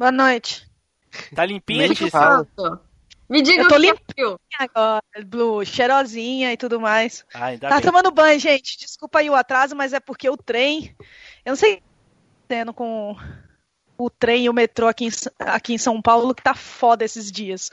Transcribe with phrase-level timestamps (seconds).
[0.00, 0.66] Boa noite.
[1.34, 1.86] Tá limpinha.
[2.10, 2.80] Pronto.
[3.28, 3.78] Me diga Eu o tô
[4.16, 4.40] viu.
[4.58, 7.22] Agora, Blue, cheirosinha e tudo mais.
[7.34, 7.84] Ah, ainda Tá bem.
[7.84, 8.78] tomando banho, gente.
[8.78, 10.96] Desculpa aí o atraso, mas é porque o trem.
[11.44, 11.86] Eu não sei o que tá
[12.62, 13.14] acontecendo com
[13.98, 17.30] o trem e o metrô aqui em, aqui em São Paulo, que tá foda esses
[17.30, 17.70] dias.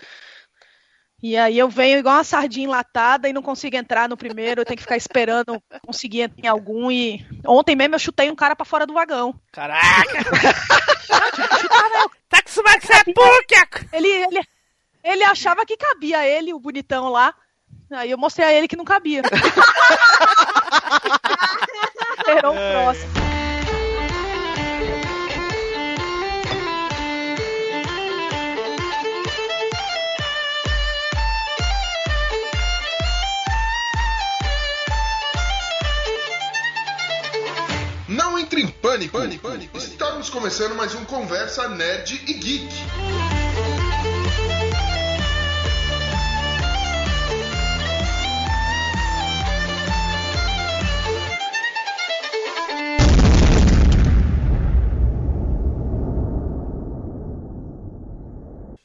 [1.23, 4.65] E aí eu venho igual uma sardinha enlatada e não consigo entrar no primeiro, eu
[4.65, 6.91] tenho que ficar esperando conseguir entrar em algum.
[6.91, 9.33] E ontem mesmo eu chutei um cara pra fora do vagão.
[9.53, 10.25] Caraca!
[11.07, 11.15] com
[11.55, 12.16] essa PUC!
[13.93, 14.41] Ele, ele,
[15.03, 17.33] ele achava que cabia ele, o bonitão lá.
[17.91, 19.21] Aí eu mostrei a ele que não cabia.
[22.17, 23.27] Esperou o próximo.
[38.09, 39.17] Não entre em pânico.
[40.17, 42.67] Estamos começando mais um Conversa Nerd e Geek.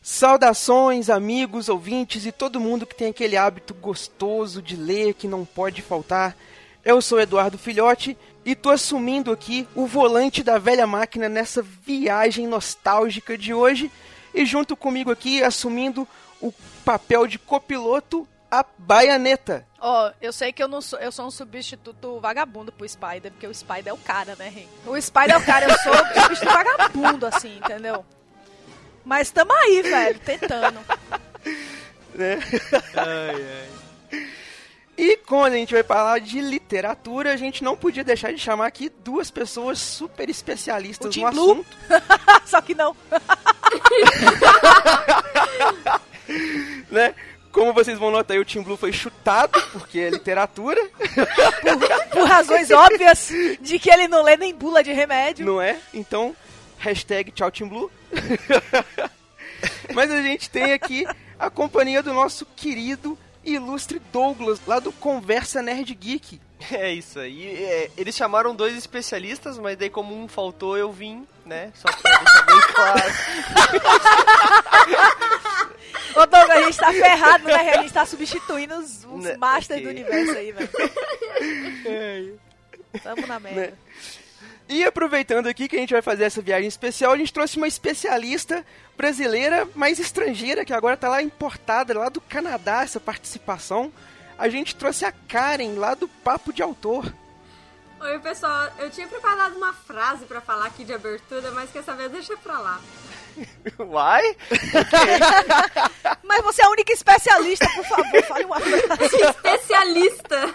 [0.03, 5.47] Saudações, amigos, ouvintes e todo mundo que tem aquele hábito gostoso de ler que não
[5.47, 6.37] pode faltar.
[6.85, 12.47] Eu sou Eduardo Filhote e tô assumindo aqui o volante da velha máquina nessa viagem
[12.47, 13.91] nostálgica de hoje.
[14.35, 16.09] E junto comigo aqui, assumindo
[16.41, 16.53] o
[16.85, 19.67] papel de copiloto, a Baianeta.
[19.81, 23.47] Ó, eu sei que eu não sou, eu sou um substituto vagabundo pro Spider, porque
[23.47, 24.69] o Spider é o cara, né, Rei?
[24.87, 28.05] O Spider é o cara, eu sou o substituto vagabundo, assim, entendeu?
[29.05, 30.81] Mas tamo aí, velho, tentando.
[34.97, 38.67] E quando a gente vai falar de literatura, a gente não podia deixar de chamar
[38.67, 41.53] aqui duas pessoas super especialistas no Tim Blue.
[41.53, 41.77] assunto.
[42.45, 42.95] Só que não.
[46.91, 47.15] né?
[47.51, 50.81] Como vocês vão notar, o Team Blue foi chutado, porque é literatura,
[52.11, 53.29] Por razões óbvias
[53.61, 55.45] de que ele não lê nem bula de remédio.
[55.45, 55.79] não é?
[55.93, 56.35] Então,
[56.79, 57.91] hashtag tchau Team Blue.
[59.93, 61.07] Mas a gente tem aqui
[61.39, 66.41] a companhia do nosso querido ilustre Douglas, lá do Conversa Nerd Geek.
[66.71, 67.57] É isso aí.
[67.57, 71.73] É, eles chamaram dois especialistas, mas daí como um faltou, eu vim, né?
[71.75, 73.13] Só pra deixar bem claro.
[76.15, 77.71] Ô, Douglas, a gente tá ferrado, né?
[77.73, 79.83] A gente tá substituindo os, os Né, masters ok.
[79.83, 80.71] do universo aí, velho.
[83.03, 83.61] Tamo na merda.
[83.61, 83.73] Né?
[84.73, 87.69] E aproveitando aqui que a gente vai fazer essa viagem especial, a gente trouxe uma
[87.69, 88.65] especialista
[88.97, 93.93] brasileira, mas estrangeira, que agora tá lá importada, lá do Canadá, essa participação.
[94.39, 97.13] A gente trouxe a Karen, lá do Papo de Autor.
[98.01, 98.73] Oi, pessoal.
[98.79, 102.09] Eu tinha preparado uma frase pra falar aqui de abertura, mas quer saber?
[102.09, 102.81] Deixa pra lá.
[103.79, 104.37] Uai?
[106.25, 109.17] Mas você é a única especialista, por favor, fale uma frase.
[109.21, 110.55] Especialista!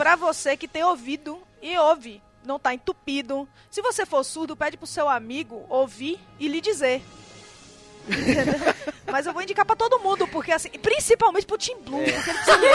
[0.00, 3.46] pra você que tem ouvido e ouve, não tá entupido.
[3.70, 7.02] Se você for surdo, pede pro seu amigo ouvir e lhe dizer.
[9.12, 12.38] Mas eu vou indicar pra todo mundo, porque assim, principalmente pro Tim Blue, porque ele
[12.38, 12.72] precisa ler.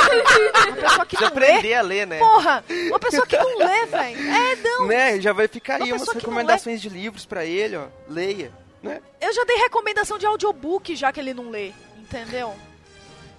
[0.67, 1.47] Uma pessoa que Precisa não lê.
[1.47, 2.19] aprender a ler, né?
[2.19, 4.19] Porra, uma pessoa que não lê, velho.
[4.31, 4.85] É, não.
[4.85, 5.19] Né?
[5.19, 7.87] Já vai ficar Uma aí umas recomendações de livros pra ele, ó.
[8.07, 8.51] Leia,
[8.83, 9.01] né?
[9.19, 12.53] Eu já dei recomendação de audiobook, já que ele não lê, entendeu?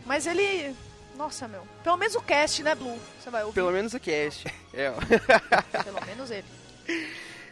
[0.04, 0.74] Mas ele.
[1.16, 1.66] Nossa, meu.
[1.82, 2.98] Pelo menos o cast, né, Blue?
[3.18, 3.54] Você vai ouvir.
[3.54, 4.46] Pelo menos o cast.
[4.72, 4.94] É, ó.
[5.82, 6.44] Pelo menos ele.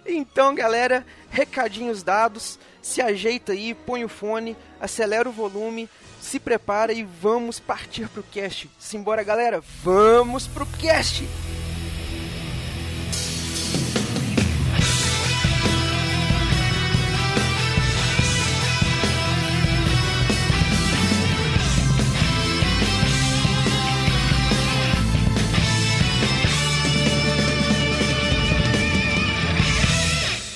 [0.06, 2.58] Então, galera, recadinhos dados.
[2.82, 5.88] Se ajeita aí, põe o fone, acelera o volume,
[6.20, 8.70] se prepara e vamos partir pro cast.
[8.78, 11.25] Simbora, galera, vamos pro cast!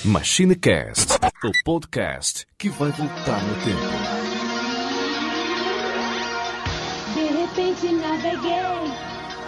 [0.09, 3.93] MachineCast, o podcast que vai voltar no tempo.
[7.13, 8.89] De repente naveguei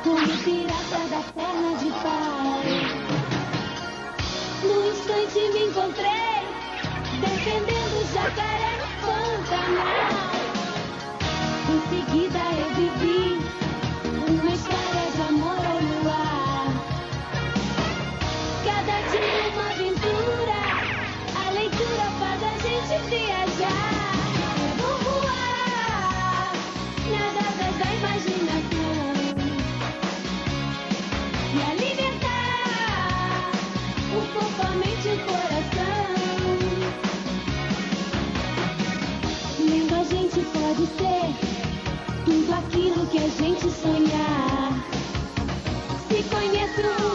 [0.03, 2.61] como pirata da perna de pau.
[4.61, 6.45] No instante me encontrei
[7.21, 10.11] defendendo o jacaré Pantanal.
[11.71, 13.40] Em seguida eu vivi
[40.71, 41.35] pode ser
[42.25, 44.85] tudo aquilo que a gente sonhar.
[46.07, 47.10] Se conhece o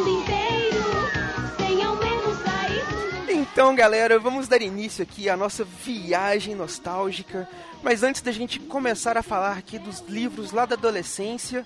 [3.57, 7.49] Então, galera, vamos dar início aqui à nossa viagem nostálgica.
[7.83, 11.65] Mas antes da gente começar a falar aqui dos livros lá da adolescência,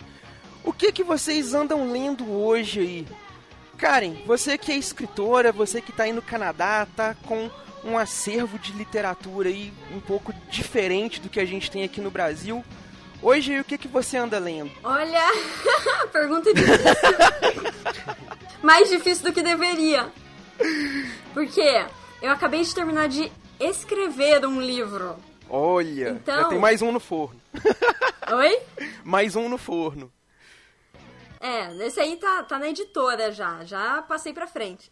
[0.63, 3.09] o que que vocês andam lendo hoje aí?
[3.77, 7.51] Karen, você que é escritora, você que tá aí no Canadá, tá com
[7.83, 12.09] um acervo de literatura aí um pouco diferente do que a gente tem aqui no
[12.09, 12.65] Brasil.
[13.21, 14.71] Hoje, o que que você anda lendo?
[14.85, 15.25] Olha,
[16.13, 16.85] pergunta difícil.
[18.63, 20.09] Mais difícil do que deveria.
[21.35, 21.63] Porque
[22.23, 25.17] eu acabei de terminar de escrever um livro.
[25.49, 27.41] Olha, Então- já tem mais um no forno.
[28.33, 28.61] Oi?
[29.05, 30.13] Mais um no forno.
[31.41, 34.91] É, esse aí tá, tá na editora já, já passei pra frente.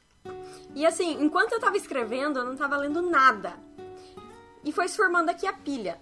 [0.74, 3.54] E assim, enquanto eu tava escrevendo, eu não tava lendo nada.
[4.64, 5.98] E foi se formando aqui a pilha.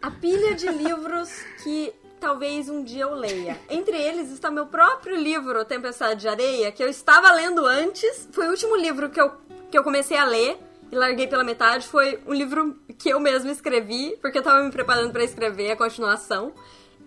[0.00, 1.30] A pilha de livros
[1.64, 3.58] que talvez um dia eu leia.
[3.70, 8.28] Entre eles está meu próprio livro, Tempestade de Areia, que eu estava lendo antes.
[8.32, 9.32] Foi o último livro que eu,
[9.70, 10.58] que eu comecei a ler
[10.90, 11.86] e larguei pela metade.
[11.86, 15.76] Foi um livro que eu mesmo escrevi, porque eu tava me preparando pra escrever a
[15.76, 16.52] continuação.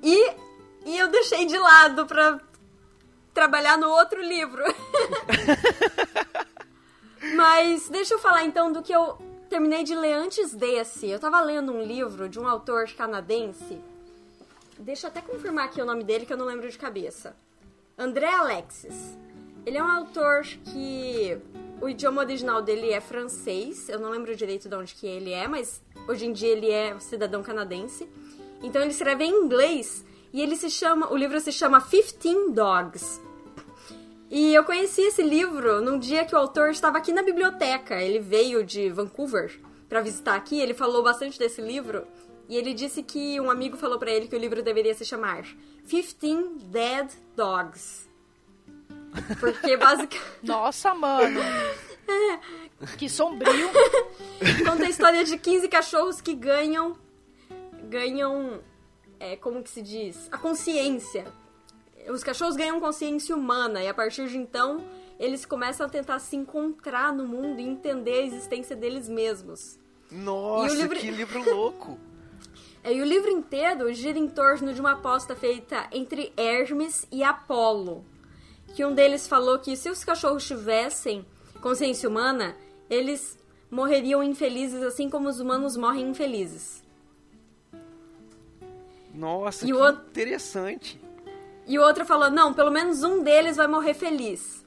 [0.02, 0.32] E,
[0.86, 2.40] e eu deixei de lado pra
[3.34, 4.64] trabalhar no outro livro.
[7.36, 9.18] Mas deixa eu falar então do que eu
[9.50, 11.10] terminei de ler antes desse.
[11.10, 13.80] Eu tava lendo um livro de um autor canadense.
[14.82, 17.36] Deixa eu até confirmar aqui o nome dele que eu não lembro de cabeça.
[17.96, 19.16] André Alexis.
[19.64, 21.38] Ele é um autor que
[21.80, 23.88] o idioma original dele é francês.
[23.88, 26.98] Eu não lembro direito de onde que ele é, mas hoje em dia ele é
[26.98, 28.10] cidadão canadense.
[28.64, 33.22] Então ele escreve em inglês e ele se chama, o livro se chama 15 Dogs.
[34.32, 38.02] E eu conheci esse livro num dia que o autor estava aqui na biblioteca.
[38.02, 42.08] Ele veio de Vancouver para visitar aqui, ele falou bastante desse livro
[42.52, 45.44] e ele disse que um amigo falou para ele que o livro deveria se chamar
[45.88, 46.16] 15
[46.66, 48.10] Dead Dogs.
[49.40, 51.40] Porque basicamente Nossa, mano.
[52.98, 53.70] Que sombrio.
[54.66, 56.98] conta a história de 15 cachorros que ganham
[57.90, 58.60] ganham
[59.20, 60.28] é, como que se diz?
[60.32, 61.26] A consciência.
[62.10, 64.84] Os cachorros ganham consciência humana e a partir de então
[65.20, 69.78] eles começam a tentar se encontrar no mundo e entender a existência deles mesmos.
[70.12, 72.00] Nossa, E o livro- que livro louco.
[72.84, 77.24] É, E o livro inteiro gira em torno de uma aposta feita entre Hermes e
[77.24, 78.04] Apolo.
[78.76, 81.26] Que um deles falou que se os cachorros tivessem
[81.62, 82.56] consciência humana,
[82.90, 83.38] eles
[83.70, 86.82] morreriam infelizes assim como os humanos morrem infelizes.
[89.14, 91.00] Nossa, E que o outro- interessante.
[91.68, 94.61] E o outro falou: não, pelo menos um deles vai morrer feliz.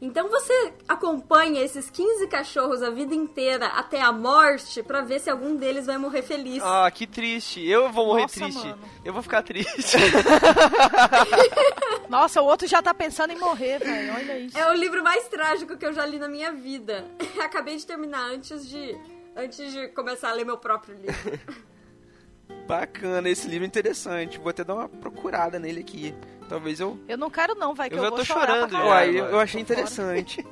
[0.00, 5.28] Então você acompanha esses 15 cachorros a vida inteira até a morte pra ver se
[5.28, 6.62] algum deles vai morrer feliz.
[6.62, 7.66] Ah, que triste.
[7.66, 8.66] Eu vou morrer Nossa, triste.
[8.66, 8.78] mano.
[9.04, 9.96] Eu vou ficar triste.
[12.08, 14.14] Nossa, o outro já tá pensando em morrer, velho.
[14.14, 14.56] Olha isso.
[14.56, 17.04] É o livro mais trágico que eu já li na minha vida.
[17.42, 18.96] Acabei de terminar antes de
[19.36, 21.40] antes de começar a ler meu próprio livro.
[22.66, 24.38] Bacana, esse livro é interessante.
[24.38, 26.14] Vou até dar uma procurada nele aqui.
[26.48, 26.98] Talvez eu.
[27.06, 28.84] Eu não quero não, vai que Eu eu, já vou tô chorando já.
[28.84, 30.44] Uai, eu, achei interessante.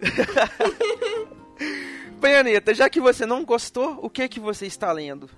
[2.18, 5.28] Bem, Anitta, já que você não gostou, o que que você está lendo?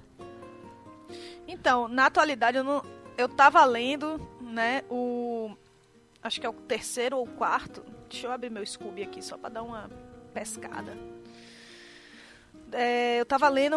[1.48, 2.82] Então, na atualidade eu não
[3.18, 5.50] eu tava lendo, né, o
[6.22, 7.82] acho que é o terceiro ou o quarto.
[8.08, 9.90] Deixa eu abrir meu Scooby aqui só pra dar uma
[10.34, 10.96] pescada.
[12.72, 13.76] É, eu tava lendo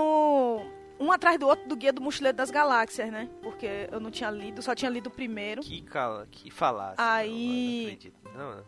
[0.99, 3.29] um atrás do outro do Guia do Mochileiro das Galáxias, né?
[3.41, 5.61] Porque eu não tinha lido, só tinha lido o primeiro.
[5.61, 6.95] que cala, que falácia.
[6.97, 7.97] Aí-
[8.35, 8.63] Não, não.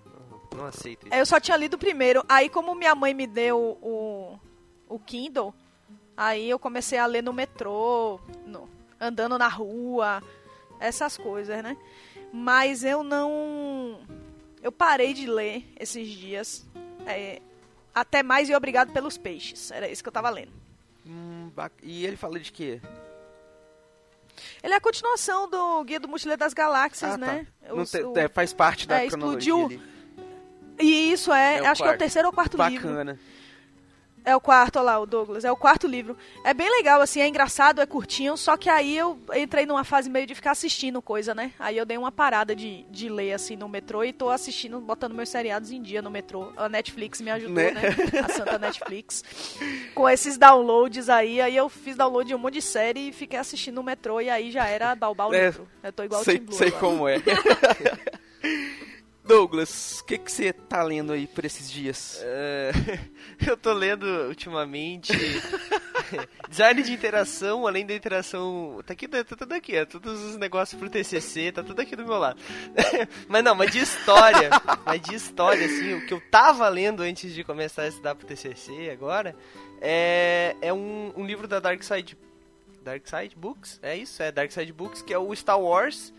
[0.51, 1.15] Não, não, aceito isso.
[1.15, 2.23] Eu só tinha lido o primeiro.
[2.27, 4.39] Aí, como minha mãe me deu o,
[4.89, 5.53] o Kindle,
[6.15, 8.69] aí eu comecei a ler no metrô, no-
[8.99, 10.21] andando na rua,
[10.79, 11.77] essas coisas, né?
[12.33, 13.99] Mas eu não.
[14.61, 16.65] Eu parei de ler esses dias.
[17.05, 17.41] é,
[17.93, 19.71] até mais e obrigado pelos peixes.
[19.71, 20.51] Era isso que eu tava lendo.
[21.05, 22.81] Hum, bac- e ele fala de quê?
[24.63, 27.25] Ele é a continuação do Guia do Mochileiro das Galáxias, Ah, tá.
[27.25, 27.47] né?
[27.67, 29.91] Não Os- te- o- é, faz parte da é, cronologia explodiu ali.
[30.79, 31.99] E isso é, É acho que é o quarto.
[31.99, 32.87] terceiro ou quarto livro.
[32.89, 33.19] Bacana.
[34.23, 35.43] É o quarto, olha lá, o Douglas.
[35.43, 36.15] É o quarto livro.
[36.43, 40.09] É bem legal, assim, é engraçado, é curtinho, só que aí eu entrei numa fase
[40.11, 41.51] meio de ficar assistindo coisa, né?
[41.57, 45.13] Aí eu dei uma parada de, de ler, assim, no metrô e tô assistindo, botando
[45.15, 46.53] meus seriados em dia no metrô.
[46.55, 47.71] A Netflix me ajudou, Né?
[47.71, 47.81] né?
[48.23, 49.23] A santa Netflix.
[49.95, 53.39] Com esses downloads aí, aí eu fiz download de um monte de série e fiquei
[53.39, 55.67] assistindo no metrô e aí já era balbar o É, livro.
[55.81, 56.79] Eu tô igual o sei, Tim Blue sei agora.
[56.79, 57.17] como é.
[59.31, 62.19] Douglas, o que você tá lendo aí por esses dias?
[62.21, 62.71] É,
[63.47, 65.13] eu tô lendo ultimamente
[66.49, 68.81] design de interação, além da interação.
[68.85, 72.03] Tá aqui, tá tudo aqui, é todos os negócios pro TCC, tá tudo aqui do
[72.03, 72.41] meu lado.
[73.29, 74.49] mas não, mas de história,
[74.85, 78.27] mas de história, assim, o que eu tava lendo antes de começar a estudar pro
[78.27, 79.33] TCC agora
[79.79, 82.17] é, é um, um livro da Dark Side.
[82.83, 83.79] Dark Side Books?
[83.81, 86.11] É isso, é Dark Side Books, que é o Star Wars.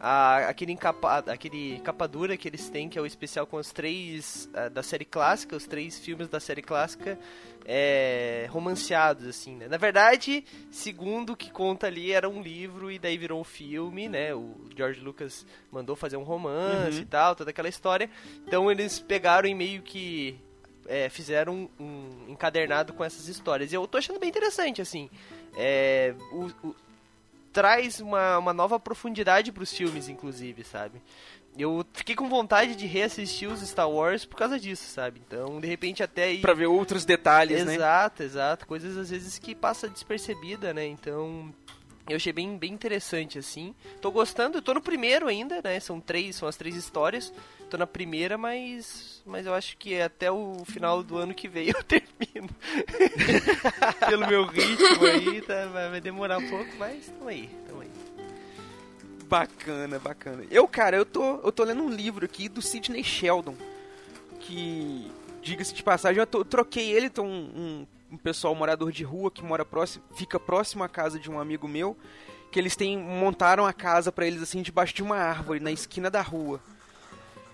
[0.00, 3.72] A- aquele, encapa, aquele capa dura que eles têm, que é o especial com os
[3.72, 7.18] três ah, da série clássica, os três filmes da série clássica
[7.66, 9.68] é, romanceados, assim, né?
[9.68, 14.08] Na verdade, segundo o que conta ali, era um livro e daí virou um filme,
[14.08, 14.34] né?
[14.34, 17.02] O George Lucas mandou fazer um romance Uhum.
[17.02, 18.10] e tal, toda aquela história.
[18.46, 20.38] Então eles pegaram e meio que
[20.86, 23.72] é, fizeram um, um encadernado com essas histórias.
[23.72, 25.08] E eu tô achando bem interessante, assim.
[25.56, 26.76] É, o- o-
[27.54, 31.00] traz uma, uma nova profundidade pros filmes, inclusive, sabe?
[31.56, 35.22] Eu fiquei com vontade de reassistir os Star Wars por causa disso, sabe?
[35.24, 36.40] Então, de repente, até aí.
[36.40, 37.76] Pra ver outros detalhes, né?
[37.76, 38.66] Exato, exato.
[38.66, 40.84] Coisas às vezes que passa despercebida, né?
[40.84, 41.54] Então.
[42.06, 43.74] Eu achei bem, bem interessante, assim.
[44.00, 45.80] Tô gostando, tô no primeiro ainda, né?
[45.80, 47.32] São três, são as três histórias.
[47.74, 49.20] Tô na primeira, mas.
[49.26, 52.48] Mas eu acho que até o final do ano que vem eu termino.
[54.08, 57.90] Pelo meu ritmo aí, tá, vai demorar um pouco, mas tamo aí, tamo aí.
[59.26, 60.44] Bacana, bacana.
[60.52, 63.56] Eu, cara, eu tô, eu tô lendo um livro aqui do Sidney Sheldon.
[64.38, 65.10] Que,
[65.42, 69.02] diga-se de passagem, eu, tô- eu troquei ele, então um, um, um pessoal morador de
[69.02, 71.96] rua que mora próximo, fica próximo à casa de um amigo meu.
[72.52, 76.08] Que eles têm, montaram a casa pra eles assim debaixo de uma árvore, na esquina
[76.08, 76.60] da rua.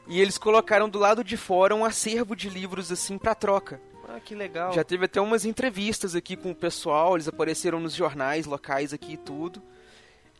[0.06, 3.80] E eles colocaram do lado de fora um acervo de livros assim pra troca.
[4.08, 4.72] Ah, que legal.
[4.72, 9.12] Já teve até umas entrevistas aqui com o pessoal, eles apareceram nos jornais locais aqui
[9.12, 9.62] e tudo.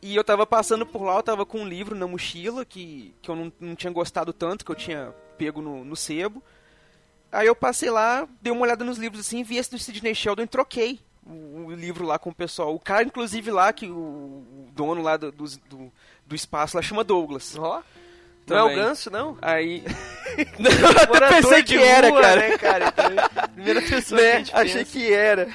[0.01, 3.29] E eu tava passando por lá, eu tava com um livro na mochila que, que
[3.29, 6.43] eu não, não tinha gostado tanto, que eu tinha pego no, no sebo.
[7.31, 10.43] Aí eu passei lá, dei uma olhada nos livros assim, vi esse do Sidney Sheldon
[10.43, 12.75] e troquei o, o livro lá com o pessoal.
[12.75, 15.45] O cara, inclusive, lá, que o, o dono lá do, do,
[16.25, 17.55] do, espaço lá chama Douglas.
[17.57, 17.81] Ó,
[18.47, 18.75] não é o.
[18.75, 19.37] Ganso, não?
[19.41, 19.83] Aí.
[20.57, 22.39] Não, eu até pensei que era, rua, cara.
[22.39, 22.85] Né, cara?
[22.87, 24.37] Então, primeira pessoa que a né?
[24.39, 24.91] gente Achei pensa.
[24.91, 25.47] que era.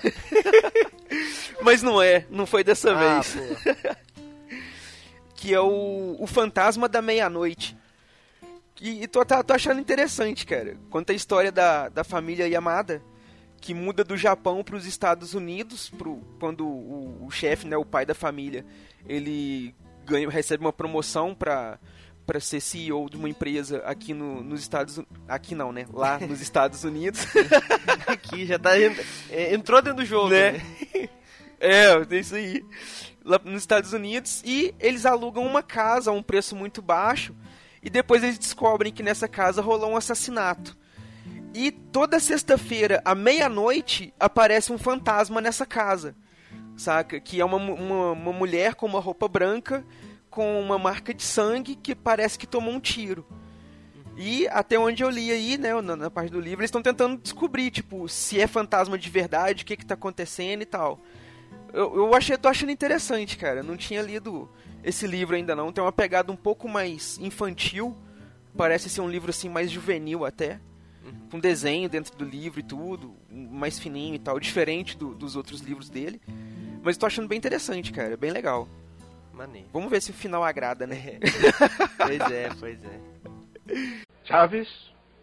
[1.63, 3.37] Mas não é, não foi dessa Ah, vez.
[5.35, 7.77] Que é o, o Fantasma da Meia-Noite.
[8.81, 10.77] E, e tô, tá- tô achando interessante, cara.
[10.91, 13.03] Conta a história da, da família Yamada,
[13.61, 17.85] que muda do Japão para os Estados Unidos, pro, quando o, o chefe, né, o
[17.85, 18.65] pai da família,
[19.09, 19.75] ele
[20.05, 21.79] ganha, recebe uma promoção para
[22.27, 25.17] para ser CEO de uma empresa aqui no, nos Estados Unidos.
[25.29, 25.87] Aqui não, né?
[25.93, 27.25] Lá nos Estados Unidos.
[28.07, 28.77] Aqui já tá.
[28.79, 30.53] é, Entrou dentro do jogo, Né?
[30.53, 31.09] né?
[31.59, 32.63] É, é isso aí.
[33.25, 34.43] Lá nos Estados Unidos.
[34.45, 37.35] E eles alugam uma casa a um preço muito baixo.
[37.83, 40.77] E depois eles descobrem que nessa casa rolou um assassinato.
[41.55, 46.15] E toda sexta-feira, à meia-noite, aparece um fantasma nessa casa.
[46.77, 47.19] Saca?
[47.19, 49.83] Que é uma, uma, uma mulher com uma roupa branca,
[50.37, 53.25] com uma marca de sangue que parece que tomou um tiro.
[54.19, 57.17] E até onde eu li aí, né, na, na parte do livro, eles estão tentando
[57.23, 61.01] descobrir, tipo, se é fantasma de verdade, o que que tá acontecendo e tal.
[61.73, 63.61] Eu, eu achei, tô achando interessante, cara.
[63.61, 64.47] Eu não tinha lido
[64.85, 65.73] esse livro ainda não.
[65.73, 67.97] Tem uma pegada um pouco mais infantil.
[68.55, 70.61] Parece ser um livro assim mais juvenil até.
[71.31, 75.61] Com desenho dentro do livro e tudo, mais fininho e tal, diferente do- dos outros
[75.63, 76.21] livros dele.
[76.83, 78.69] Mas tô achando bem interessante, cara, bem legal.
[79.37, 79.69] Maneiro.
[79.71, 81.21] Vamos ver se o final agrada, né?
[81.99, 83.01] Pois é, pois é.
[84.25, 84.69] Chaves,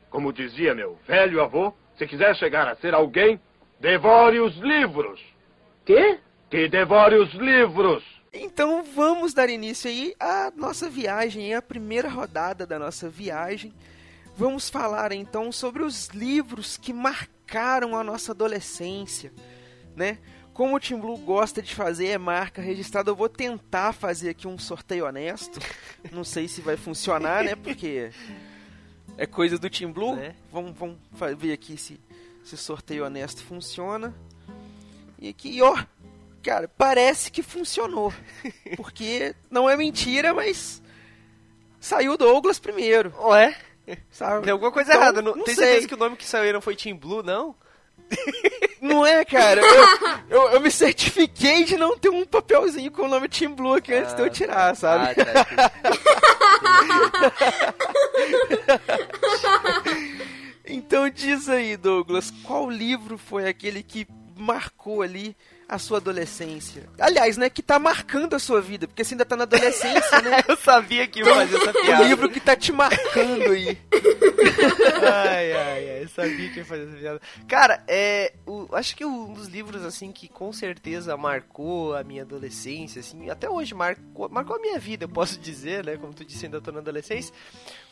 [0.09, 3.39] como dizia meu velho avô, se quiser chegar a ser alguém,
[3.79, 5.19] devore os livros.
[5.83, 6.19] Quê?
[6.49, 8.03] Que devore os livros.
[8.31, 13.73] Então vamos dar início aí à nossa viagem, à primeira rodada da nossa viagem.
[14.37, 19.31] Vamos falar então sobre os livros que marcaram a nossa adolescência,
[19.95, 20.19] né?
[20.53, 24.47] Como o Tim Blue gosta de fazer, é marca registrada, eu vou tentar fazer aqui
[24.47, 25.59] um sorteio honesto.
[26.11, 27.55] Não sei se vai funcionar, né?
[27.55, 28.11] Porque
[29.17, 30.15] é coisa do Tim Blue.
[30.19, 30.35] É.
[30.51, 30.97] Vamos, vamos
[31.37, 31.99] ver aqui se
[32.45, 34.13] esse sorteio honesto funciona.
[35.17, 35.75] E aqui, ó,
[36.43, 38.13] cara, parece que funcionou.
[38.77, 40.83] Porque não é mentira, mas
[41.79, 43.11] saiu o Douglas primeiro.
[43.21, 43.57] Ué?
[44.11, 44.43] Sabe?
[44.43, 45.21] Tem alguma coisa Então, errada.
[45.21, 45.65] Não, não tem sei.
[45.65, 47.55] certeza que o nome que saiu não foi Team Blue, não?
[48.81, 49.61] Não é, cara.
[49.61, 49.87] Eu,
[50.29, 53.93] eu, eu me certifiquei de não ter um papelzinho com o nome Team Blue aqui
[53.93, 55.09] antes de eu tirar, sabe?
[55.11, 55.71] Ah, tá.
[60.65, 65.35] Então diz aí, Douglas, qual livro foi aquele que marcou ali
[65.73, 66.87] a sua adolescência?
[66.99, 70.43] Aliás, né, que tá marcando a sua vida, porque você ainda tá na adolescência, né?
[70.47, 72.03] Eu sabia que ia fazer essa O piada.
[72.03, 73.77] livro que tá te marcando aí.
[75.01, 77.21] ai, ai, ai, eu sabia que ia fazer essa piada.
[77.47, 78.33] Cara, é.
[78.45, 83.29] O, acho que um dos livros, assim, que com certeza marcou a minha adolescência, assim,
[83.29, 85.97] até hoje marcou, marcou a minha vida, eu posso dizer, né?
[85.97, 87.33] Como tu disse, ainda tô na adolescência.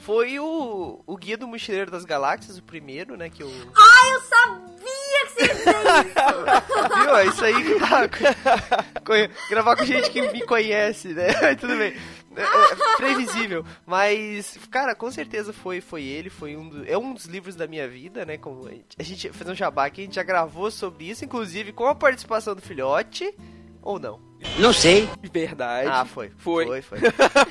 [0.01, 3.29] Foi o, o Guia do Mochileiro das Galáxias, o primeiro, né?
[3.29, 3.49] Que eu.
[3.49, 6.95] Ai, eu sabia que você ia isso!
[7.03, 7.15] Viu?
[7.17, 8.09] É isso aí que tá.
[9.49, 11.27] Gravar com gente que me conhece, né?
[11.55, 11.93] Tudo bem.
[12.35, 13.65] É, é previsível.
[13.85, 16.29] Mas, cara, com certeza foi, foi ele.
[16.29, 18.37] Foi um do- é um dos livros da minha vida, né?
[18.37, 21.25] Como a gente, a gente fez um jabá aqui, a gente já gravou sobre isso,
[21.25, 23.33] inclusive com a participação do filhote.
[23.81, 24.19] Ou não?
[24.59, 25.09] Não sei.
[25.31, 25.89] Verdade.
[25.91, 26.31] Ah, foi.
[26.37, 26.81] Foi.
[26.81, 26.99] Foi, foi.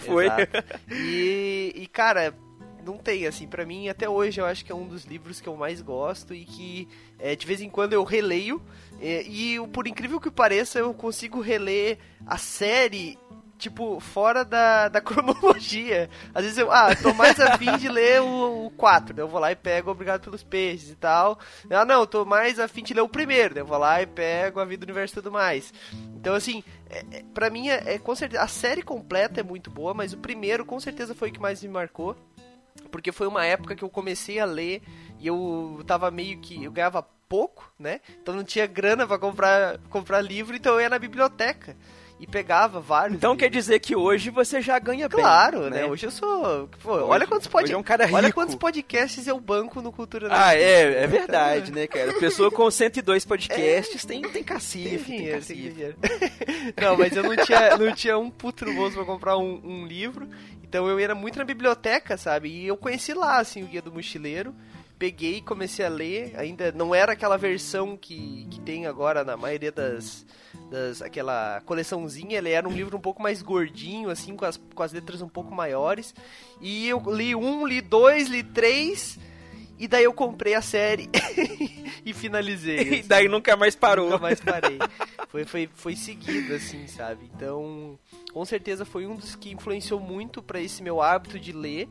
[0.01, 0.27] Foi.
[0.91, 2.35] E, e, cara,
[2.85, 5.49] não tem, assim, pra mim, até hoje eu acho que é um dos livros que
[5.49, 6.89] eu mais gosto e que
[7.19, 8.61] é, de vez em quando eu releio.
[9.01, 13.19] é, e por incrível que pareça, eu consigo reler a série.
[13.61, 16.09] Tipo, fora da, da cronologia.
[16.35, 19.39] Às vezes eu, ah, tô mais afim de ler o, o 4, daí eu vou
[19.39, 21.39] lá e pego Obrigado pelos Peixes e tal.
[21.71, 24.61] Ah, não, tô mais afim de ler o primeiro, daí eu vou lá e pego
[24.61, 25.75] A Vida, o Universo e tudo mais.
[26.17, 28.43] Então, assim, é, é, pra mim, é, é com certeza.
[28.43, 31.63] A série completa é muito boa, mas o primeiro com certeza foi o que mais
[31.63, 32.17] me marcou.
[32.91, 34.81] Porque foi uma época que eu comecei a ler
[35.19, 36.65] e eu tava meio que.
[36.65, 38.01] Eu ganhava pouco, né?
[38.21, 41.77] Então não tinha grana pra comprar, comprar livro, então eu ia na biblioteca
[42.21, 43.17] e pegava vários.
[43.17, 45.19] Então quer dizer que hoje você já ganha bem.
[45.19, 45.87] Claro, né?
[45.87, 46.69] Hoje eu sou.
[46.83, 47.75] Pô, olha quantos hoje podcasts.
[47.75, 48.35] é um cara Olha rico.
[48.39, 50.63] quantos podcasts eu banco no Cultura Ah, Nerd.
[50.63, 52.13] é, é verdade, né, cara?
[52.15, 55.97] Pessoa com 102 podcasts tem, tem cacife, Tem dinheiro, tem dinheiro.
[56.81, 59.87] não, mas eu não tinha, não tinha um puto no bolso pra comprar um, um
[59.87, 60.29] livro.
[60.63, 62.49] Então eu ia muito na biblioteca, sabe?
[62.51, 64.55] E eu conheci lá, assim, o Guia do Mochileiro.
[64.99, 66.35] Peguei e comecei a ler.
[66.37, 70.25] Ainda não era aquela versão que, que tem agora na maioria das,
[70.71, 71.03] das.
[71.03, 72.39] aquela coleçãozinha.
[72.39, 75.29] Ele era um livro um pouco mais gordinho, assim, com as, com as letras um
[75.29, 76.15] pouco maiores.
[76.61, 79.19] E eu li um, li dois, li três.
[79.79, 81.09] E daí eu comprei a série
[82.05, 82.77] e finalizei.
[82.77, 83.09] E assim.
[83.09, 84.11] daí nunca mais parou.
[84.11, 84.79] Nunca mais parei.
[85.29, 87.31] foi, foi, foi seguido, assim, sabe?
[87.35, 87.99] Então,
[88.33, 91.89] com certeza foi um dos que influenciou muito para esse meu hábito de ler.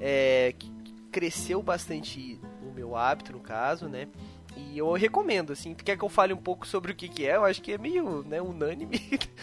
[0.00, 0.72] É, que
[1.14, 4.08] cresceu bastante o meu hábito, no caso, né?
[4.56, 7.26] E eu recomendo, assim, tu quer que eu fale um pouco sobre o que que
[7.26, 7.36] é?
[7.36, 9.00] Eu acho que é meio, né, unânime.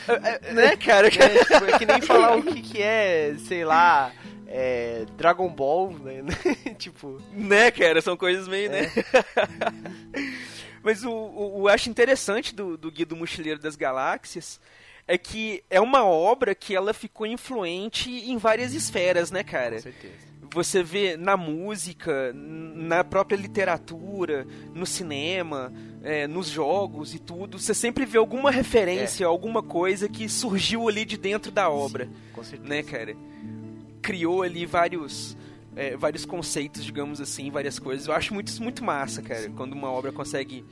[0.53, 1.09] né, cara?
[1.09, 1.09] Né?
[1.09, 4.11] Tipo, é que nem falar o que que é, sei lá,
[4.47, 6.23] é, Dragon Ball, né?
[6.77, 7.21] tipo...
[7.33, 8.01] Né, cara?
[8.01, 8.91] São coisas meio, né?
[10.83, 14.59] Mas o, o, o acho interessante do, do Guia do Mochileiro das Galáxias
[15.07, 19.75] é que é uma obra que ela ficou influente em várias esferas, né, cara?
[19.75, 20.30] Com certeza.
[20.53, 25.71] Você vê na música, na própria literatura, no cinema,
[26.03, 31.05] é, nos jogos e tudo, você sempre vê alguma referência, alguma coisa que surgiu ali
[31.05, 32.69] de dentro da obra, Com certeza.
[32.69, 33.15] né, cara?
[34.01, 35.37] Criou ali vários
[35.75, 38.07] é, vários conceitos, digamos assim, várias coisas.
[38.07, 40.65] Eu acho muito, isso muito massa, cara, quando uma obra consegue,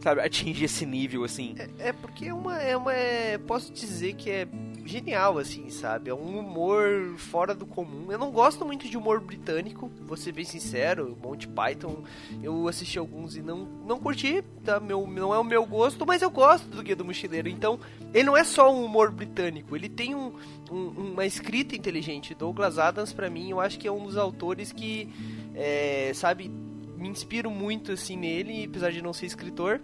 [0.00, 1.54] sabe, atingir esse nível, assim.
[1.78, 2.92] É, é porque é uma, é uma.
[2.92, 4.46] é- posso dizer que é
[4.84, 6.10] genial, assim, sabe?
[6.10, 8.10] É um humor fora do comum.
[8.10, 11.16] Eu não gosto muito de humor britânico, vou ser bem sincero.
[11.22, 12.02] Monty Python,
[12.42, 14.80] eu assisti alguns e não, não curti, tá?
[14.80, 17.48] Meu, não é o meu gosto, mas eu gosto do Guia do Mochileiro.
[17.48, 17.78] Então,
[18.12, 20.32] ele não é só um humor britânico, ele tem um,
[20.70, 22.34] um- uma escrita inteligente.
[22.34, 25.08] Douglas Adams, pra mim, eu acho que é um dos autores que,
[25.54, 26.50] é, sabe,
[26.96, 29.80] me inspiro muito, assim, nele, apesar de não ser escritor.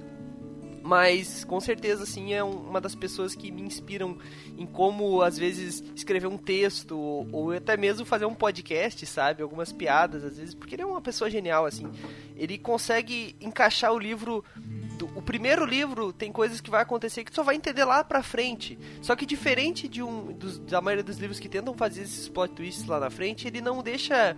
[0.89, 4.17] Mas com certeza assim é um- uma das pessoas que me inspiram
[4.57, 9.43] em como às vezes escrever um texto ou, ou até mesmo fazer um podcast, sabe?
[9.43, 11.87] Algumas piadas às vezes, porque ele é uma pessoa genial assim.
[12.35, 14.43] Ele consegue encaixar o livro
[14.97, 18.03] do- o primeiro livro tem coisas que vai acontecer que tu só vai entender lá
[18.03, 18.79] pra frente.
[19.03, 22.55] Só que diferente de um dos- da maioria dos livros que tentam fazer esses plot
[22.55, 24.35] twists lá na frente, ele não deixa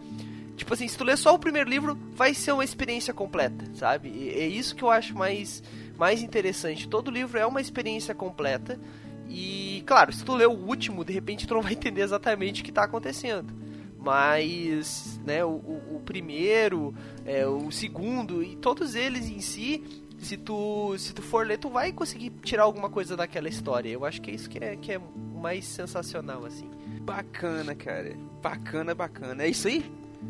[0.57, 4.11] Tipo assim, se tu ler só o primeiro livro, vai ser uma experiência completa, sabe?
[4.11, 5.63] E é isso que eu acho mais,
[6.01, 6.89] mais interessante.
[6.89, 8.81] Todo livro é uma experiência completa.
[9.29, 12.65] E, claro, se tu ler o último, de repente tu não vai entender exatamente o
[12.65, 13.53] que tá acontecendo.
[13.99, 16.95] Mas, né, o, o- primeiro,
[17.27, 19.85] é, o segundo, e todos eles em si,
[20.19, 23.91] se tu, se tu for ler, tu vai conseguir tirar alguma coisa daquela história.
[23.91, 25.03] Eu acho que é isso que é, que é o
[25.39, 26.69] mais sensacional, assim.
[27.03, 28.17] Bacana, cara.
[28.43, 29.43] Bacana, bacana.
[29.45, 29.85] É isso aí?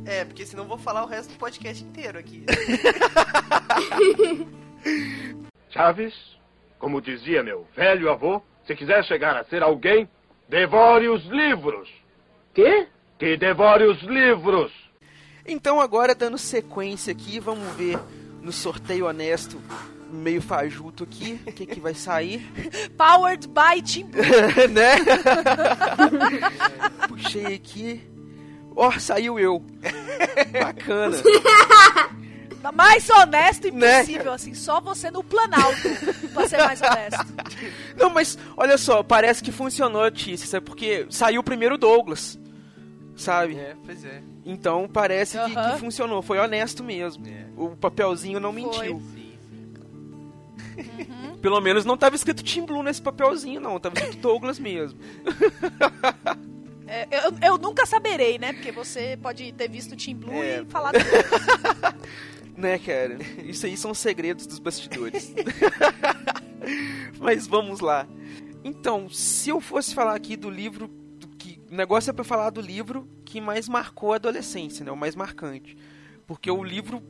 [0.04, 2.44] É, porque senão eu vou falar o resto do podcast inteiro aqui.
[5.70, 6.14] Chaves,
[6.78, 10.08] como dizia meu velho avô, se quiser chegar a ser alguém,
[10.48, 11.88] devore os livros.
[12.54, 12.88] Quê?
[13.18, 14.72] Que devore os livros.
[15.46, 17.98] Então agora dando sequência aqui, vamos ver
[18.42, 19.60] no sorteio honesto,
[20.10, 22.40] meio fajuto aqui, o que que vai sair,
[22.96, 24.04] Powered by Tim
[24.72, 24.96] né?
[27.08, 28.02] Puxei aqui.
[28.74, 29.62] Ó, saiu eu.
[30.52, 31.16] Bacana.
[32.74, 34.02] Mais honesto Né?
[34.02, 35.76] impossível, assim, só você no Planalto
[36.34, 37.26] pra ser mais honesto.
[37.96, 40.64] Não, mas olha só, parece que funcionou a notícia, sabe?
[40.66, 42.38] Porque saiu primeiro o Douglas,
[43.16, 43.56] sabe?
[43.56, 44.22] É, pois é.
[44.44, 45.72] Então parece que, Aham.
[45.74, 47.24] que funcionou, foi honesto mesmo.
[47.56, 49.02] O papelzinho não mentiu.
[51.42, 53.80] Pelo menos não tava escrito Team Blue nesse papelzinho, não.
[53.80, 54.98] Tava escrito Douglas mesmo.
[56.92, 58.52] É, eu, eu nunca saberei, né?
[58.52, 60.62] Porque você pode ter visto Team Blue É.
[60.62, 60.90] e falar
[62.60, 63.16] Né, cara?
[63.42, 65.32] Isso aí são segredos dos bastidores.
[67.18, 68.06] Mas vamos lá.
[68.62, 70.86] Então, se eu fosse falar aqui do livro.
[71.18, 74.92] Do que, o negócio é pra falar do livro que mais marcou a adolescência, né?
[74.92, 75.74] O mais marcante.
[76.26, 77.02] Porque o livro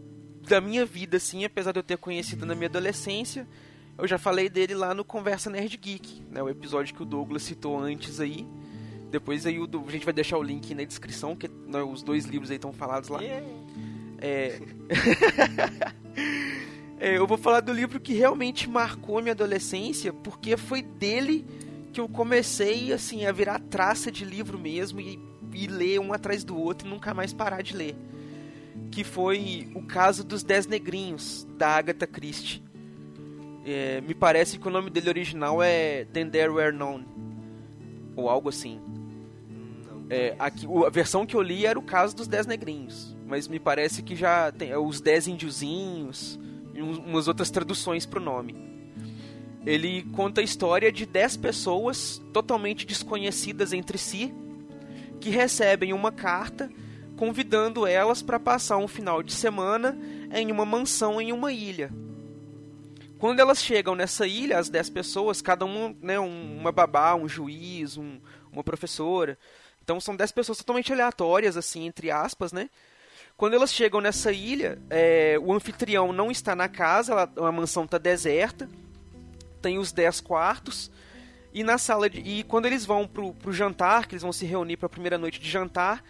[0.48, 3.44] da minha vida, assim, apesar de eu ter conhecido na minha adolescência,
[3.98, 6.40] eu já falei dele lá no Conversa Nerd Geek, né?
[6.40, 8.46] O episódio que o Douglas citou antes aí.
[9.10, 12.24] Depois aí o a gente vai deixar o link na descrição, que né, os dois
[12.24, 13.18] livros aí estão falados lá.
[14.20, 14.60] É...
[17.00, 21.46] É, eu vou falar do livro que realmente marcou a minha adolescência, porque foi dele
[21.94, 25.18] que eu comecei assim a virar traça de livro mesmo e,
[25.54, 27.96] e ler um atrás do outro e nunca mais parar de ler.
[28.90, 32.62] Que foi o caso dos Dez Negrinhos, da Agatha Christie.
[33.64, 37.06] É, me parece que o nome dele original é Then There Were None,
[38.14, 38.78] ou algo assim.
[40.10, 43.60] É, aqui, a versão que eu li era o caso dos Dez Negrinhos, mas me
[43.60, 46.38] parece que já tem é, os Dez Índiozinhos
[46.74, 48.56] e umas outras traduções pro nome.
[49.64, 54.34] Ele conta a história de 10 pessoas totalmente desconhecidas entre si
[55.20, 56.70] que recebem uma carta
[57.16, 59.96] convidando elas para passar um final de semana
[60.32, 61.92] em uma mansão em uma ilha.
[63.18, 67.28] Quando elas chegam nessa ilha, as 10 pessoas, cada uma, né, um- uma babá, um
[67.28, 68.18] juiz, um-
[68.50, 69.38] uma professora.
[69.84, 72.70] Então são 10 pessoas totalmente aleatórias, assim, entre aspas, né?
[73.40, 77.84] Quando elas chegam nessa ilha, é, o anfitrião não está na casa, ela- a mansão
[77.84, 78.68] está deserta,
[79.62, 80.90] tem os 10 quartos,
[81.50, 82.20] e na sala de.
[82.20, 85.16] E quando eles vão pro, pro jantar, que eles vão se reunir para a primeira
[85.16, 86.04] noite de jantar,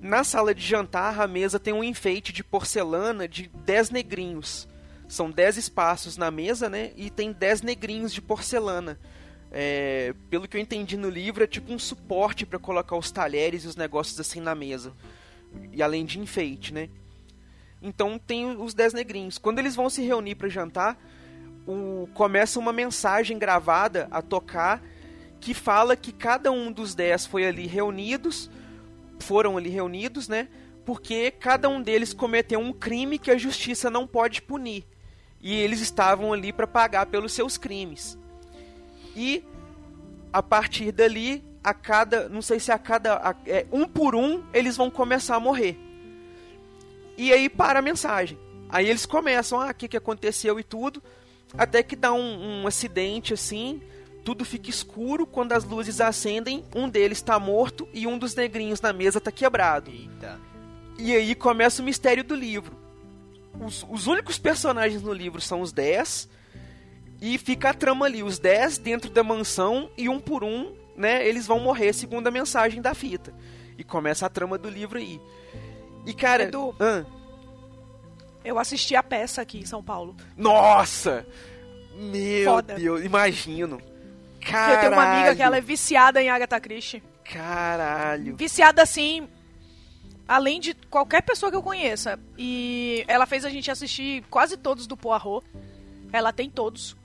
[0.00, 4.66] na sala de jantar a mesa tem um enfeite de porcelana de 10 negrinhos.
[5.06, 6.92] São 10 espaços na mesa, né?
[6.96, 8.98] E tem 10 negrinhos de porcelana.
[9.52, 13.64] É, pelo que eu entendi no livro, é tipo um suporte para colocar os talheres
[13.64, 14.94] e os negócios assim na mesa.
[15.72, 16.88] E além de enfeite, né?
[17.82, 19.38] Então tem os 10 negrinhos.
[19.38, 20.98] Quando eles vão se reunir para jantar,
[21.66, 24.82] o, começa uma mensagem gravada a tocar
[25.40, 28.50] que fala que cada um dos 10 foi ali reunidos,
[29.18, 30.48] foram ali reunidos, né?
[30.84, 34.84] Porque cada um deles cometeu um crime que a justiça não pode punir.
[35.40, 38.18] E eles estavam ali para pagar pelos seus crimes.
[39.16, 39.42] E
[40.32, 44.42] a partir dali, a cada, não sei se a cada, a- é, um por um,
[44.52, 45.78] eles vão começar a morrer.
[47.16, 48.38] E aí para a mensagem.
[48.68, 51.02] Aí eles começam, ah, o que, que aconteceu e tudo.
[51.58, 53.82] Até que dá um, um acidente assim,
[54.24, 55.26] tudo fica escuro.
[55.26, 59.30] Quando as luzes acendem, um deles está morto e um dos negrinhos na mesa tá
[59.32, 59.90] quebrado.
[59.90, 60.38] Eita.
[60.98, 62.78] E aí começa o mistério do livro.
[63.60, 66.28] Os, os únicos personagens no livro são os 10.
[67.20, 71.26] E fica a trama ali, os 10 dentro da mansão e um por um, né,
[71.26, 73.32] eles vão morrer segundo a mensagem da fita.
[73.78, 75.20] E começa a trama do livro aí.
[76.06, 76.74] E cara, Edu.
[76.78, 77.04] ah,
[78.44, 80.14] Eu assisti a peça aqui em São Paulo.
[80.36, 81.26] nossa!
[81.96, 82.74] Meu Foda.
[82.76, 83.80] Deus, imagino.
[84.40, 84.74] Caralho.
[84.74, 87.02] eu tenho uma amiga que ela é viciada em Agatha Christie.
[87.24, 88.36] Caralho.
[88.36, 89.28] Viciada assim,
[90.26, 92.18] além de qualquer pessoa que eu conheça.
[92.38, 95.44] E ela fez a gente assistir quase todos do Poirot.
[96.12, 96.96] Ela tem todos.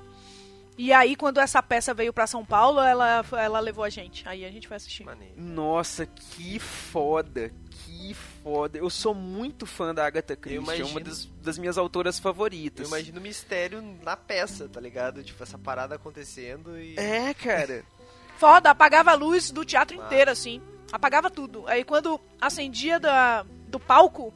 [0.77, 4.27] E aí, quando essa peça veio pra São Paulo, ela, ela levou a gente.
[4.27, 5.05] Aí a gente foi assistir.
[5.05, 5.33] Maneiro.
[5.37, 7.51] Nossa, que foda.
[7.69, 8.77] Que foda.
[8.77, 10.57] Eu sou muito fã da Agatha Christie.
[10.57, 10.99] É uma imagino.
[10.99, 12.89] das, das minhas autoras favoritas.
[12.89, 15.23] Eu imagino o mistério na peça, tá ligado?
[15.23, 16.95] Tipo, essa parada acontecendo e.
[16.99, 17.85] É, cara.
[18.37, 20.61] Foda, apagava a luz do teatro inteiro, assim.
[20.91, 21.63] Apagava tudo.
[21.67, 24.33] Aí quando acendia da, do palco,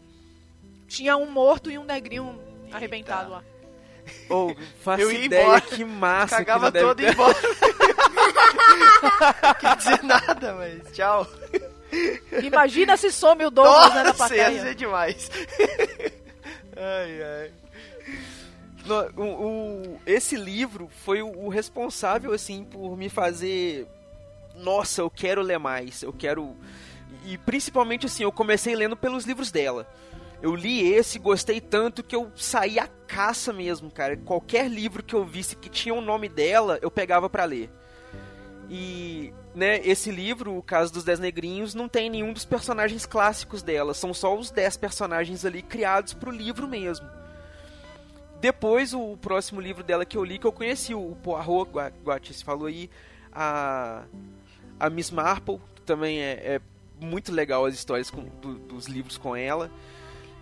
[0.87, 2.39] tinha um morto e um negrinho
[2.71, 3.43] arrebentado lá.
[4.29, 5.61] Ou, faço Eu ia ideia embora.
[5.61, 6.35] que massa.
[6.37, 7.11] Cagava que todo deve...
[7.13, 7.35] embora.
[9.59, 11.27] Quer dizer nada, mas tchau.
[12.43, 14.61] Imagina se some o Douglas né, na Nossa, ia plateia.
[14.61, 15.31] ser demais.
[16.77, 17.51] ai, ai.
[18.85, 19.23] No- o,
[19.93, 23.87] o- esse livro foi o, o responsável, assim, por me fazer.
[24.55, 26.03] Nossa, eu quero ler mais.
[26.03, 26.55] Eu quero.
[27.25, 29.87] E principalmente, assim, eu comecei lendo pelos livros dela.
[30.41, 34.15] Eu li esse, gostei tanto que eu saí à caça mesmo, cara.
[34.15, 37.69] Qualquer livro que eu visse que tinha o nome dela, eu pegava pra ler.
[38.69, 43.61] E, né, esse livro, o caso dos Dez Negrinhos, não tem nenhum dos personagens clássicos
[43.61, 43.93] dela.
[43.93, 47.07] São só os dez personagens ali criados pro livro mesmo.
[48.39, 52.41] Depois, o próximo livro dela que eu li, que eu conheci, o Poirot, Gua- Guatis
[52.41, 52.89] falou aí,
[53.33, 54.03] a,
[54.79, 56.61] a Miss Marple, que também é, é
[57.01, 59.69] muito legal as histórias com- do- dos livros com ela.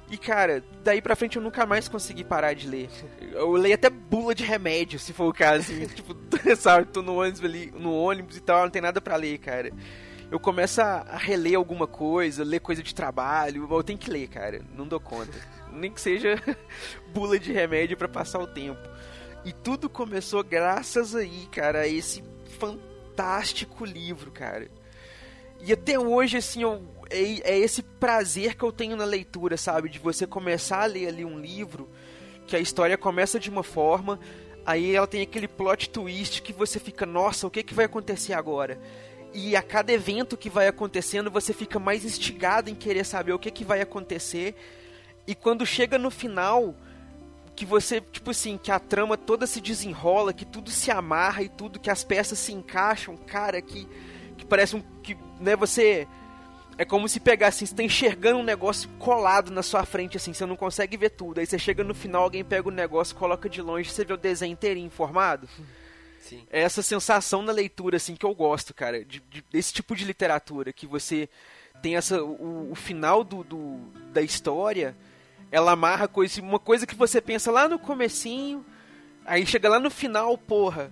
[0.09, 2.89] E, cara, daí pra frente eu nunca mais consegui parar de ler.
[3.33, 5.71] Eu leio até bula de remédio, se for o caso.
[5.71, 6.15] Assim, tipo,
[6.55, 9.71] sabe, tô no ônibus ali, no ônibus e tal, não tem nada pra ler, cara.
[10.31, 14.61] Eu começo a reler alguma coisa, ler coisa de trabalho, eu tenho que ler, cara.
[14.75, 15.37] Não dou conta.
[15.71, 16.41] Nem que seja
[17.13, 18.81] bula de remédio pra passar o tempo.
[19.43, 22.23] E tudo começou graças aí, cara, a esse
[22.59, 24.69] fantástico livro, cara.
[25.61, 29.89] E até hoje, assim, eu, é, é esse prazer que eu tenho na leitura, sabe?
[29.89, 31.89] De você começar a ler ali um livro,
[32.45, 34.19] que a história começa de uma forma,
[34.65, 38.33] aí ela tem aquele plot twist que você fica, nossa, o que, que vai acontecer
[38.33, 38.79] agora?
[39.33, 43.39] E a cada evento que vai acontecendo, você fica mais instigado em querer saber o
[43.39, 44.55] que, que vai acontecer.
[45.27, 46.73] E quando chega no final,
[47.57, 51.49] que você, tipo assim, que a trama toda se desenrola, que tudo se amarra e
[51.49, 53.87] tudo, que as peças se encaixam, cara, que,
[54.37, 54.81] que parece um.
[55.01, 56.07] que, né, você.
[56.77, 60.31] É como se pegasse, assim, você tá enxergando um negócio colado na sua frente, assim,
[60.31, 61.39] você não consegue ver tudo.
[61.39, 64.17] Aí você chega no final, alguém pega o negócio, coloca de longe, você vê o
[64.17, 65.49] desenho inteirinho formado.
[66.19, 66.45] Sim.
[66.51, 70.05] É essa sensação na leitura, assim, que eu gosto, cara, de, de- desse tipo de
[70.05, 71.27] literatura, que você
[71.81, 72.21] tem essa.
[72.23, 73.79] o, o final do, do-
[74.11, 74.95] da história,
[75.51, 78.63] ela amarra coisa, uma coisa que você pensa lá no comecinho,
[79.25, 80.91] aí chega lá no final, porra.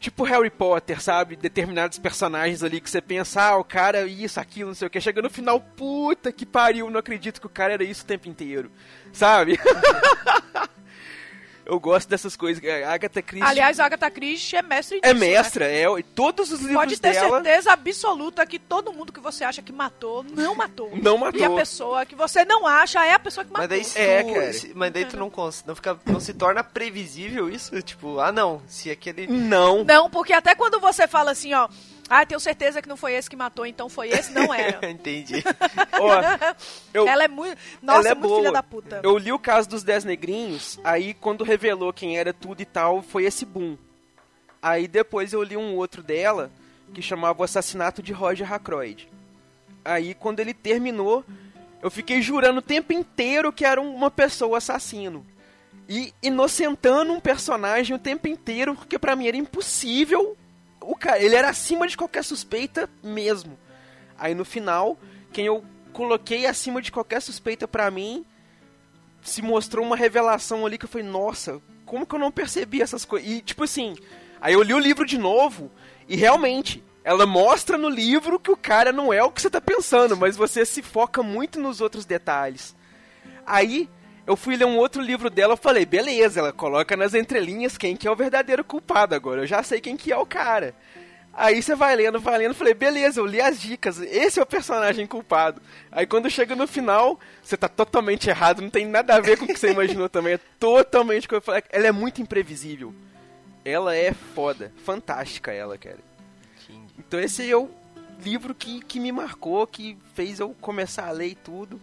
[0.00, 1.36] Tipo Harry Potter, sabe?
[1.36, 4.98] Determinados personagens ali que você pensa, ah, o cara isso, aquilo, não sei o que.
[4.98, 8.26] Chega no final, puta que pariu, não acredito que o cara era isso o tempo
[8.26, 8.72] inteiro.
[9.12, 9.60] Sabe?
[11.70, 12.62] Eu gosto dessas coisas.
[12.84, 15.20] A Agatha Christie Aliás, a Agatha Christie é mestre disso, é né?
[15.20, 15.84] mestra, é.
[16.14, 19.72] Todos os livros Pode ter dela certeza absoluta que todo mundo que você acha que
[19.72, 20.90] matou, não matou.
[21.00, 21.40] não matou.
[21.40, 23.68] E a pessoa que você não acha é a pessoa que matou.
[23.68, 24.52] Mas daí, se É, cara.
[24.52, 25.30] se- mas daí tu não,
[25.66, 27.80] não, fica, não se torna previsível isso?
[27.82, 29.26] Tipo, ah não, se aquele.
[29.28, 29.84] Não.
[29.84, 31.68] Não, porque até quando você fala assim, ó,
[32.10, 34.80] ah, tenho certeza que não foi esse que matou, então foi esse, não era.
[34.90, 35.44] Entendi.
[35.94, 36.10] Ó,
[36.92, 37.56] eu, Ela é muito.
[37.80, 38.40] Nossa, ela é muito boa.
[38.40, 39.00] filha da puta.
[39.04, 43.00] Eu li o caso dos Dez Negrinhos, aí quando revelou quem era tudo e tal,
[43.00, 43.78] foi esse boom.
[44.60, 46.50] Aí depois eu li um outro dela,
[46.92, 49.08] que chamava O Assassinato de Roger Ackroyd.
[49.84, 51.24] Aí quando ele terminou,
[51.80, 55.24] eu fiquei jurando o tempo inteiro que era uma pessoa assassino.
[55.88, 60.36] E inocentando um personagem o tempo inteiro, porque pra mim era impossível.
[60.80, 63.58] O cara, ele era acima de qualquer suspeita mesmo.
[64.18, 64.98] Aí no final,
[65.32, 68.24] quem eu coloquei acima de qualquer suspeita pra mim,
[69.22, 73.04] se mostrou uma revelação ali que eu falei, nossa, como que eu não percebi essas
[73.04, 73.28] coisas?
[73.28, 73.96] E tipo assim,
[74.40, 75.70] aí eu li o livro de novo
[76.08, 79.60] e realmente, ela mostra no livro que o cara não é o que você tá
[79.60, 82.74] pensando, mas você se foca muito nos outros detalhes.
[83.46, 83.88] Aí
[84.30, 87.96] eu fui ler um outro livro dela, eu falei, beleza, ela coloca nas entrelinhas quem
[87.96, 89.42] que é o verdadeiro culpado agora.
[89.42, 90.72] Eu já sei quem que é o cara.
[91.34, 94.46] Aí você vai lendo, vai lendo, falei, beleza, eu li as dicas, esse é o
[94.46, 95.60] personagem culpado.
[95.90, 99.46] Aí quando chega no final, você tá totalmente errado, não tem nada a ver com
[99.46, 101.64] o que você imaginou também, é totalmente o que eu falei.
[101.68, 102.94] Ela é muito imprevisível.
[103.64, 105.98] Ela é foda, fantástica ela, cara.
[106.96, 107.68] Então esse é o
[108.24, 111.80] livro que, que me marcou, que fez eu começar a ler e tudo.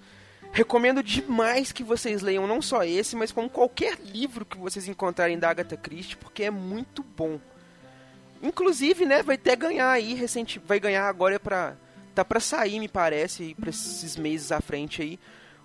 [0.58, 5.38] Recomendo demais que vocês leiam não só esse, mas como qualquer livro que vocês encontrarem
[5.38, 7.40] da Agatha Christie, porque é muito bom.
[8.42, 11.76] Inclusive, né, vai até ganhar aí, recente, vai ganhar agora pra.
[12.16, 15.20] Tá pra sair, me parece, pra esses meses à frente aí.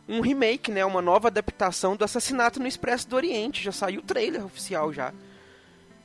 [0.06, 0.84] Um remake, né?
[0.84, 3.62] Uma nova adaptação do Assassinato no Expresso do Oriente.
[3.64, 5.10] Já saiu o trailer oficial já.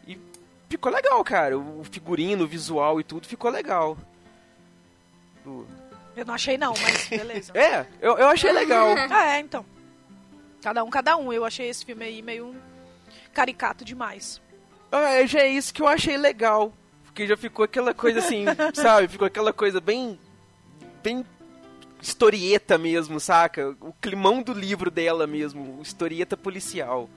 [0.07, 0.17] E
[0.69, 1.59] ficou legal, cara.
[1.59, 3.97] O figurino, o visual e tudo ficou legal.
[5.43, 5.67] Do-
[6.17, 7.53] Eu não achei não, mas beleza.
[7.55, 8.87] É, eu, eu achei legal.
[9.09, 9.63] Ah, é, então.
[10.61, 11.31] Cada um, cada um.
[11.31, 12.55] Eu achei esse filme aí meio
[13.31, 14.41] caricato demais.
[14.91, 16.73] Ah, já é isso que eu achei legal.
[17.05, 19.07] Porque já ficou aquela coisa assim, sabe?
[19.07, 20.19] Ficou aquela coisa bem.
[21.03, 21.23] bem.
[22.01, 23.75] historieta mesmo, saca?
[23.79, 27.07] O climão do livro dela mesmo, historieta policial.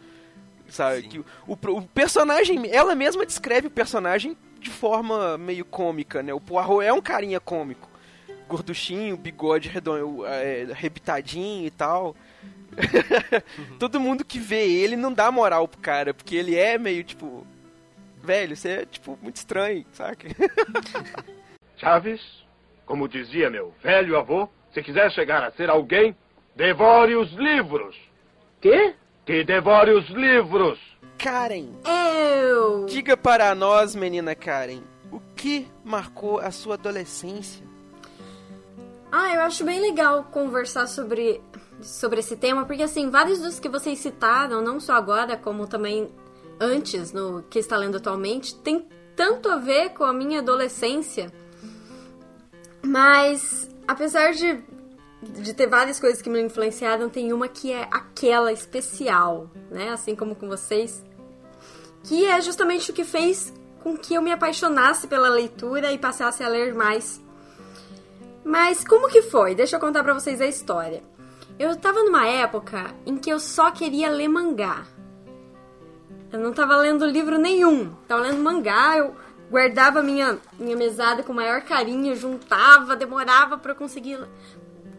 [0.68, 1.02] Sabe?
[1.02, 2.70] Que o, o, o personagem.
[2.70, 6.34] Ela mesma descreve o personagem de forma meio cômica, né?
[6.34, 7.89] O Poirot é um carinha cômico.
[8.50, 12.16] Gorduchinho, bigode redondo, é, rebitadinho e tal.
[13.78, 17.46] Todo mundo que vê ele não dá moral pro cara, porque ele é meio tipo.
[18.22, 20.26] Velho, você é tipo muito estranho, saca?
[21.78, 22.20] Chaves,
[22.84, 26.14] como dizia meu velho avô, se quiser chegar a ser alguém,
[26.56, 27.96] devore os livros.
[28.60, 28.94] Quê?
[29.24, 30.78] Que devore os livros.
[31.16, 32.84] Karen, Eu.
[32.86, 34.82] diga para nós, menina Karen,
[35.12, 37.69] o que marcou a sua adolescência?
[39.12, 41.42] Ah, eu acho bem legal conversar sobre,
[41.82, 46.08] sobre esse tema, porque assim, vários dos que vocês citaram, não só agora, como também
[46.60, 51.32] antes, no que está lendo atualmente, tem tanto a ver com a minha adolescência.
[52.82, 54.62] Mas, apesar de,
[55.22, 59.90] de ter várias coisas que me influenciaram, tem uma que é aquela especial, né?
[59.90, 61.04] Assim como com vocês.
[62.04, 66.42] Que é justamente o que fez com que eu me apaixonasse pela leitura e passasse
[66.42, 67.20] a ler mais.
[68.44, 69.54] Mas como que foi?
[69.54, 71.02] Deixa eu contar pra vocês a história.
[71.58, 74.86] Eu tava numa época em que eu só queria ler mangá.
[76.32, 77.92] Eu não tava lendo livro nenhum.
[78.08, 79.14] Tava lendo mangá, eu
[79.50, 84.18] guardava minha, minha mesada com o maior carinho, juntava, demorava eu conseguir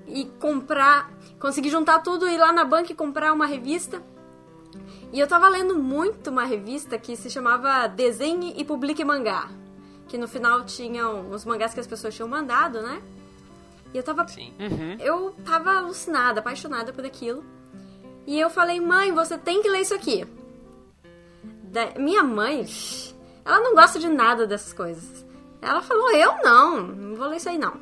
[0.07, 4.03] e comprar, conseguir juntar tudo e ir lá na banca e comprar uma revista.
[5.11, 9.49] E eu tava lendo muito uma revista que se chamava Desenhe e Publique Mangá.
[10.07, 13.01] Que no final tinham os mangás que as pessoas tinham mandado, né?
[13.93, 14.27] E eu tava.
[14.27, 14.53] Sim.
[14.99, 17.43] Eu tava alucinada, apaixonada por aquilo.
[18.25, 20.25] E eu falei, mãe, você tem que ler isso aqui.
[21.63, 22.65] Da- minha mãe,
[23.43, 25.25] ela não gosta de nada dessas coisas.
[25.61, 27.75] Ela falou, eu não, não vou ler isso aí não.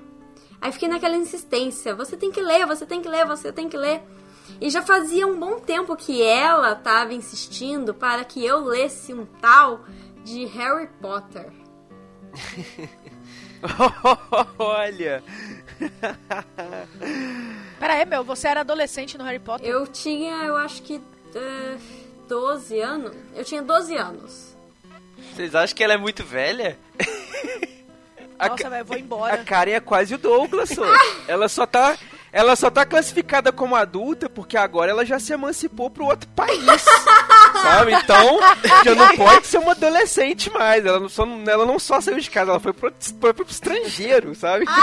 [0.61, 3.77] Aí fiquei naquela insistência, você tem que ler, você tem que ler, você tem que
[3.77, 4.01] ler.
[4.59, 9.25] E já fazia um bom tempo que ela estava insistindo para que eu lesse um
[9.25, 9.81] tal
[10.23, 11.49] de Harry Potter.
[14.57, 15.23] Olha!
[17.79, 19.67] Pera aí, meu, você era adolescente no Harry Potter?
[19.67, 21.01] Eu tinha, eu acho que
[21.33, 21.77] eh,
[22.27, 23.15] 12 anos.
[23.35, 24.55] Eu tinha 12 anos.
[25.33, 26.77] Vocês acham que ela é muito velha?
[28.39, 29.43] A, Nossa, velho, vou a embora.
[29.43, 30.85] Karen é quase o Douglas, só.
[31.27, 31.97] Ela só tá.
[32.31, 36.63] Ela só tá classificada como adulta porque agora ela já se emancipou pro outro país.
[37.61, 37.93] Sabe?
[37.93, 38.39] Então,
[38.83, 40.85] já não pode ser uma adolescente mais.
[40.85, 44.35] Ela não só, ela não só saiu de casa, ela foi pro, foi pro estrangeiro,
[44.35, 44.65] sabe?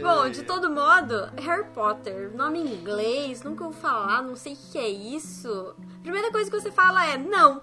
[0.00, 4.56] Bom, de todo modo, Harry Potter, nome em inglês, nunca ouvi falar, não sei o
[4.56, 5.74] que é isso.
[6.02, 7.62] Primeira coisa que você fala é não,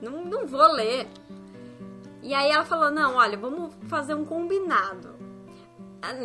[0.00, 1.06] não, não vou ler.
[2.22, 5.19] E aí ela falou, não, olha, vamos fazer um combinado.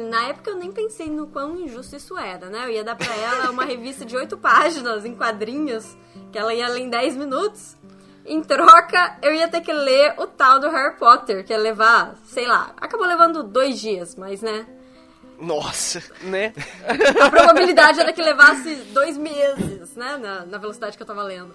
[0.09, 2.65] Na época eu nem pensei no quão injusto isso era, né?
[2.65, 5.97] Eu ia dar pra ela uma revista de oito páginas em quadrinhos,
[6.31, 7.75] que ela ia ler em 10 minutos.
[8.25, 12.15] Em troca, eu ia ter que ler o tal do Harry Potter, que ia levar,
[12.25, 14.65] sei lá, acabou levando dois dias, mas né?
[15.39, 16.01] Nossa!
[16.21, 16.53] né?
[17.19, 20.17] A probabilidade era que levasse dois meses, né?
[20.17, 21.53] Na, na velocidade que eu tava lendo.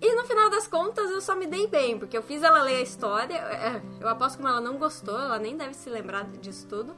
[0.00, 2.76] E no final das contas eu só me dei bem, porque eu fiz ela ler
[2.76, 3.34] a história.
[3.34, 6.94] é, Eu aposto que ela não gostou, ela nem deve se lembrar disso tudo.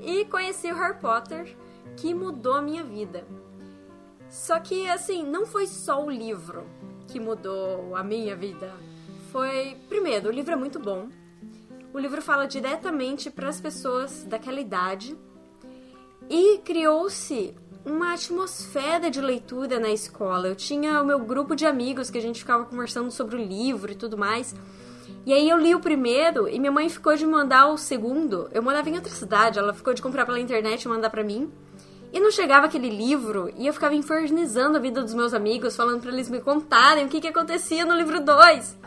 [0.00, 1.56] E conheci o Harry Potter,
[1.96, 3.26] que mudou a minha vida.
[4.28, 6.66] Só que, assim, não foi só o livro
[7.08, 8.72] que mudou a minha vida.
[9.30, 9.76] Foi.
[9.88, 11.08] Primeiro, o livro é muito bom.
[11.92, 15.16] O livro fala diretamente para as pessoas daquela idade.
[16.28, 17.54] E criou-se
[17.84, 20.48] uma atmosfera de leitura na escola.
[20.48, 23.90] Eu tinha o meu grupo de amigos que a gente ficava conversando sobre o livro
[23.90, 24.54] e tudo mais.
[25.26, 28.48] E aí eu li o primeiro e minha mãe ficou de mandar o segundo.
[28.52, 31.50] Eu morava em outra cidade, ela ficou de comprar pela internet e mandar pra mim.
[32.12, 36.00] E não chegava aquele livro e eu ficava infernizando a vida dos meus amigos, falando
[36.00, 38.78] pra eles me contarem o que, que acontecia no livro 2.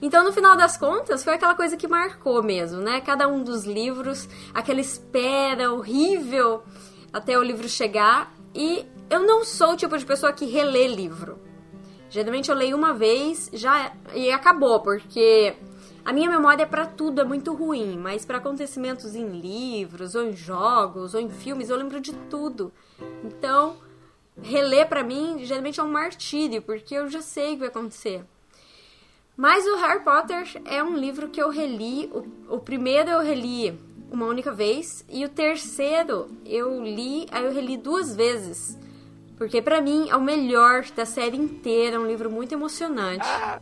[0.00, 3.00] Então, no final das contas, foi aquela coisa que marcou mesmo, né?
[3.00, 6.62] Cada um dos livros, aquela espera horrível
[7.12, 8.32] até o livro chegar.
[8.54, 11.38] E eu não sou o tipo de pessoa que relê livro.
[12.10, 15.54] Geralmente eu leio uma vez já e acabou, porque
[16.04, 20.36] a minha memória para tudo é muito ruim, mas para acontecimentos em livros, ou em
[20.36, 22.72] jogos, ou em filmes, eu lembro de tudo.
[23.24, 23.76] Então,
[24.42, 28.24] reler para mim geralmente é um martírio, porque eu já sei o que vai acontecer.
[29.36, 32.10] Mas o Harry Potter é um livro que eu reli.
[32.12, 33.78] O, o primeiro eu reli
[34.12, 38.78] uma única vez e o terceiro eu li, aí eu reli duas vezes.
[39.38, 43.26] Porque para mim é o melhor da série inteira, é um livro muito emocionante.
[43.26, 43.58] Ah,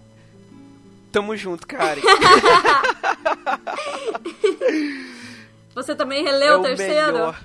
[1.13, 2.01] tamo junto, cara.
[5.75, 7.13] Você também releu é o terceiro?
[7.13, 7.41] Melhor.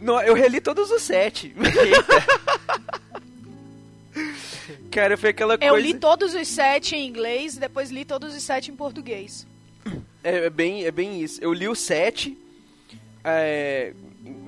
[0.00, 1.54] Não, eu reli todos os sete.
[4.90, 5.72] Cara, foi aquela coisa.
[5.72, 9.46] Eu li todos os sete em inglês e depois li todos os sete em português.
[10.26, 11.38] É, é bem, é bem isso.
[11.40, 12.36] Eu li o sete,
[13.22, 13.94] é,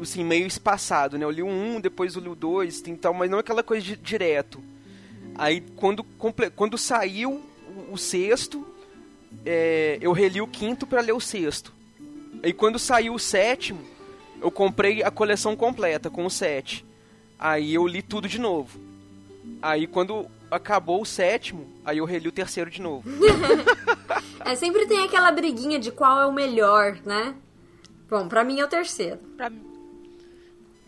[0.03, 1.25] assim, meio espaçado, né?
[1.25, 3.97] Eu li o um, depois eu li o dois, tal, mas não aquela coisa de,
[3.97, 4.61] direto.
[5.37, 6.03] Aí, quando,
[6.57, 8.67] quando saiu o, o sexto,
[9.47, 11.73] é, eu reli o quinto para ler o sexto.
[12.43, 13.81] Aí, quando saiu o sétimo,
[14.43, 16.85] eu comprei a coleção completa com o sete.
[17.39, 18.81] Aí eu li tudo de novo.
[19.63, 23.09] Aí quando acabou o sétimo, aí eu reli o terceiro de novo.
[24.45, 27.35] é, sempre tem aquela briguinha de qual é o melhor, né?
[28.09, 29.19] Bom, pra mim é o terceiro.
[29.37, 29.63] Pra mim.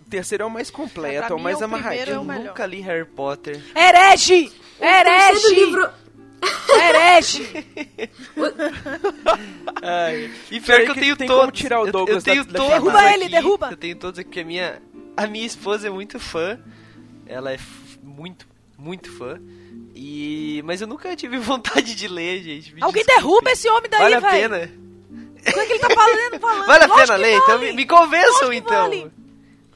[0.07, 2.09] O terceiro é o mais completo, é, é o mais é amarradinho.
[2.09, 3.63] É eu nunca li Harry Potter.
[3.77, 4.53] Herege!
[4.81, 5.55] Herege!
[5.55, 5.91] livro...
[6.71, 7.67] Herege!
[9.83, 11.37] Ai, e pior que eu tenho todos.
[11.37, 13.69] Como tirar o Douglas eu, eu tenho da, da todos Derruba aqui, ele, derruba!
[13.71, 14.83] Eu tenho todos aqui, a minha,
[15.17, 16.59] a minha esposa é muito fã.
[17.27, 17.59] Ela é
[18.03, 18.47] muito,
[18.81, 19.41] muito fã.
[19.95, 20.63] E...
[20.65, 22.75] Mas eu nunca tive vontade de ler, gente.
[22.75, 23.23] Me Alguém desculpe.
[23.29, 24.27] derruba esse homem daí, Vale velho.
[24.27, 24.81] a pena.
[25.41, 26.41] O que, é que ele tá falando?
[26.41, 26.67] falando?
[26.67, 27.39] Vale a Lógico pena que ler?
[27.39, 27.43] vale.
[27.45, 28.83] Então me, me convençam, então.
[28.83, 29.11] vale.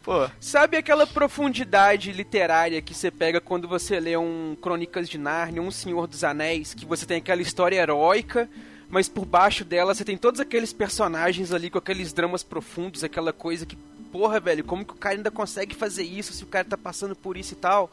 [0.02, 5.62] Pô, Sabe aquela profundidade literária que você pega quando você lê um Crônicas de Nárnia,
[5.62, 8.46] um Senhor dos Anéis, que você tem aquela história heróica,
[8.90, 13.32] mas por baixo dela você tem todos aqueles personagens ali com aqueles dramas profundos, aquela
[13.32, 13.76] coisa que,
[14.12, 17.16] porra, velho, como que o cara ainda consegue fazer isso se o cara tá passando
[17.16, 17.90] por isso e tal?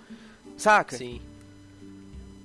[0.61, 0.97] Saca?
[0.97, 1.21] sim.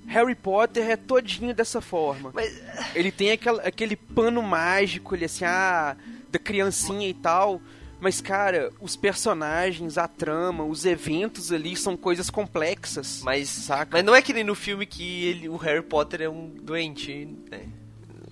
[0.07, 2.31] Harry Potter é todinho dessa forma.
[2.33, 2.57] Mas
[2.95, 5.97] Ele tem aquela, aquele pano mágico, ele assim, ah,
[6.31, 7.61] da criancinha e tal.
[7.99, 13.21] Mas, cara, os personagens, a trama, os eventos ali são coisas complexas.
[13.23, 13.89] Mas, saca?
[13.91, 17.27] mas não é que nem no filme que ele, o Harry Potter é um doente,
[17.49, 17.67] né?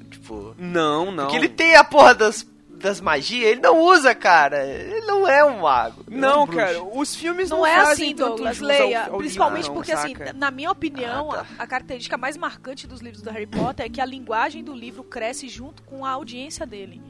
[0.10, 0.56] Tipo.
[0.58, 1.26] Não, não.
[1.26, 2.48] Porque ele tem a porra das,
[2.86, 4.66] das magias, ele não usa, cara.
[4.66, 6.04] Ele não é um mago.
[6.08, 9.06] ele é Não, um cara, os filmes não, Não é fazem assim, tanto Douglas, leia.
[9.06, 10.34] ao- ao Principalmente não, porque, assim, saca?
[10.34, 11.46] na minha opinião, Ah, tá.
[11.60, 14.74] a, a característica mais marcante dos livros do Harry Potter é que a linguagem do
[14.74, 17.02] livro cresce junto com a audiência dele.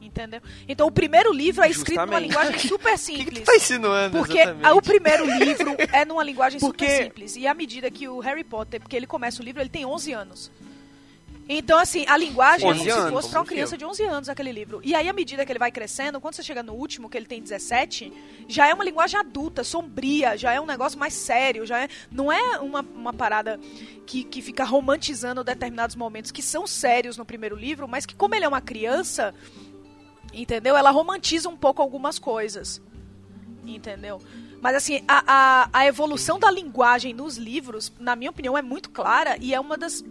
[0.00, 0.40] Entendeu?
[0.68, 2.28] Então, o primeiro livro é escrito numa Justamente.
[2.28, 3.28] linguagem super O que, simples.
[3.30, 4.68] que tu tá insinuando Porque exatamente?
[4.78, 7.36] o primeiro livro é numa linguagem Porque- super simples.
[7.36, 10.12] E à medida que o Harry Potter, porque ele começa o livro, ele tem 11
[10.12, 10.52] anos.
[11.48, 14.02] Então, assim, a linguagem é 11 como se anos, fosse pra uma criança de 11
[14.04, 14.80] anos aquele livro.
[14.82, 17.26] E aí, à medida que ele vai crescendo, quando você chega no último, que ele
[17.26, 18.10] tem 17,
[18.48, 22.32] já é uma linguagem adulta, sombria, já é um negócio mais sério, já é, não
[22.32, 23.60] é uma, uma parada
[24.06, 28.34] que, que fica romantizando determinados momentos que são sérios no primeiro livro, mas que, como
[28.34, 29.34] ele é uma criança,
[30.32, 30.76] entendeu?
[30.76, 32.80] Ela romantiza um pouco algumas coisas.
[33.66, 34.20] Entendeu?
[34.62, 38.88] Mas assim, a, a, a evolução da linguagem nos livros, na minha opinião, é muito
[38.88, 40.02] clara e é uma das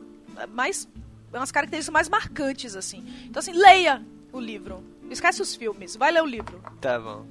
[0.49, 0.87] mais.
[1.33, 3.03] É umas características mais marcantes, assim.
[3.25, 4.83] Então, assim, leia o livro.
[5.09, 6.61] Esquece os filmes, vai ler o livro.
[6.79, 7.25] Tá bom.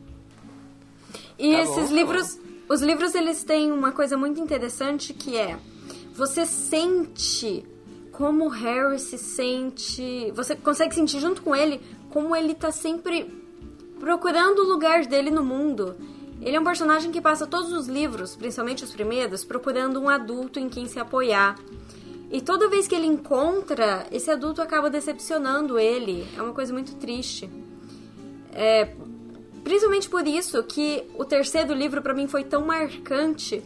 [1.39, 5.37] E Tá bom, esses tá livros, os livros eles têm uma coisa muito interessante que
[5.37, 5.59] é
[6.15, 7.65] você sente
[8.13, 11.81] como o Harry se sente, você consegue sentir junto com ele
[12.11, 13.33] como ele tá sempre
[13.99, 15.97] procurando o lugar dele no mundo.
[16.41, 20.59] Ele é um personagem que passa todos os livros, principalmente os primeiros, procurando um adulto
[20.59, 21.57] em quem se apoiar.
[22.33, 26.27] E toda vez que ele encontra, esse adulto acaba decepcionando ele.
[26.37, 27.49] É uma coisa muito triste.
[28.53, 28.95] É,
[29.63, 33.63] Principalmente por isso que o terceiro livro para mim foi tão marcante,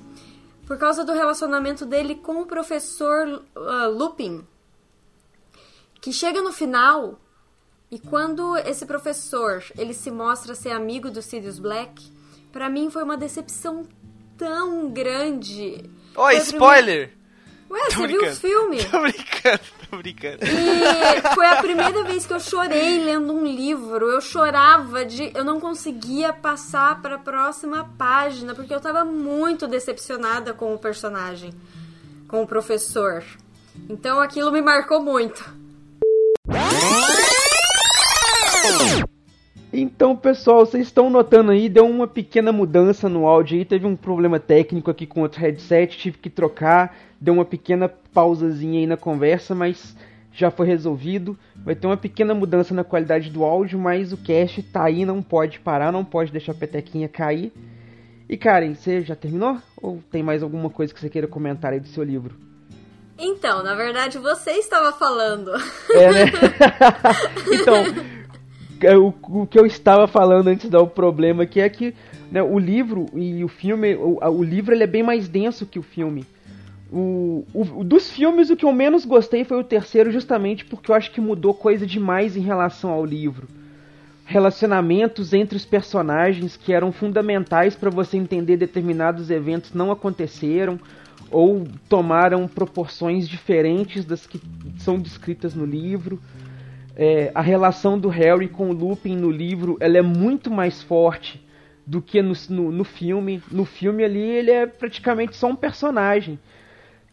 [0.67, 4.47] por causa do relacionamento dele com o professor uh, Lupin,
[6.01, 7.19] que chega no final
[7.91, 12.13] E quando esse professor, ele se mostra ser amigo do Sirius Black,
[12.51, 13.87] pra mim foi uma decepção
[14.37, 15.89] tão grande.
[16.13, 17.16] Foi a spoiler!
[17.69, 18.85] Ué, Tô você viu os filmes?
[18.85, 19.61] Tô brincando,
[19.91, 20.39] tô brincando.
[20.45, 24.07] E foi a primeira vez que eu chorei lendo um livro.
[24.07, 25.33] Eu chorava de.
[25.35, 30.79] Eu não conseguia passar para a próxima página, porque eu tava muito decepcionada com o
[30.79, 31.53] personagem,
[32.29, 33.25] com o professor.
[33.89, 35.45] Então aquilo me marcou muito.
[39.97, 43.97] Então, pessoal, vocês estão notando aí, deu uma pequena mudança no áudio aí, teve um
[43.97, 48.99] problema técnico aqui com outro headset, tive que trocar, deu uma pequena pausazinha aí na
[48.99, 49.97] conversa, mas
[50.31, 51.35] já foi resolvido.
[51.57, 55.23] Vai ter uma pequena mudança na qualidade do áudio, mas o cast tá aí, não
[55.23, 57.51] pode parar, não pode deixar a petequinha cair.
[58.29, 59.57] E Karen, você já terminou?
[59.81, 62.37] Ou tem mais alguma coisa que você queira comentar aí do seu livro?
[63.19, 65.53] Então, na verdade, você estava falando.
[65.91, 66.25] É, né?
[67.51, 67.83] então,
[68.99, 71.95] o, o que eu estava falando antes de dar o problema aqui é que
[72.31, 75.79] né, o livro e o filme, o, o livro ele é bem mais denso que
[75.79, 76.25] o filme.
[76.93, 80.95] O, o- dos filmes, o que eu menos gostei foi o terceiro, justamente porque eu
[80.95, 83.49] acho que mudou coisa demais em relação ao livro.
[84.25, 90.79] Relacionamentos entre os personagens que eram fundamentais para você entender determinados eventos não aconteceram
[91.31, 94.41] ou tomaram proporções diferentes das que
[94.79, 96.21] são descritas no livro.
[96.99, 101.45] É, a relação do Harry com o Lupin no livro ela é muito mais forte
[101.87, 103.43] do que no, no, no filme.
[103.51, 106.39] No filme ali ele é praticamente só um personagem.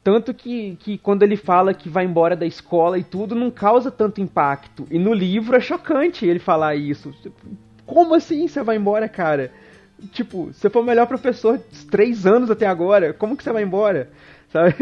[0.03, 3.89] Tanto que, que quando ele fala que vai embora da escola e tudo, não causa
[3.91, 4.85] tanto impacto.
[4.89, 7.13] E no livro é chocante ele falar isso.
[7.85, 9.51] Como assim você vai embora, cara?
[10.11, 13.13] Tipo, você foi o melhor professor dos três anos até agora.
[13.13, 14.09] Como que você vai embora?
[14.49, 14.75] Sabe?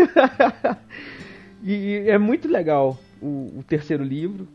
[1.64, 4.48] e, e é muito legal o, o terceiro livro.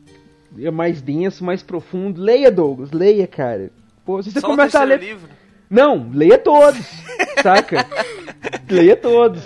[0.59, 2.21] É mais denso, mais profundo.
[2.21, 3.71] Leia, Douglas, leia, cara.
[4.05, 5.01] Pô, se você Só começar a ler.
[5.01, 5.29] livro?
[5.69, 6.79] Não, leia todos,
[7.43, 7.85] saca?
[8.71, 9.43] leia todos.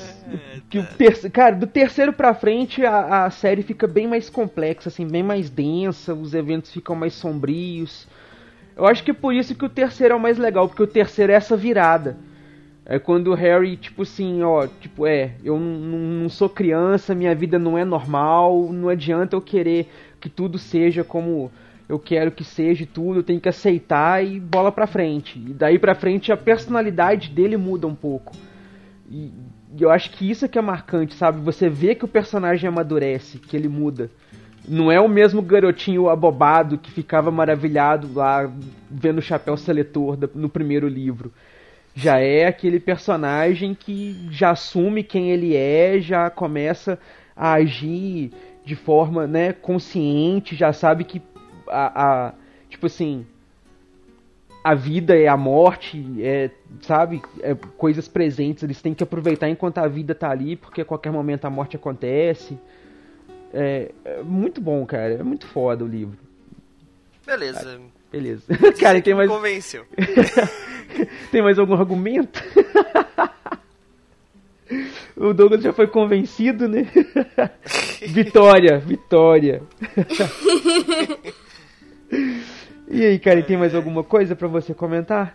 [0.68, 4.88] Que o terce- Cara, do terceiro pra frente a, a série fica bem mais complexa,
[4.88, 8.06] assim, bem mais densa, os eventos ficam mais sombrios.
[8.76, 10.86] Eu acho que é por isso que o terceiro é o mais legal, porque o
[10.86, 12.16] terceiro é essa virada.
[12.86, 17.58] É quando o Harry, tipo assim, ó, tipo, é, eu não sou criança, minha vida
[17.58, 19.88] não é normal, não adianta eu querer
[20.20, 21.50] que tudo seja como
[21.88, 25.38] eu quero que seja tudo, eu tenho que aceitar e bola pra frente.
[25.38, 28.32] E daí pra frente a personalidade dele muda um pouco.
[29.10, 29.32] E,
[29.76, 31.40] e eu acho que isso é que é marcante, sabe?
[31.40, 34.08] Você vê que o personagem amadurece, que ele muda.
[34.68, 38.48] Não é o mesmo garotinho abobado que ficava maravilhado lá
[38.88, 41.32] vendo o chapéu seletor no primeiro livro.
[41.92, 47.00] Já é aquele personagem que já assume quem ele é, já começa
[47.34, 48.30] a agir
[48.70, 51.20] de forma né, consciente, já sabe que
[51.66, 52.34] a, a-
[52.68, 53.26] tipo assim
[54.62, 56.50] a vida é a morte, é,
[56.82, 60.84] sabe, é coisas presentes, eles têm que aproveitar enquanto a vida tá ali, porque a
[60.84, 62.56] qualquer momento a morte acontece.
[63.52, 66.16] É, é muito bom, cara, é muito foda o livro.
[67.26, 67.80] Beleza.
[68.12, 68.44] Beleza.
[68.78, 69.84] Cara, tem mais, convenceu.
[71.32, 72.40] tem mais algum argumento?
[75.16, 76.86] o Douglas já foi convencido, né?
[78.06, 79.62] vitória, vitória.
[82.88, 85.34] e aí, cara, tem mais alguma coisa pra você comentar?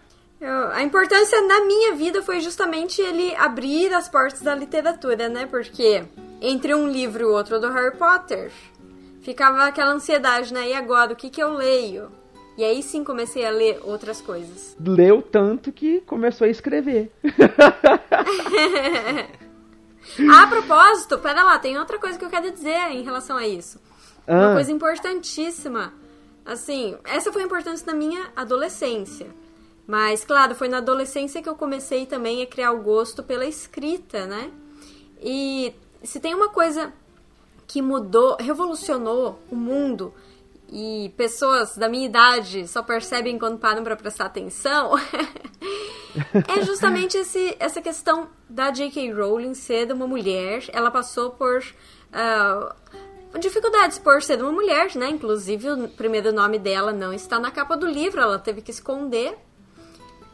[0.73, 5.47] A importância na minha vida foi justamente ele abrir as portas da literatura, né?
[5.47, 6.03] Porque
[6.41, 8.51] entre um livro e o outro do Harry Potter,
[9.21, 10.69] ficava aquela ansiedade, né?
[10.69, 12.11] E agora, o que que eu leio?
[12.57, 14.75] E aí sim comecei a ler outras coisas.
[14.79, 17.11] Leu tanto que começou a escrever.
[20.31, 23.79] a propósito, pera lá, tem outra coisa que eu quero dizer em relação a isso.
[24.27, 24.53] Uma Ah.
[24.53, 25.93] coisa importantíssima.
[26.45, 29.27] Assim, essa foi a importância da minha adolescência.
[29.87, 34.25] Mas, claro, foi na adolescência que eu comecei também a criar o gosto pela escrita,
[34.25, 34.49] né?
[35.21, 36.91] E se tem uma coisa
[37.67, 40.13] que mudou, revolucionou o mundo
[40.69, 44.91] e pessoas da minha idade só percebem quando param para prestar atenção,
[46.47, 49.13] é justamente esse, essa questão da J.K.
[49.13, 50.63] Rowling ser uma mulher.
[50.71, 51.63] Ela passou por
[52.11, 52.75] ah,
[53.39, 55.09] dificuldades por ser uma mulher, né?
[55.09, 59.37] Inclusive, o primeiro nome dela não está na capa do livro, ela teve que esconder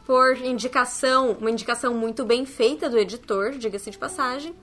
[0.06, 4.54] por indicação, uma indicação muito bem feita do editor, diga-se de passagem.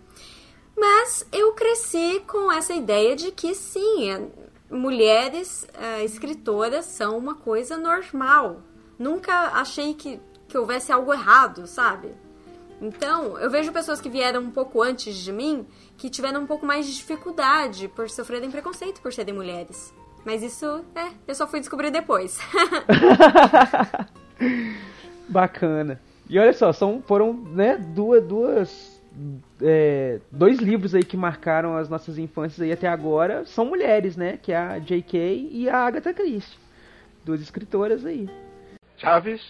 [0.77, 4.21] Mas eu cresci com essa ideia de que sim, é,
[4.69, 8.61] mulheres é, escritoras são uma coisa normal.
[8.97, 12.13] Nunca achei que, que houvesse algo errado, sabe?
[12.81, 15.67] Então, eu vejo pessoas que vieram um pouco antes de mim
[15.97, 19.93] que tiveram um pouco mais de dificuldade por sofrerem preconceito por serem mulheres.
[20.25, 22.37] Mas isso, é, eu só fui descobrir depois.
[25.27, 25.99] Bacana.
[26.29, 29.01] E olha só, são, foram né, duas, duas
[29.61, 34.37] é, dois livros aí que marcaram as nossas infâncias aí até agora são mulheres, né?
[34.41, 35.49] Que é a J.K.
[35.51, 36.57] e a Agatha Christie.
[37.25, 38.29] Duas escritoras aí.
[38.97, 39.41] Chaves,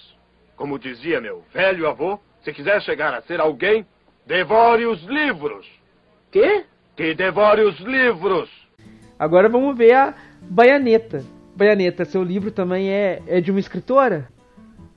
[0.55, 3.86] como dizia meu velho avô, se quiser chegar a ser alguém,
[4.26, 5.68] devore os livros.
[6.32, 6.66] Quê?
[6.95, 8.49] Que devore os livros.
[9.18, 11.24] Agora vamos ver a Baianeta.
[11.55, 14.30] Baianeta, seu livro também é, é de uma escritora?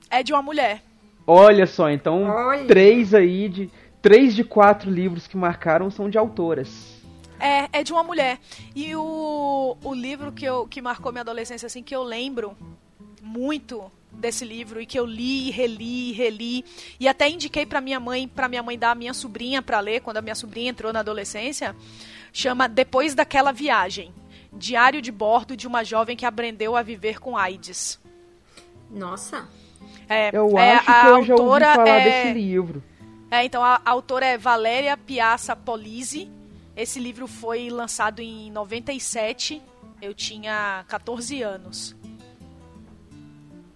[0.09, 0.81] É de uma mulher.
[1.25, 2.65] Olha só, então Olha.
[2.65, 3.69] três aí de.
[4.03, 7.01] Três de quatro livros que marcaram são de autoras.
[7.39, 8.37] É, é de uma mulher.
[8.75, 12.53] E o, o livro que, eu, que marcou minha adolescência, assim, que eu lembro
[13.21, 16.65] muito desse livro e que eu li, reli, reli
[16.99, 20.01] e até indiquei para minha mãe, para minha mãe dar a minha sobrinha para ler
[20.01, 21.73] quando a minha sobrinha entrou na adolescência,
[22.33, 24.13] chama Depois daquela viagem,
[24.51, 27.99] Diário de bordo de uma jovem que aprendeu a viver com AIDS.
[28.91, 29.47] Nossa.
[30.09, 32.03] É, Eu é, acho a que eu já ouvi autora falar é...
[32.03, 32.83] desse livro.
[33.33, 36.29] É, então a, a autora é Valéria Piazza Polizzi.
[36.75, 39.59] Esse livro foi lançado em 97.
[40.01, 41.95] Eu tinha 14 anos.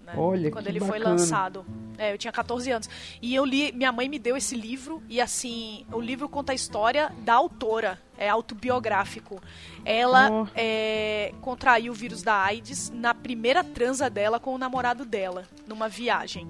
[0.05, 1.09] né, Olha, Quando que ele foi bacana.
[1.09, 1.65] lançado.
[1.97, 2.87] É, eu tinha 14 anos.
[3.19, 6.55] E eu li, minha mãe me deu esse livro e assim, o livro conta a
[6.55, 9.41] história da autora, é autobiográfico.
[9.83, 10.47] Ela Oh.
[10.53, 15.89] é, contraiu o vírus da AIDS na primeira transa dela com o namorado dela, numa
[15.89, 16.47] viagem.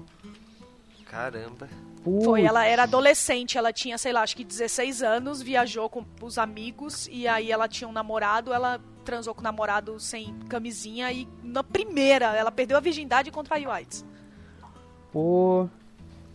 [1.06, 1.66] Caramba.
[2.24, 6.38] Foi, ela era adolescente, ela tinha, sei lá, acho que 16 anos, viajou com os
[6.38, 11.26] amigos e aí ela tinha um namorado, ela transou com o namorado sem camisinha e
[11.42, 14.04] na primeira ela perdeu a virgindade e contraiu AIDS.
[15.12, 15.68] Pô,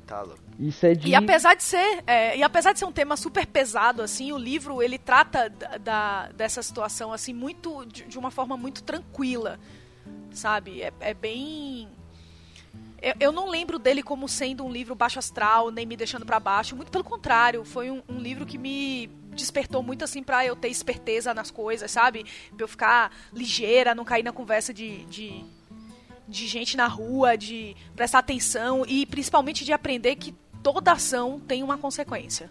[0.05, 0.39] Tá louco.
[0.59, 1.07] isso é de.
[1.09, 4.37] E apesar de ser, é, e apesar de ser um tema super pesado assim, o
[4.37, 9.57] livro ele trata da, da- dessa situação assim muito de, de uma forma muito tranquila,
[10.31, 10.81] sabe?
[10.81, 11.87] É, é bem
[13.03, 16.39] eu, eu não lembro dele como sendo um livro baixo astral, nem me deixando pra
[16.39, 16.75] baixo.
[16.75, 20.69] Muito pelo contrário, foi um, um livro que me despertou muito assim pra eu ter
[20.69, 22.23] esperteza nas coisas, sabe?
[22.55, 25.43] Pra eu ficar ligeira, não cair na conversa de, de,
[26.27, 31.61] de gente na rua, de prestar atenção e principalmente de aprender que toda ação tem
[31.61, 32.49] uma consequência.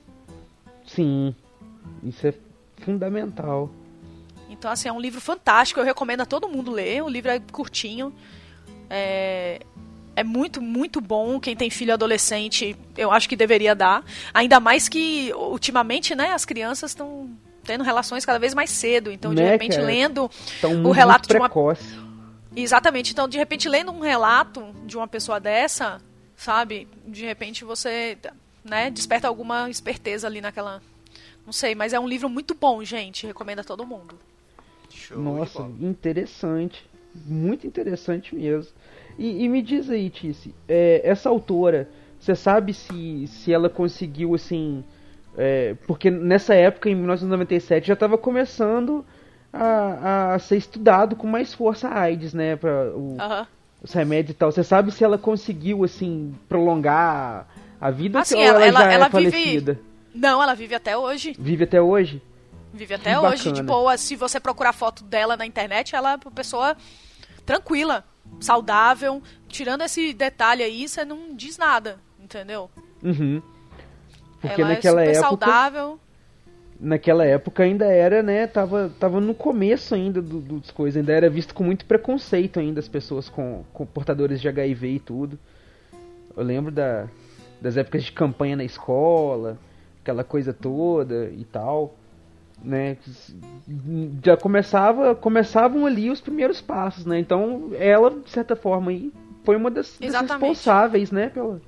[0.87, 1.35] Sim.
[2.03, 2.35] Isso é
[2.79, 3.71] fundamental.
[4.51, 7.03] Então, assim, é um livro fantástico, eu recomendo a todo mundo ler.
[7.03, 8.13] O livro é curtinho.
[8.91, 9.61] É,
[10.15, 11.41] é muito, muito bom.
[11.41, 14.05] Quem tem filho adolescente, eu acho que deveria dar.
[14.33, 17.31] Ainda mais que, ultimamente, né, as crianças estão
[17.65, 19.11] tendo relações cada vez mais cedo.
[19.11, 19.87] Então, de Né, repente, cara?
[19.87, 20.31] lendo
[20.65, 21.99] um o relato muito de uma precoce.
[22.55, 23.13] Exatamente.
[23.13, 26.01] Então, de repente, lendo um relato de uma pessoa dessa,
[26.37, 26.87] sabe?
[27.07, 28.19] De repente você,
[28.65, 30.83] né, desperta alguma esperteza ali naquela.
[31.47, 33.27] Não sei, mas é um livro muito bom, gente.
[33.27, 34.19] Recomendo a todo mundo.
[34.91, 36.85] Show de Nossa, interessante.
[37.27, 38.73] Muito interessante mesmo.
[39.19, 41.89] E, e me diz aí, Tice, é, essa autora,
[42.19, 44.83] você sabe se, se ela conseguiu, assim.
[45.37, 49.05] é, porque nessa época, em 1997, já estava começando
[49.53, 52.57] a, a ser estudado com mais força a AIDS, né?
[52.57, 53.17] Pra o,
[53.83, 54.51] os remédios e tal.
[54.53, 57.47] Você sabe se ela conseguiu, assim, prolongar
[57.81, 59.79] a vida Assim, ou ela, ela- já ela é vive- falecida?
[60.15, 61.35] Não, ela vive até hoje.
[61.39, 62.23] Vive até hoje?
[62.73, 63.55] Vive até Que hoje, bacana.
[63.55, 63.97] de boa.
[63.99, 66.75] Se você procurar foto dela na internet, ela é uma pessoa
[67.45, 68.05] tranquila,
[68.41, 69.23] saudável.
[69.49, 72.71] Tirando esse detalhe aí, você não diz nada, entendeu?
[73.03, 73.43] Uhum.
[74.41, 75.21] Porque ela naquela é época.
[75.21, 76.01] saudável.
[76.81, 81.31] naquela época ainda era, né, tava, tava no começo ainda do, dos coisas, ainda era
[81.31, 85.39] visto com muito preconceito ainda as pessoas com, com portadores de HIV e tudo.
[86.37, 87.07] Eu lembro da,
[87.61, 89.57] das épocas de campanha na escola,
[90.03, 91.95] aquela coisa toda e tal,
[92.65, 92.97] né,
[94.25, 99.13] já começava, começavam ali os primeiros passos, né, então ela, de certa forma, aí,
[99.45, 101.61] foi uma das, das responsáveis, né, pela,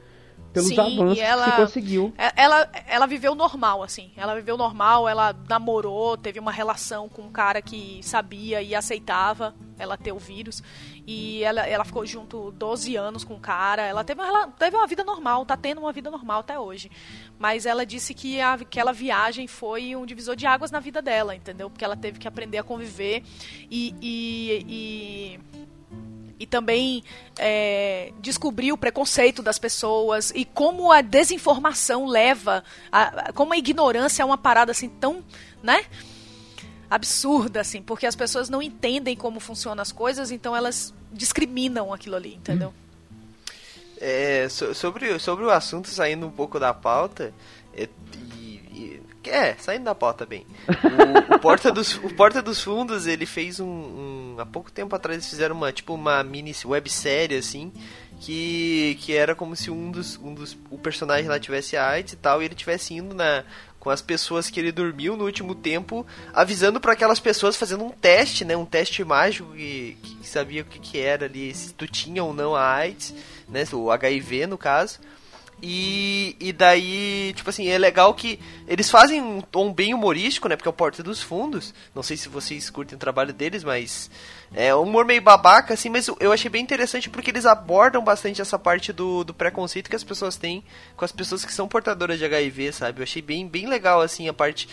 [0.53, 2.12] pelos Sim, avanços ela- que se conseguiu.
[2.16, 4.12] É- Ela, ela viveu normal, assim.
[4.16, 9.53] Ela viveu normal, ela namorou, teve uma relação com um cara que sabia e aceitava
[9.76, 10.62] ela ter o vírus.
[11.07, 13.82] E ela, ela ficou junto 12 anos com o cara.
[13.82, 16.90] Ela teve uma, rela- teve uma vida normal, tá tendo uma vida normal até hoje.
[17.38, 21.34] Mas ela disse que a- aquela viagem foi um divisor de águas na vida dela,
[21.36, 21.68] entendeu?
[21.68, 23.22] Porque ela teve que aprender a conviver
[23.70, 25.40] e- e- e
[26.36, 27.02] e também
[27.38, 34.20] é, descobrir o preconceito das pessoas e como a desinformação leva, a- como a ignorância
[34.22, 35.24] é uma parada assim tão,
[35.62, 35.84] né?
[36.91, 42.16] Absurda, assim, porque as pessoas não entendem como funcionam as coisas, então elas discriminam aquilo
[42.16, 42.72] ali, entendeu?
[44.01, 47.32] É, so- sobre, sobre o assunto, saindo um pouco da pauta,
[47.76, 47.89] é,
[48.37, 50.47] e- e- é, saindo da pauta bem.
[50.68, 54.41] O, o Porta dos, o Porta dos Fundos, ele fez um, um, um.
[54.41, 57.72] Há pouco tempo atrás eles fizeram uma, tipo, uma mini websérie, assim,
[58.20, 60.55] que, que era como se um dos, um dos.
[60.70, 63.45] O personagem lá tivesse AIDS e tal, e ele tivesse indo na.
[63.85, 67.91] Com as pessoas que ele dormiu no último tempo, avisando para aquelas pessoas fazendo um
[67.91, 68.57] teste, né?
[68.57, 72.32] Um teste mágico que, que sabia o que, que era ali, se tu tinha ou
[72.32, 73.14] não a AIDS,
[73.47, 73.62] né?
[73.72, 74.99] O HIV no caso.
[75.66, 78.38] E, e daí, tipo assim, é legal que
[78.68, 80.56] eles fazem um tom bem humorístico, né?
[80.56, 81.72] Porque é o Porta dos Fundos.
[81.94, 84.10] Não sei se vocês curtem o trabalho deles, mas
[84.52, 88.42] é um humor meio babaca, assim, mas eu achei bem interessante porque eles abordam bastante
[88.42, 90.62] essa parte do, do preconceito que as pessoas têm
[90.98, 93.00] com as pessoas que são portadoras de HIV, sabe?
[93.00, 94.68] Eu achei bem, bem legal, assim, a parte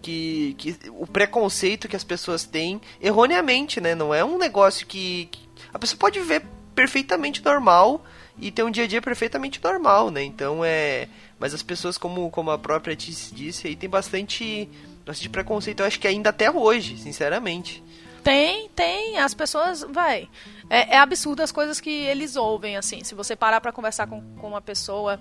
[0.00, 3.96] que, que o preconceito que as pessoas têm erroneamente, né?
[3.96, 5.40] Não é um negócio que, que
[5.74, 8.04] a pessoa pode viver perfeitamente normal
[8.38, 10.22] e ter um dia a dia perfeitamente normal, né?
[10.22, 11.08] Então é.
[11.38, 14.68] Mas as pessoas, como, como a própria Tice disse, aí tem bastante,
[15.04, 17.82] bastante preconceito, eu acho que ainda até hoje, sinceramente.
[18.22, 19.18] Tem, tem.
[19.18, 20.28] As pessoas, vai.
[20.68, 23.04] É, é absurdo as coisas que eles ouvem, assim.
[23.04, 25.20] Se você parar para conversar com, com uma pessoa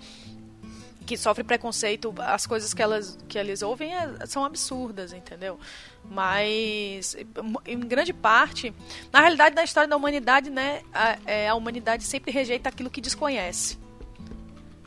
[1.06, 5.60] que sofre preconceito, as coisas que elas que eles ouvem é, são absurdas, entendeu?
[6.10, 7.16] Mas
[7.66, 8.74] em grande parte,
[9.12, 13.02] na realidade, na história da humanidade, né, a, é, a humanidade sempre rejeita aquilo que
[13.02, 13.78] desconhece.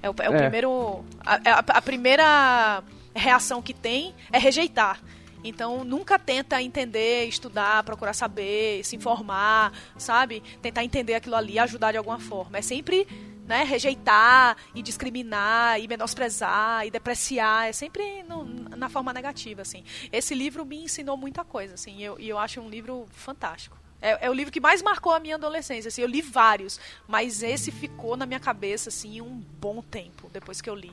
[0.03, 0.39] É o, é o É.
[0.39, 2.83] primeiro, a, a, a primeira
[3.15, 5.01] reação que tem é rejeitar.
[5.43, 10.43] Então nunca tenta entender, estudar, procurar saber, se informar, sabe?
[10.61, 12.59] Tentar entender aquilo ali, ajudar de alguma forma.
[12.59, 13.07] É sempre
[13.49, 18.45] né, rejeitar e discriminar e menosprezar e depreciar, é sempre no-
[18.77, 19.83] na forma negativa, assim.
[20.13, 23.77] Esse livro me ensinou muita coisa, assim, e eu, e eu acho um livro fantástico.
[24.01, 26.79] É, é o livro que mais marcou a minha adolescência, assim, eu li vários,
[27.09, 30.93] mas esse ficou na minha cabeça, assim, um bom tempo, depois que eu li,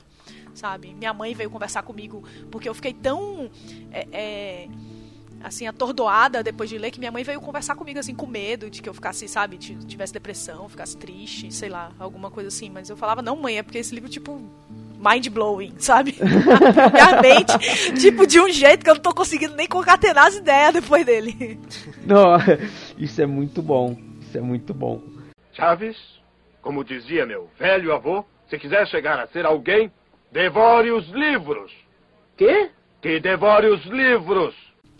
[0.54, 0.92] sabe?
[0.94, 3.50] Minha mãe veio conversar comigo, porque eu fiquei tão...
[3.92, 4.68] é, é,
[5.42, 8.82] assim, atordoada depois de ler, que minha mãe veio conversar comigo, assim, com medo de
[8.82, 12.70] que eu ficasse, sabe, ti- tivesse depressão, ficasse triste, sei lá, alguma coisa assim.
[12.70, 14.40] Mas eu falava, não, mãe, é porque esse livro, tipo,
[14.98, 16.16] mind-blowing, sabe?
[16.20, 17.56] minha mente,
[18.00, 21.60] tipo, de um jeito que eu não tô conseguindo nem concatenar as ideias depois dele.
[22.06, 22.36] Não,
[22.96, 23.96] isso é muito bom.
[24.20, 25.02] Isso é muito bom.
[25.52, 25.96] Chaves,
[26.62, 29.90] como dizia meu velho avô, se quiser chegar a ser alguém,
[30.32, 31.72] devore os livros.
[32.36, 32.70] Quê?
[33.02, 34.54] Que devore os livros.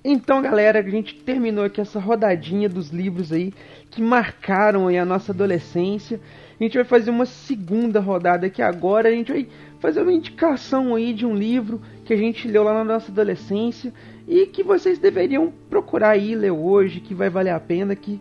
[0.08, 3.52] Então, galera, a gente terminou aqui essa rodadinha dos livros aí
[3.90, 6.20] que marcaram aí a nossa adolescência.
[6.60, 9.08] A gente vai fazer uma segunda rodada aqui agora.
[9.08, 9.48] A gente vai
[9.80, 13.92] fazer uma indicação aí de um livro que a gente leu lá na nossa adolescência
[14.28, 18.20] e que vocês deveriam procurar aí ler hoje, que vai valer a pena, que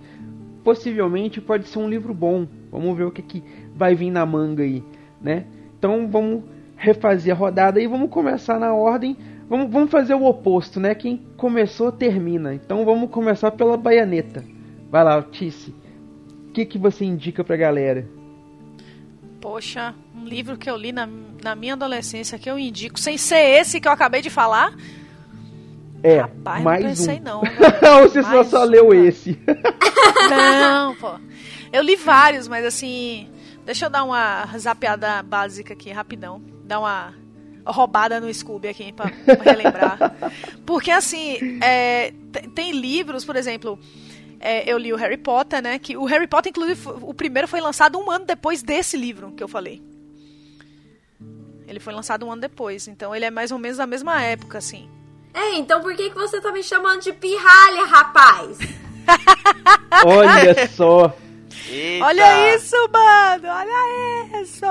[0.63, 2.47] possivelmente pode ser um livro bom.
[2.71, 3.43] Vamos ver o que, que
[3.75, 4.83] vai vir na manga aí,
[5.21, 5.45] né?
[5.77, 6.45] Então vamos
[6.85, 9.17] refazer a rodada e vamos começar na ordem.
[9.49, 10.95] Vamos, vamos fazer o oposto, né?
[10.95, 12.53] Quem começou termina.
[12.53, 14.43] Então vamos começar pela baianeta.
[14.89, 15.73] Vai lá, Tice.
[16.47, 18.07] O que, que você indica pra galera?
[19.41, 21.07] Poxa, um livro que eu li na,
[21.43, 24.73] na minha adolescência que eu indico, sem ser esse que eu acabei de falar.
[26.01, 27.23] É, Rapaz, mais não pensei um.
[27.23, 27.41] não.
[28.03, 29.39] Você só, Mais só um, leu esse?
[30.29, 31.11] Não, pô.
[31.73, 33.27] Eu li vários, mas assim.
[33.65, 36.41] Deixa eu dar uma zapeada básica aqui, rapidão.
[36.65, 37.13] Dar uma
[37.65, 39.97] roubada no Scooby aqui pra, pra relembrar.
[40.65, 43.79] Porque assim, é, te- tem livros, por exemplo.
[44.39, 45.79] é, eu li o Harry Potter, né?
[45.79, 49.43] Que o Harry Potter, inclusive, o primeiro foi lançado um ano depois desse livro que
[49.43, 49.81] eu falei.
[51.67, 54.59] Ele foi lançado um ano depois, então ele é mais ou menos da mesma época,
[54.59, 54.87] assim.
[55.33, 58.57] É, então por que, que você tá me chamando de pirralha, rapaz?
[60.05, 61.15] Olha só.
[61.69, 62.05] Eita.
[62.05, 63.47] Olha isso, mano!
[63.47, 64.65] Olha isso!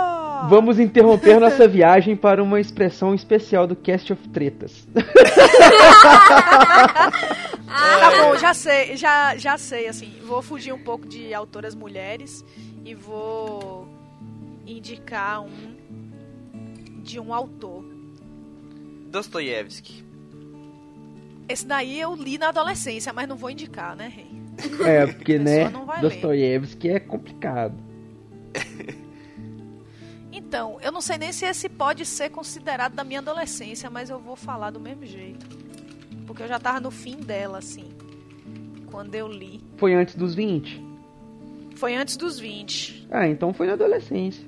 [0.48, 4.86] Vamos interromper nossa viagem para uma expressão especial do Cast of Tretas.
[7.74, 10.12] Tá bom, já sei, já, já sei, assim.
[10.22, 12.44] Vou fugir um pouco de autoras mulheres
[12.84, 13.88] e vou
[14.66, 15.74] indicar um
[17.02, 17.84] de um autor.
[19.08, 20.04] Dostoiévski.
[21.48, 24.43] Esse daí eu li na adolescência, mas não vou indicar, né, Rei?
[24.84, 25.70] É, porque, né.
[26.00, 27.74] Dostoiévski é complicado.
[30.32, 34.18] Então, eu não sei nem se esse pode ser considerado da minha adolescência, mas eu
[34.18, 35.46] vou falar do mesmo jeito.
[36.26, 37.84] Porque eu já tava no fim dela, assim.
[38.90, 39.60] Quando eu li.
[39.76, 40.82] Foi antes dos 20?
[41.76, 43.06] Foi antes dos 20.
[43.10, 44.44] Ah, então foi na adolescência.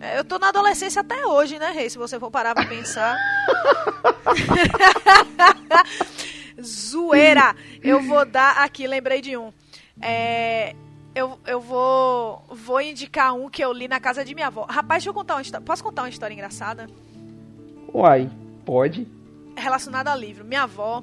[0.00, 1.90] É, Eu tô na adolescência até hoje, né, Rei?
[1.90, 3.16] Se você for parar pra pensar.
[6.62, 7.54] Zoeira!
[7.82, 9.52] Eu vou dar aqui, lembrei de um.
[10.00, 10.74] É,
[11.14, 14.64] eu, eu vou, vou indicar um que eu li na casa de minha avó.
[14.68, 15.64] Rapaz, deixa eu contar uma história.
[15.64, 16.88] Posso contar uma história engraçada?
[17.92, 18.30] Uai,
[18.64, 19.06] pode?
[19.56, 20.44] relacionada ao livro.
[20.44, 21.02] Minha avó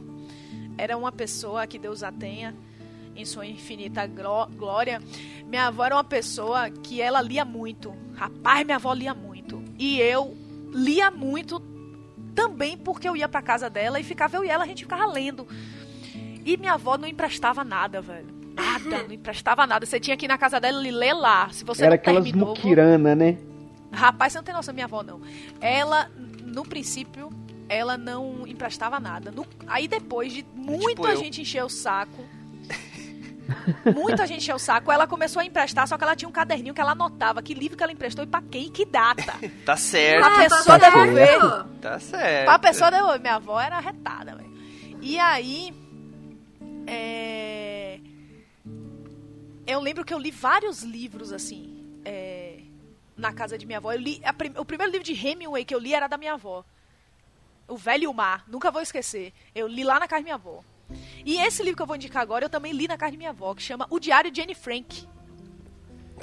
[0.77, 2.55] era uma pessoa, que Deus a tenha,
[3.15, 4.99] em sua infinita gló- glória,
[5.45, 7.93] minha avó era uma pessoa que ela lia muito.
[8.15, 9.61] Rapaz, minha avó lia muito.
[9.77, 10.35] E eu
[10.73, 11.59] lia muito
[12.38, 15.07] também porque eu ia pra casa dela e ficava eu e ela, a gente ficava
[15.07, 15.47] lendo.
[16.45, 18.27] E minha avó não emprestava nada, velho.
[18.55, 19.88] Nada, não emprestava nada.
[19.88, 21.49] Você tinha que ir na casa dela e ler lá.
[21.49, 23.39] Se você Era não aquelas terminou, muquirana, né?
[23.91, 25.19] Rapaz, você não tem noção, minha avó não.
[25.59, 26.11] Ela,
[26.43, 27.31] no princípio,
[27.67, 29.31] ela não emprestava nada.
[29.31, 31.17] No- aí depois de muita eu.
[31.17, 32.23] gente encher o saco.
[33.95, 34.91] Muita gente encheu o saco.
[34.91, 37.77] Ela começou a emprestar, só que ela tinha um caderninho que ela anotava que livro
[37.77, 39.33] que ela emprestou e pra quem e que data.
[39.65, 40.21] Tá certo.
[40.21, 40.93] Pra tá pessoa certo.
[40.93, 41.65] devolver.
[41.81, 42.45] Tá certo.
[42.45, 43.19] Pra pessoa devolver.
[43.21, 44.51] Minha avó era retada, velho.
[45.01, 45.73] E aí.
[46.85, 47.99] é,
[49.65, 51.83] Eu lembro que eu li vários livros, assim.
[52.05, 52.59] é,
[53.15, 53.91] Na casa de minha avó.
[53.91, 54.21] Eu li.
[54.23, 56.63] a prim- O primeiro livro de Hemingway que eu li era da minha avó.
[57.67, 58.43] O Velho Mar.
[58.47, 59.33] Nunca vou esquecer.
[59.53, 60.63] Eu li lá na casa de minha avó.
[61.25, 63.31] E esse livro que eu vou indicar agora, eu também li na casa de minha
[63.31, 65.07] avó, que chama O Diário de Anne Frank.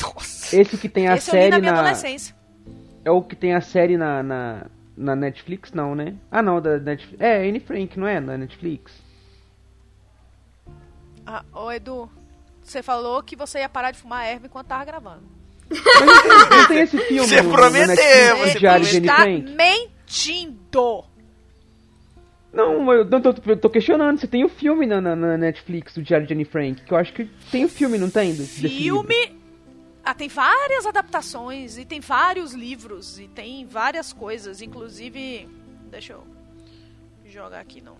[0.00, 0.56] Nossa.
[0.56, 1.80] Esse que tem a esse eu li série na minha na.
[1.80, 2.34] adolescência.
[3.04, 6.14] É o que tem a série na, na, na Netflix, não, né?
[6.30, 7.20] Ah, não, da Netflix.
[7.20, 8.18] É, Anne Frank, não é?
[8.18, 8.92] Na Netflix.
[11.26, 12.10] Ah, ô Edu,
[12.62, 15.22] você falou que você ia parar de fumar erva enquanto tava gravando.
[15.70, 19.54] Não tem esse filme Você prometeu, Netflix, você o Diário de Anne está Frank?
[19.54, 21.04] mentindo.
[22.54, 24.18] Não, eu tô, eu tô questionando.
[24.18, 26.82] Você tem o filme na, na, na Netflix do Diário de Anne Frank?
[26.82, 28.30] Que eu acho que tem o filme, não tem?
[28.30, 28.68] Livro?
[28.68, 29.44] Filme.
[30.04, 35.48] Ah, tem várias adaptações e tem vários livros e tem várias coisas, inclusive.
[35.90, 36.24] Deixa eu
[37.26, 37.96] jogar aqui não.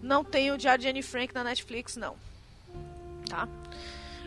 [0.00, 2.14] Não tem o Diário de Anne Frank na Netflix, não.
[3.28, 3.48] Tá?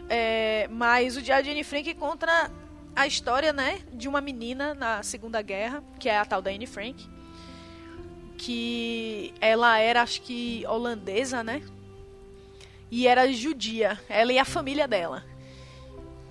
[0.10, 2.52] É, mas o Diário de Anne Frank conta
[2.96, 6.66] a história, né, de uma menina na Segunda Guerra, que é a tal da Anne
[6.66, 7.10] Frank,
[8.38, 11.62] que ela era, acho que, holandesa, né?
[12.92, 15.24] E era judia, ela e a família dela.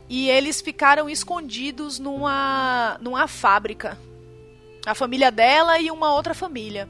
[0.09, 3.99] E eles ficaram escondidos numa, numa fábrica.
[4.87, 6.89] A família dela e uma outra família.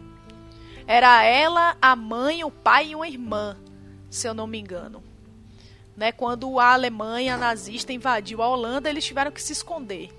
[0.87, 3.57] Era ela, a mãe, o pai e uma irmã,
[4.11, 5.03] se eu não me engano.
[5.97, 10.11] Né, quando a Alemanha nazista invadiu a Holanda, eles tiveram que se esconder.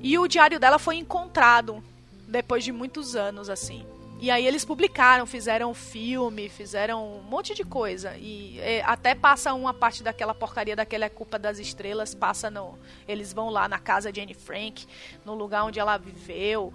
[0.00, 1.82] E o diário dela foi encontrado
[2.30, 3.84] depois de muitos anos, assim.
[4.20, 8.14] E aí eles publicaram, fizeram filme, fizeram um monte de coisa.
[8.18, 12.78] E é, até passa uma parte daquela porcaria daquela é culpa das estrelas, passa no.
[13.08, 14.86] Eles vão lá na casa de Anne Frank,
[15.24, 16.72] no lugar onde ela viveu.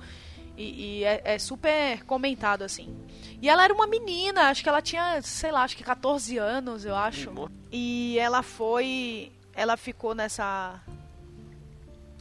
[0.57, 2.97] E, e é, é super comentado, assim.
[3.39, 6.83] E ela era uma menina, acho que ela tinha, sei lá, acho que 14 anos,
[6.83, 7.29] eu acho.
[7.71, 9.31] E ela foi.
[9.53, 10.81] Ela ficou nessa.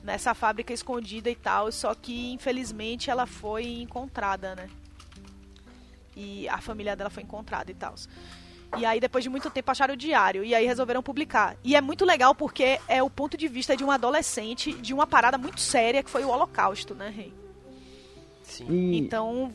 [0.04, 4.68] Nessa fábrica escondida e tal, só que infelizmente ela foi encontrada, né?
[6.14, 7.94] E a família dela foi encontrada e tal.
[8.76, 10.44] E aí, depois de muito tempo, acharam o diário.
[10.44, 11.56] E aí resolveram publicar.
[11.64, 15.06] E é muito legal porque é o ponto de vista de um adolescente de uma
[15.06, 17.32] parada muito séria que foi o Holocausto, né, Rei?
[18.42, 18.66] Sim.
[18.68, 19.52] E Então,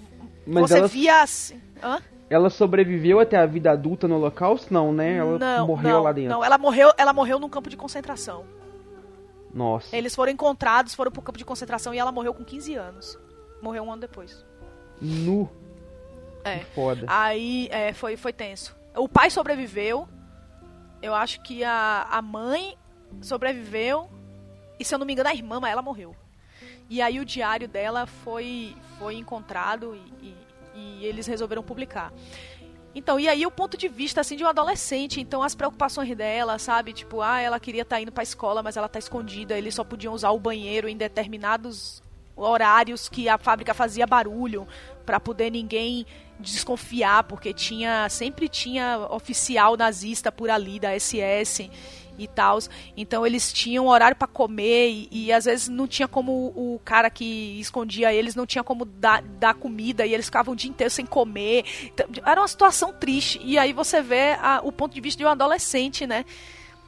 [0.48, 1.62] Mas você ela- via assim.
[1.84, 2.00] Hã?
[2.30, 4.74] ela sobreviveu até a vida adulta no Holocausto?
[4.74, 5.18] Não, né?
[5.18, 6.32] Ela não, morreu não, lá dentro.
[6.32, 8.46] Não, ela morreu, ela morreu num campo de concentração.
[9.54, 9.96] Nossa.
[9.96, 13.18] Eles foram encontrados, foram pro campo de concentração e ela morreu com 15 anos.
[13.62, 14.46] Morreu um ano depois.
[15.02, 15.50] Nu.
[16.44, 16.60] É.
[16.60, 17.06] Que foda.
[17.10, 18.76] Aí é, foi, foi tenso.
[18.96, 20.08] O pai sobreviveu.
[21.02, 22.78] Eu acho que a, a mãe
[23.22, 24.10] sobreviveu.
[24.80, 26.16] E se eu não me engano, a irmã, mas ela morreu.
[26.90, 32.12] E aí o diário dela foi, foi encontrado e, e- e eles resolveram publicar.
[33.00, 36.60] Então, e aí o ponto de vista assim de um adolescente, então as preocupações dela,
[36.60, 36.92] sabe?
[36.92, 40.14] Tipo, ah, ela queria estar indo pra escola, mas ela tá escondida, eles só podiam
[40.14, 42.04] usar o banheiro em determinados
[42.36, 44.68] horários que a fábrica fazia barulho
[45.06, 46.06] para poder ninguém
[46.42, 51.72] desconfiar, porque tinha sempre tinha oficial nazista por ali da SS
[52.20, 52.60] e tal.
[52.96, 57.10] Então eles tinham horário para comer e, e às vezes não tinha como o cara
[57.10, 60.92] que escondia eles não tinha como dar, dar comida e eles ficavam o dia inteiro
[60.92, 61.64] sem comer.
[61.86, 63.40] Então, era uma situação triste.
[63.44, 66.26] E aí você vê a- o ponto de vista de um adolescente, né?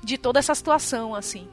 [0.04, 1.48] De toda essa situação, assim.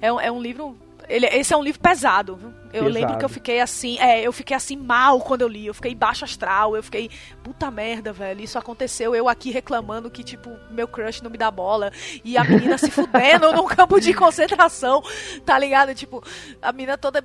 [0.00, 0.76] É, é um livro.
[1.08, 2.52] Ele, esse é um livro pesado, viu?
[2.72, 2.88] Eu Pesado.
[2.88, 5.94] lembro que eu fiquei assim, é, eu fiquei assim mal quando eu li, eu fiquei
[5.94, 7.10] baixo astral, eu fiquei,
[7.42, 11.50] puta merda, velho, isso aconteceu, eu aqui reclamando que, tipo, meu crush não me dá
[11.50, 11.90] bola,
[12.22, 15.02] e a menina se fudendo num campo de concentração,
[15.46, 15.94] tá ligado?
[15.94, 16.22] Tipo,
[16.60, 17.24] a menina toda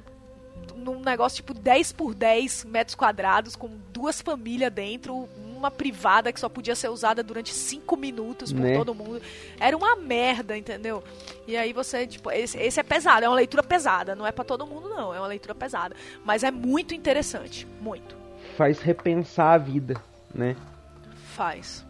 [0.78, 5.28] num negócio tipo 10 por 10 metros quadrados, com duas famílias dentro,
[5.64, 8.78] uma privada que só podia ser usada durante 5 minutos por Né?
[8.78, 9.22] todo mundo.
[9.59, 11.03] Era uma merda, entendeu?
[11.47, 14.43] E aí você, tipo, esse, esse é pesado, é uma leitura pesada, não é pra
[14.43, 18.16] todo mundo não, é uma leitura pesada, mas é muito interessante, muito.
[18.57, 19.95] Faz repensar a vida,
[20.34, 20.55] né?
[21.36, 21.84] Faz.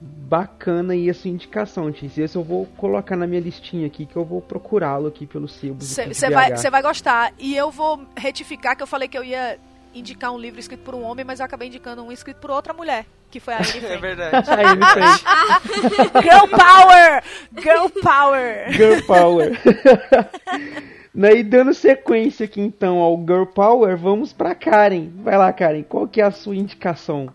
[0.00, 2.20] Bacana aí a sua indicação, Tice.
[2.20, 5.84] Esse eu vou colocar na minha listinha aqui, que eu vou procurá-lo aqui aqui de
[6.14, 6.56] Você vai, BH.
[6.58, 7.32] cê vai gostar.
[7.36, 9.58] E eu vou retificar que eu falei que eu ia
[9.94, 12.72] indicar um livro escrito por um homem, mas eu acabei indicando um escrito por outra
[12.72, 14.50] mulher, que foi a Anne É verdade.
[14.50, 16.22] Aí ele fez.
[16.22, 17.22] Girl Power!
[17.62, 18.72] Girl Power!
[18.72, 19.52] Girl Power.
[21.14, 25.10] Né, E dando sequência aqui então ao Girl Power, vamos pra Karen.
[25.16, 27.28] Vai lá, Karen, qual que é a sua indicação?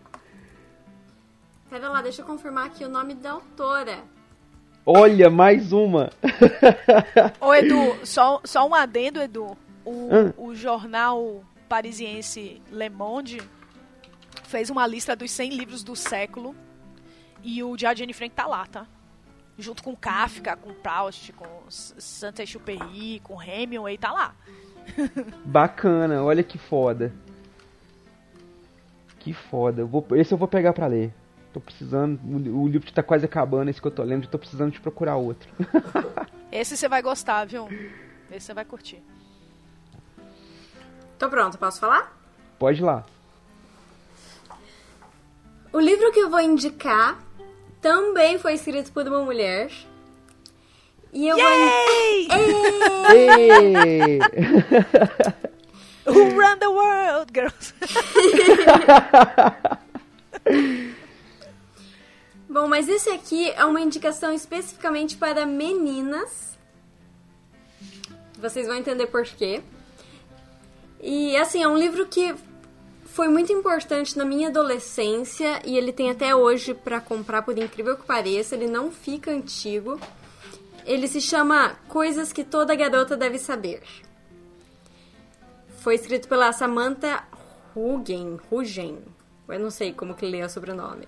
[1.69, 3.97] Pera lá, deixa eu confirmar aqui o nome da autora.
[4.85, 6.11] Olha, mais uma.
[7.41, 9.57] Ô, Edu, só, só um adendo, Edu.
[9.83, 10.33] O, Hum.
[10.37, 11.43] o jornal
[11.77, 13.41] parisiense Le Monde
[14.43, 16.55] fez uma lista dos 100 livros do século
[17.41, 18.85] e o de Anne Frank tá lá, tá?
[19.57, 24.35] Junto com Kafka, com Proust, com Saint-Exupéry, com Hemingway, tá lá.
[25.43, 27.11] Bacana, olha que foda.
[29.17, 29.81] Que foda.
[29.81, 31.11] Eu vou- esse eu vou pegar pra ler.
[31.51, 32.19] Tô precisando.
[32.23, 34.79] O, o livro tá quase acabando, esse que eu tô lendo, eu tô precisando de
[34.79, 35.49] procurar outro.
[36.51, 37.67] Esse você vai gostar, viu?
[38.31, 39.01] Esse você vai curtir.
[41.23, 42.13] Tô pronto, posso falar?
[42.59, 43.05] Pode ir lá.
[45.71, 47.17] O livro que eu vou indicar
[47.79, 49.71] também foi escrito por uma mulher.
[51.13, 52.27] E eu Yay!
[52.27, 52.35] vou.
[53.15, 54.19] Ê!
[56.05, 57.73] Who run the world, girls?
[62.49, 66.57] Bom, mas esse aqui é uma indicação especificamente para meninas.
[68.37, 69.63] Vocês vão entender por quê.
[71.05, 72.33] E assim, é um livro que
[73.03, 77.97] foi muito importante na minha adolescência e ele tem até hoje para comprar, por incrível
[77.97, 79.99] que pareça, ele não fica antigo.
[80.85, 83.83] Ele se chama Coisas que toda garota deve saber.
[85.79, 87.21] Foi escrito pela Samantha
[87.75, 88.99] Hugen, Hugen.
[89.49, 91.07] Eu não sei como que lê o sobrenome.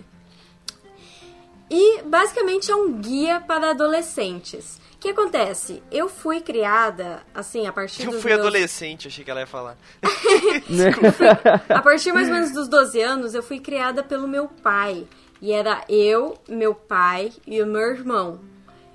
[1.70, 4.78] E basicamente é um guia para adolescentes.
[5.06, 5.84] O que acontece?
[5.92, 8.42] Eu fui criada, assim, a partir Eu dos fui meus...
[8.42, 9.78] adolescente, achei que ela ia falar.
[11.70, 15.06] A partir mais ou menos dos 12 anos, eu fui criada pelo meu pai.
[15.40, 18.40] E era eu, meu pai e o meu irmão.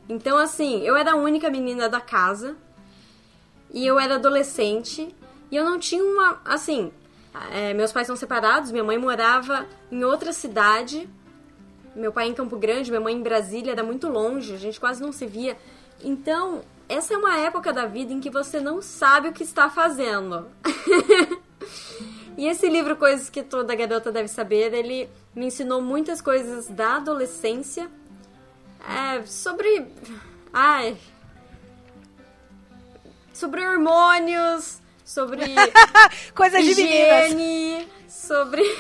[0.09, 2.57] Então, assim, eu era a única menina da casa.
[3.73, 5.15] E eu era adolescente.
[5.49, 6.41] E eu não tinha uma.
[6.45, 6.91] Assim,
[7.53, 8.73] é, meus pais são separados.
[8.73, 11.09] Minha mãe morava em outra cidade.
[11.95, 13.71] Meu pai em Campo Grande, minha mãe em Brasília.
[13.71, 15.57] Era muito longe, a gente quase não se via.
[16.03, 19.69] Então, essa é uma época da vida em que você não sabe o que está
[19.71, 20.47] fazendo.
[22.41, 26.97] E esse livro, Coisas que Toda Garota Deve Saber, ele me ensinou muitas coisas da
[26.97, 27.91] adolescência.
[28.89, 29.87] É, sobre.
[30.51, 30.97] Ai.
[33.35, 35.43] Sobre hormônios, sobre
[36.35, 38.63] Coisas de higiene, sobre.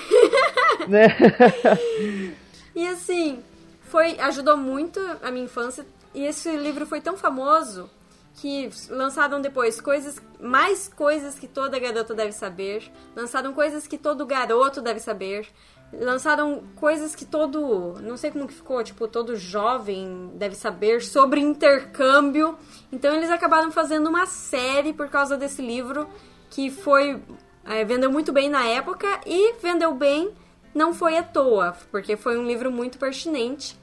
[2.73, 3.43] E assim,
[3.83, 5.85] foi ajudou muito a minha infância.
[6.15, 7.89] E esse livro foi tão famoso
[8.35, 14.25] que lançaram depois coisas, mais coisas que toda garota deve saber, lançaram coisas que todo
[14.25, 15.49] garoto deve saber,
[15.93, 21.41] lançaram coisas que todo, não sei como que ficou, tipo, todo jovem deve saber sobre
[21.41, 22.57] intercâmbio.
[22.93, 26.09] Então eles acabaram fazendo uma série por causa desse livro
[26.49, 27.23] que foi
[27.65, 30.33] é, vendeu muito bem na época e vendeu bem
[30.75, 33.79] não foi à toa, porque foi um livro muito pertinente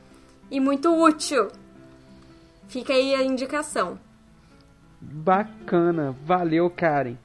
[0.49, 1.49] e muito útil.
[2.67, 3.99] Fica aí a indicação.
[4.99, 7.15] Bacana, valeu, Karen.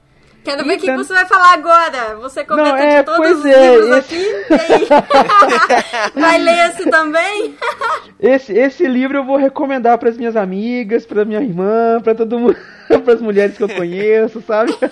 [0.44, 2.16] Quero ver o que você vai falar agora.
[2.16, 4.86] Você comenta Não, é, de todos pois os é, livros esse- aqui.
[6.20, 7.56] Vai ler esse também?
[8.18, 12.56] Esse, esse livro eu vou recomendar pras minhas amigas, pra minha irmã, pra todo mundo,
[13.04, 14.72] pras mulheres que eu conheço, sabe?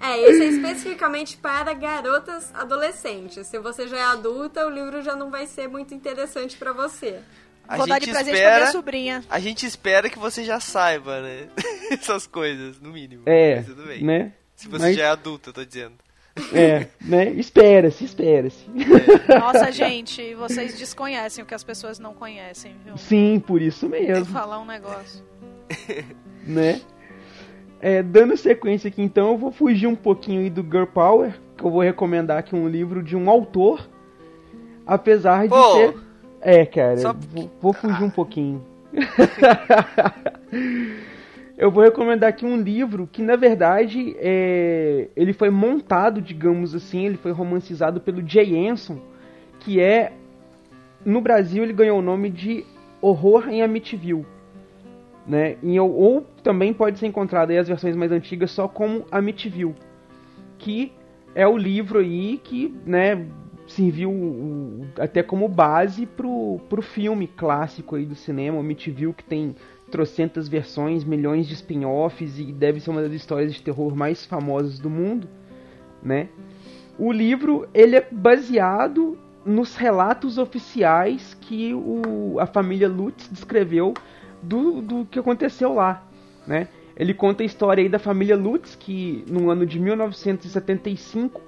[0.00, 3.48] É, esse é especificamente para garotas adolescentes.
[3.48, 7.18] Se você já é adulta, o livro já não vai ser muito interessante pra você.
[7.68, 9.24] A Vou dar de gente presente pra minha espera, sobrinha.
[9.28, 11.48] a gente espera que você já saiba, né?
[11.92, 13.22] Essas coisas, no mínimo.
[13.26, 14.02] É, Mas tudo bem.
[14.02, 14.32] né?
[14.56, 15.92] Se você Mas- já é adulto, eu tô dizendo.
[16.52, 17.30] É, né?
[17.30, 18.64] Espera-se, espera-se.
[19.28, 22.96] Nossa, gente, vocês desconhecem o que as pessoas não conhecem, viu?
[22.96, 25.22] Sim, por isso Tem que mesmo, falar um negócio.
[26.46, 26.80] né?
[27.80, 31.64] É, dando sequência aqui então, eu vou fugir um pouquinho aí do Girl Power, que
[31.64, 33.88] eu vou recomendar aqui um livro de um autor,
[34.86, 35.74] apesar de Pô!
[35.74, 35.94] ser...
[36.40, 38.62] É, cara, Só- vou, vou fugir um pouquinho.
[41.56, 45.08] eu vou recomendar aqui um livro que, na verdade, é...
[45.16, 48.98] ele foi montado, digamos assim, ele foi romancizado pelo Jay Anson,
[49.60, 50.12] que é...
[51.04, 52.64] No Brasil ele ganhou o nome de
[53.00, 54.26] Horror em Amityville.
[55.26, 55.56] Né?
[55.62, 59.74] E, ou, ou também pode ser encontrado aí as versões mais antigas só como Amityville.
[60.58, 60.92] Que
[61.34, 63.26] é o livro aí que, né,
[63.78, 69.54] serviu até como base pro, pro filme clássico aí do cinema, Amityville, que tem
[69.88, 74.80] trocentas versões, milhões de spin-offs e deve ser uma das histórias de terror mais famosas
[74.80, 75.28] do mundo,
[76.02, 76.28] né?
[76.98, 79.16] O livro ele é baseado
[79.46, 83.94] nos relatos oficiais que o, a família Lutz descreveu
[84.42, 86.04] do, do que aconteceu lá,
[86.46, 86.66] né?
[86.96, 91.47] Ele conta a história aí da família Lutz que no ano de 1975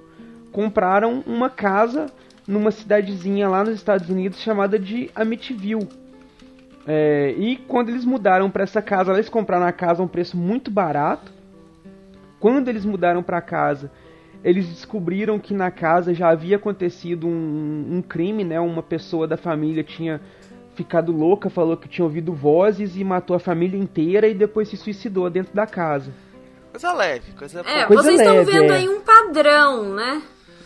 [0.51, 2.07] compraram uma casa
[2.47, 5.87] numa cidadezinha lá nos Estados Unidos chamada de Amityville.
[6.85, 10.35] É, e quando eles mudaram para essa casa, eles compraram a casa a um preço
[10.35, 11.31] muito barato.
[12.39, 13.91] Quando eles mudaram para casa,
[14.43, 18.59] eles descobriram que na casa já havia acontecido um, um crime, né?
[18.59, 20.19] Uma pessoa da família tinha
[20.73, 24.77] ficado louca, falou que tinha ouvido vozes e matou a família inteira e depois se
[24.77, 26.11] suicidou dentro da casa,
[26.71, 28.77] Coisa leve, coisa É, Coisa vocês estão leve, vendo é.
[28.77, 30.21] aí um padrão, né?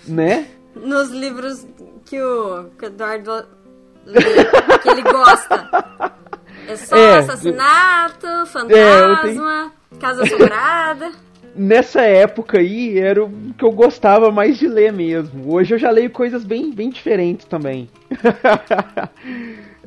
[0.08, 0.48] Né?
[0.76, 1.66] Nos livros
[2.06, 3.46] que o, que o Eduardo
[4.06, 4.22] lê,
[4.82, 6.14] que ele gosta.
[6.68, 11.12] É só É, assassinato, É, eu fantasma, casa assombrada.
[11.56, 15.54] Nessa época aí era o que eu gostava mais de ler mesmo.
[15.54, 17.88] Hoje eu já leio coisas bem, bem diferentes também.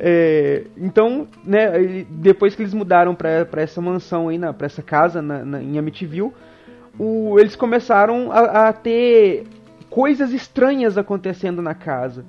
[0.01, 4.81] É, então, né, depois que eles mudaram pra pra essa mansão aí, na, pra essa
[4.81, 6.31] casa na, na- em Amityville,
[6.97, 9.45] o- eles começaram a, a ter
[9.99, 12.24] coisas estranhas acontecendo na casa.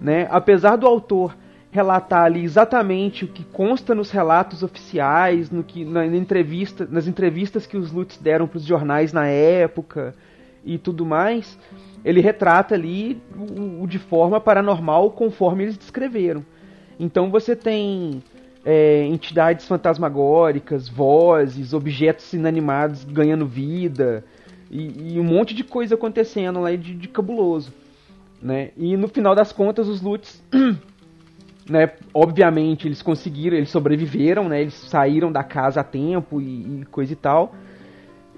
[0.00, 0.26] Né?
[0.28, 1.36] Apesar do autor
[1.70, 7.64] relatar ali exatamente o que consta nos relatos oficiais, no que na, entrevista, nas entrevistas
[7.64, 10.16] que os Lutz deram para os jornais na época
[10.64, 11.56] e tudo mais,
[12.04, 16.44] ele retrata ali o, o de forma paranormal conforme eles descreveram.
[16.98, 18.20] Então você tem
[18.64, 24.24] é, entidades fantasmagóricas, vozes, objetos inanimados ganhando vida
[24.72, 27.72] e, e um monte de coisa acontecendo lá de, de cabuloso.
[28.40, 28.70] Né?
[28.76, 30.42] E no final das contas os Lutz
[31.68, 36.84] né, obviamente eles conseguiram, eles sobreviveram, né, eles saíram da casa a tempo e, e
[36.86, 37.54] coisa e tal.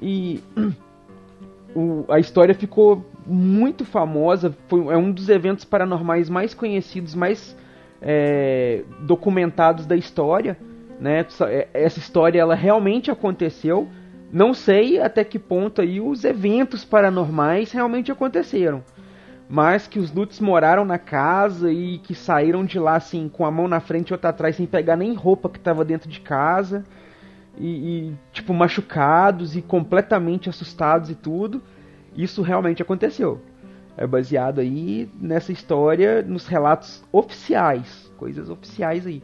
[0.02, 0.40] E
[1.74, 7.56] o- a história ficou muito famosa, foi, é um dos eventos paranormais mais conhecidos, mais
[8.02, 10.58] é, documentados da história.
[11.00, 11.26] Né?
[11.48, 13.88] É- Essa história ela realmente aconteceu.
[14.34, 18.82] Não sei até que ponto aí os eventos paranormais realmente aconteceram
[19.48, 23.50] mas que os Lutz moraram na casa e que saíram de lá assim com a
[23.50, 26.84] mão na frente e outra atrás sem pegar nem roupa que estava dentro de casa
[27.58, 27.68] e,
[28.08, 31.62] e, tipo machucados e completamente assustados e tudo.
[32.16, 33.40] Isso realmente aconteceu.
[33.96, 39.22] É baseado aí nessa história, nos relatos oficiais, coisas oficiais aí.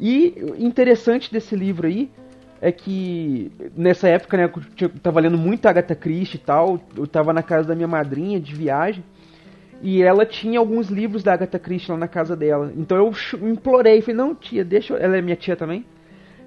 [0.00, 2.10] E interessante desse livro aí
[2.62, 4.50] é que nessa época, né,
[4.80, 8.38] eu tava lendo muito Agatha Christie e tal, eu tava na casa da minha madrinha
[8.38, 9.02] de viagem
[9.82, 12.72] e ela tinha alguns livros da Agatha Christie lá na casa dela.
[12.76, 13.12] Então eu
[13.50, 14.96] implorei, falei, não, tia, deixa eu...
[14.96, 15.84] Ela é minha tia também.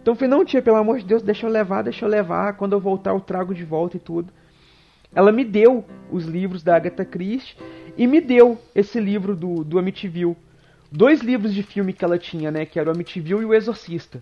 [0.02, 2.54] Então eu falei, não, tia, pelo amor de Deus, deixa eu levar, deixa eu levar.
[2.54, 4.32] Quando eu voltar eu trago de volta e tudo.
[5.14, 7.58] Ela me deu os livros da Agatha Christie
[7.98, 10.38] e me deu esse livro do, do Amityville.
[10.90, 12.66] Dois livros de filme que ela tinha, né?
[12.66, 14.22] Que era o Amityville e o Exorcista.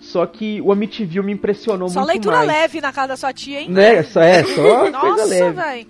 [0.00, 2.48] Só que o Amityville me impressionou Só muito leitura mais.
[2.48, 3.68] leve na casa da sua tia, hein?
[3.70, 4.02] Né?
[4.02, 5.86] Só, é, só Nossa, velho.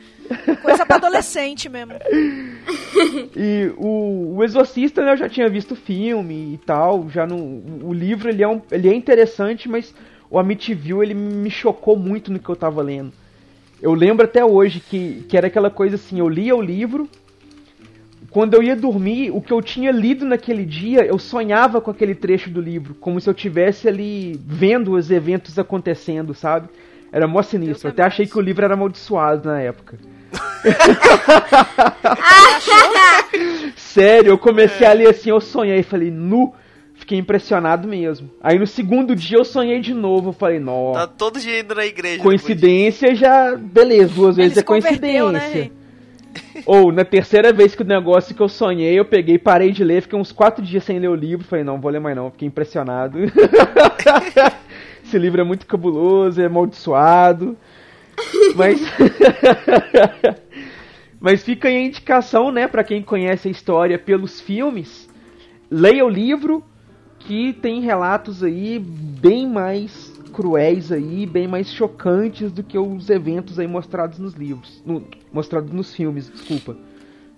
[0.61, 1.95] Coisa pra adolescente mesmo.
[3.37, 7.37] E o, o Exorcista, né, eu já tinha visto o filme e tal, já no
[7.83, 9.95] o livro ele é, um, ele é interessante, mas
[10.29, 13.13] o Amityville ele me chocou muito no que eu tava lendo.
[13.81, 17.09] Eu lembro até hoje que, que era aquela coisa assim, eu lia o livro,
[18.29, 22.15] quando eu ia dormir, o que eu tinha lido naquele dia, eu sonhava com aquele
[22.15, 26.69] trecho do livro, como se eu tivesse ali vendo os eventos acontecendo, sabe?
[27.13, 27.89] Era mó sinistro.
[27.89, 29.99] Eu até achei que o livro era amaldiçoado na época.
[33.77, 36.55] Sério, eu comecei a ler assim, eu sonhei, falei, nu,
[36.95, 38.31] fiquei impressionado mesmo.
[38.41, 41.75] Aí no segundo dia eu sonhei de novo, eu falei, Tá nossa, todo dia indo
[41.75, 42.23] na igreja.
[42.23, 45.39] coincidência já, beleza, duas Ele vezes se é né, coincidência.
[45.53, 45.73] Rei?
[46.67, 50.03] Ou na terceira vez que o negócio que eu sonhei, eu peguei, parei de ler,
[50.03, 52.49] fiquei uns quatro dias sem ler o livro, falei, não, vou ler mais não, fiquei
[52.49, 53.19] impressionado.
[55.05, 57.57] Esse livro é muito cabuloso, é amaldiçoado.
[58.55, 58.81] Mas.
[61.21, 65.07] Mas fica aí a indicação, né, pra quem conhece a história pelos filmes.
[65.71, 66.65] Leia o livro,
[67.19, 73.59] que tem relatos aí bem mais cruéis aí, bem mais chocantes do que os eventos
[73.59, 74.83] aí mostrados nos livros.
[74.87, 76.77] No, mostrados nos filmes, desculpa.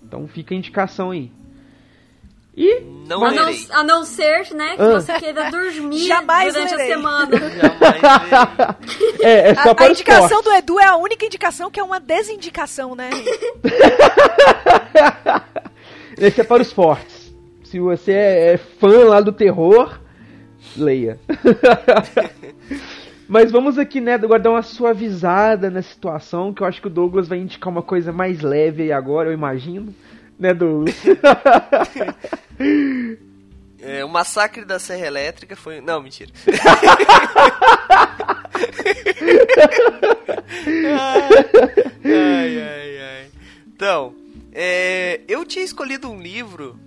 [0.03, 1.31] Então fica a indicação aí.
[2.55, 5.01] E Não A não, a não ser, né, que Ah.
[5.01, 6.93] você queira dormir Jamais durante lerei.
[6.93, 7.31] a semana.
[9.21, 10.51] É, é só A, a para os indicação fortes.
[10.51, 13.09] do Edu é a única indicação que é uma desindicação, né?
[16.17, 17.33] Esse é para os fortes.
[17.63, 19.99] Se você é, é fã lá do terror,
[20.77, 21.19] leia.
[23.27, 26.89] Mas vamos aqui, né, agora dar uma suavizada na situação, que eu acho que o
[26.89, 29.93] Douglas vai indicar uma coisa mais leve aí agora, eu imagino.
[30.37, 30.95] Né, Douglas?
[33.85, 35.81] É, o massacre da Serra Elétrica foi.
[35.81, 36.31] Não, mentira.
[42.05, 43.27] ai, ai, ai.
[43.67, 44.15] Então,
[44.53, 46.79] é, eu tinha escolhido um livro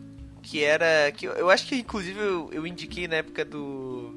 [0.42, 1.12] que era.
[1.12, 4.14] que eu, eu acho que inclusive eu, eu indiquei na época do.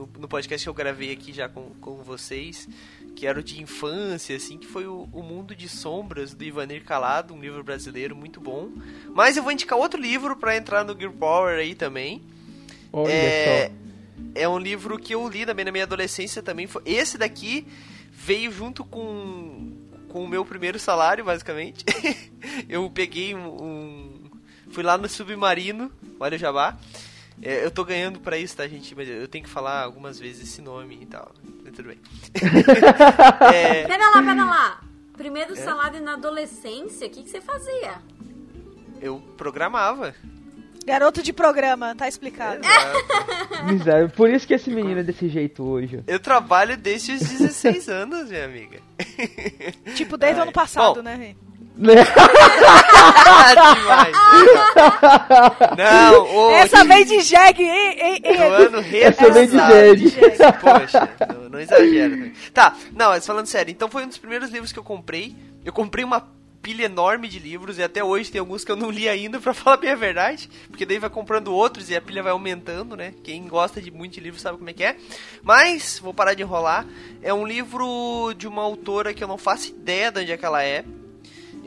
[0.00, 2.66] No, no podcast que eu gravei aqui já com, com vocês,
[3.14, 6.84] que era o de infância, assim, que foi o, o Mundo de Sombras, do Ivanir
[6.84, 8.70] Calado, um livro brasileiro muito bom.
[9.14, 12.22] Mas eu vou indicar outro livro pra entrar no Gear Power aí também.
[12.90, 13.74] Olha é, só.
[14.34, 16.66] é um livro que eu li também na minha adolescência também.
[16.66, 17.66] Foi, esse daqui
[18.10, 19.76] veio junto com,
[20.08, 21.84] com o meu primeiro salário, basicamente.
[22.70, 24.30] eu peguei um, um-
[24.70, 26.78] Fui lá no Submarino, olha o jabá.
[27.42, 28.94] É, eu tô ganhando pra isso, tá, gente?
[28.94, 31.32] Mas eu tenho que falar algumas vezes esse nome e tal.
[31.64, 31.98] Mas Tudo bem.
[33.54, 34.80] É, Pera lá, pera lá.
[35.16, 37.98] Primeiro salário na adolescência, o que, que você fazia?
[39.00, 40.14] eu programava.
[40.84, 42.60] Garoto de programa, tá explicado.
[43.64, 44.08] Miséria.
[44.08, 46.02] Por isso que esse menino é desse jeito hoje.
[46.06, 48.80] Eu trabalho desde os 16 anos, minha amiga.
[49.94, 51.36] Tipo, desde o ano passado, Bom, né, Rei?
[51.76, 51.94] Né?
[53.54, 54.16] Demais.
[55.76, 60.10] Não, ô, Essa vem de jegue, hein, hein, hein, No ano Essa vem de jegue.
[60.60, 62.16] Poxa, não, não exagera.
[62.16, 62.32] né?
[62.52, 65.34] Tá, não, mas falando sério, então foi um dos primeiros livros que eu comprei.
[65.64, 66.26] Eu comprei uma
[66.62, 69.52] pilha enorme de livros e até hoje tem alguns que eu não li ainda, pra
[69.54, 70.50] falar bem a verdade.
[70.68, 73.14] Porque daí vai comprando outros e a pilha vai aumentando, né?
[73.24, 74.96] Quem gosta de muito de livro sabe como é que é.
[75.42, 76.86] Mas, vou parar de enrolar.
[77.22, 80.44] É um livro de uma autora que eu não faço ideia de onde é que
[80.44, 80.84] ela é.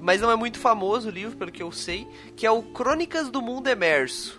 [0.03, 2.05] Mas não é muito famoso o livro, pelo que eu sei.
[2.35, 4.37] Que é o Crônicas do Mundo Emerso.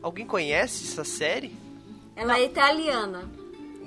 [0.00, 1.52] Alguém conhece essa série?
[2.14, 3.28] Ela é italiana.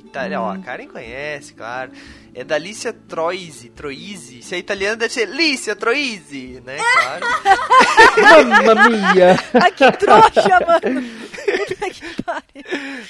[0.08, 1.92] Itália, ó, a Karen conhece, claro.
[2.34, 4.42] É da Alicia Troisi, Troisi.
[4.44, 6.78] Se é italiana, deve ser Lícia Troisi, né?
[6.78, 7.26] Claro.
[8.66, 9.36] Mamma mia!
[9.62, 11.02] Ai, que trouxa, mano.
[11.58, 12.64] Puta que pariu.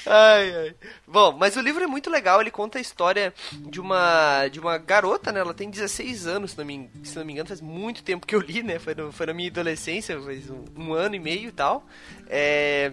[0.06, 0.74] ai, ai.
[1.06, 4.78] Bom, mas o livro é muito legal, ele conta a história de uma de uma
[4.78, 5.40] garota, né?
[5.40, 8.34] Ela tem 16 anos, se não me, se não me engano, faz muito tempo que
[8.34, 8.78] eu li, né?
[8.78, 11.84] Foi, no- foi na minha adolescência, faz um, um ano e meio e tal.
[12.28, 12.92] É,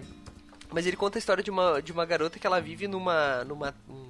[0.72, 3.74] mas ele conta a história de uma, de uma garota que ela vive numa, numa
[3.88, 4.06] um-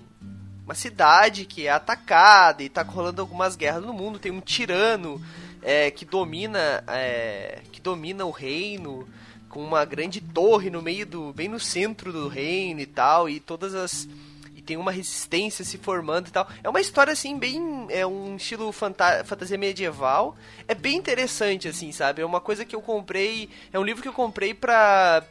[0.64, 4.18] uma cidade que é atacada e tá rolando algumas guerras no mundo.
[4.18, 5.20] Tem um tirano
[5.62, 9.08] é, que domina é, que domina o reino
[9.48, 13.38] com uma grande torre no meio do bem no centro do reino e tal e
[13.38, 14.08] todas as
[14.56, 16.48] e tem uma resistência se formando e tal.
[16.64, 20.36] É uma história assim bem é um estilo fanta fantasia medieval.
[20.66, 22.22] É bem interessante assim, sabe?
[22.22, 25.22] É uma coisa que eu comprei, é um livro que eu comprei pra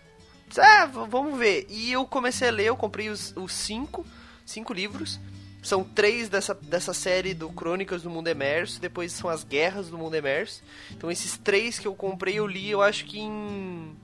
[0.58, 1.66] é, vamos ver.
[1.70, 4.06] E eu comecei a ler, eu comprei os, os cinco,
[4.46, 5.20] cinco livros.
[5.66, 9.98] São três dessa, dessa série do Crônicas do Mundo Emerso, depois são as Guerras do
[9.98, 10.62] Mundo Emerso.
[10.92, 13.96] Então esses três que eu comprei, eu li, eu acho que em...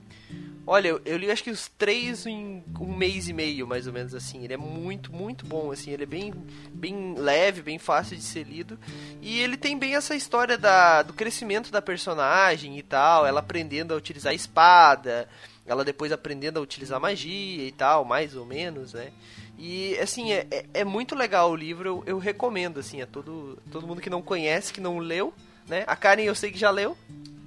[0.66, 3.92] Olha, eu, eu li acho que os três em um mês e meio, mais ou
[3.92, 4.42] menos assim.
[4.44, 5.90] Ele é muito, muito bom, assim.
[5.90, 6.32] Ele é bem,
[6.72, 8.78] bem leve, bem fácil de ser lido.
[9.20, 13.26] E ele tem bem essa história da, do crescimento da personagem e tal.
[13.26, 15.28] Ela aprendendo a utilizar a espada,
[15.66, 19.12] ela depois aprendendo a utilizar magia e tal, mais ou menos, né?
[19.58, 23.58] E, assim, é, é, é muito legal o livro, eu, eu recomendo, assim, a todo,
[23.70, 25.32] todo mundo que não conhece, que não leu,
[25.68, 25.84] né?
[25.86, 26.96] A Karen eu sei que já leu,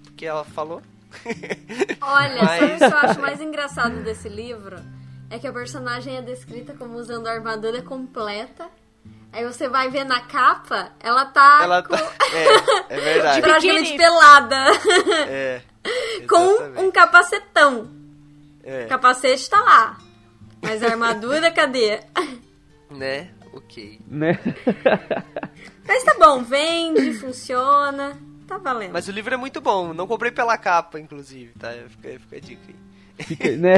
[0.06, 0.82] porque ela falou.
[2.02, 4.78] Olha, Mas- sabe o que eu acho mais engraçado desse livro?
[5.30, 8.68] É que a personagem é descrita como usando a armadura completa.
[9.34, 12.12] Aí você vai ver na capa, ela tá Ela com tá.
[12.90, 13.42] É, é verdade.
[13.44, 14.56] praticamente pelada.
[15.28, 15.62] É.
[16.30, 18.05] com um capacetão.
[18.66, 19.98] É, O capacete tá lá.
[20.62, 22.00] Mas a armadura, cadê?
[22.90, 23.30] né?
[23.54, 24.00] Ok.
[24.08, 24.38] Né?
[25.88, 28.18] Mas tá bom, vende, funciona.
[28.48, 28.92] Tá valendo.
[28.94, 31.72] Mas o livro é muito bom, não comprei pela capa, inclusive, tá?
[31.90, 32.76] Fica, fica a dica aí.
[33.24, 33.76] Fica- né?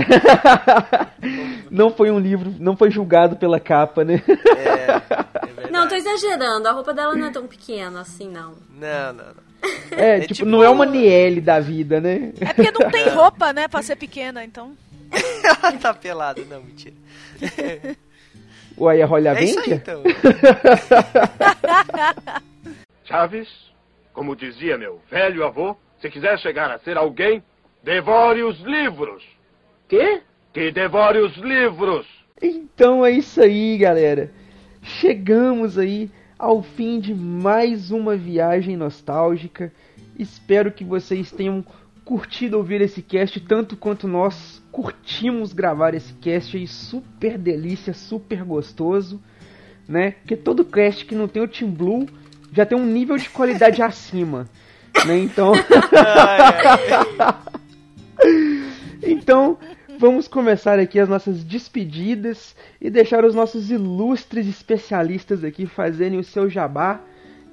[1.69, 4.23] Não foi um livro, não foi julgado pela capa, né?
[4.57, 5.69] É, é.
[5.69, 6.67] Não, tô exagerando.
[6.67, 8.55] A roupa dela não é tão pequena assim, não.
[8.69, 9.46] Não, não, não.
[9.91, 12.31] É, É tipo, tipo- não é uma Niele da vida, né?
[12.39, 14.75] É porque não tem roupa, né, pra ser pequena, então.
[15.43, 16.95] Ela tá pelada, não, mentira.
[18.77, 20.03] Uai, a Rolha É isso aí, então.
[23.05, 23.47] Chaves,
[24.13, 27.41] como dizia meu velho avô, se quiser chegar a ser alguém,
[27.83, 29.23] devore os livros.
[29.87, 30.21] Quê?
[30.53, 32.05] Que devore os livros.
[32.41, 34.29] Então é isso aí, galera.
[34.83, 39.71] Chegamos aí ao fim de mais uma viagem nostálgica.
[40.17, 41.63] Espero que vocês tenham
[42.05, 48.43] curtido ouvir esse cast tanto quanto nós curtimos gravar esse cast aí super delícia, super
[48.43, 49.21] gostoso,
[49.87, 50.11] né?
[50.11, 52.07] Porque todo cast que não tem o Team Blue
[52.53, 54.47] já tem um nível de qualidade acima,
[55.05, 55.19] né?
[55.19, 55.53] Então
[59.03, 59.57] Então,
[59.97, 66.23] vamos começar aqui as nossas despedidas e deixar os nossos ilustres especialistas aqui fazerem o
[66.23, 67.01] seu jabá.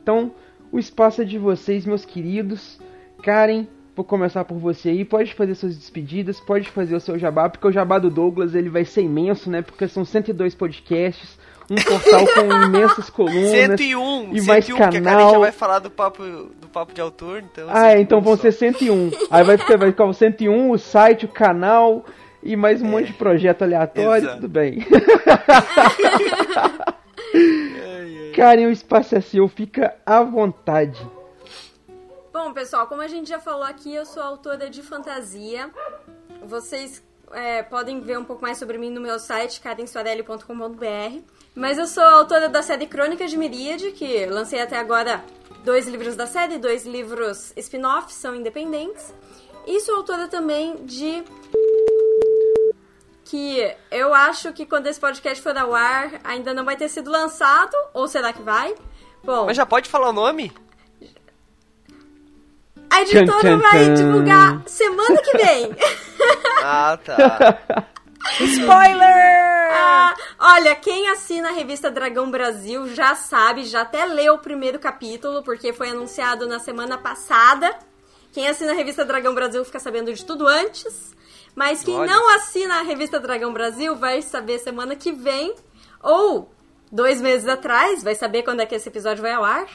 [0.02, 0.32] Então,
[0.70, 2.78] o espaço é de vocês, meus queridos.
[3.22, 3.66] Karen,
[3.96, 5.04] vou começar por você aí.
[5.04, 8.68] Pode fazer suas despedidas, pode fazer o seu jabá, porque o jabá do Douglas ele
[8.68, 9.62] vai ser imenso, né?
[9.62, 11.38] Porque são 102 podcasts,
[11.70, 15.40] um portal com imensas colunas 101, e mais 101, porque a Karen já canal.
[15.40, 17.66] vai falar do papo, do papo de autor, então...
[17.70, 18.42] Ah, é, então 101 vão só.
[18.42, 19.10] ser 101.
[19.30, 22.04] Aí vai vai ficar o 101, o site, o canal
[22.44, 24.42] e mais um monte de projeto aleatório, Exato.
[24.42, 24.78] tudo bem.
[28.36, 31.00] Karen, o espaço é seu, fica à vontade.
[32.32, 35.70] Bom, pessoal, como a gente já falou aqui, eu sou autora de fantasia.
[36.44, 37.02] Vocês
[37.32, 41.22] é, podem ver um pouco mais sobre mim no meu site, karensoarelli.com.br.
[41.54, 45.24] Mas eu sou autora da série Crônicas de Miríade, que lancei até agora
[45.64, 49.14] dois livros da série, dois livros spin-off, são independentes.
[49.66, 51.24] E sou autora também de
[53.24, 57.10] que eu acho que quando esse podcast for ao ar ainda não vai ter sido
[57.10, 58.74] lançado, ou será que vai?
[59.22, 60.52] Bom, Mas já pode falar o nome?
[62.90, 63.94] a editora Tchan, tchan, vai tchan.
[63.94, 65.70] divulgar semana que vem.
[66.66, 67.58] Ah, tá.
[68.40, 69.68] Spoiler!
[69.70, 74.78] Ah, olha, quem assina a revista Dragão Brasil já sabe, já até leu o primeiro
[74.78, 77.70] capítulo, porque foi anunciado na semana passada.
[78.32, 81.14] Quem assina a revista Dragão Brasil fica sabendo de tudo antes.
[81.54, 82.10] Mas quem Olha.
[82.10, 85.54] não assina a revista Dragão Brasil vai saber semana que vem,
[86.02, 86.52] ou
[86.90, 89.66] dois meses atrás, vai saber quando é que esse episódio vai ao ar.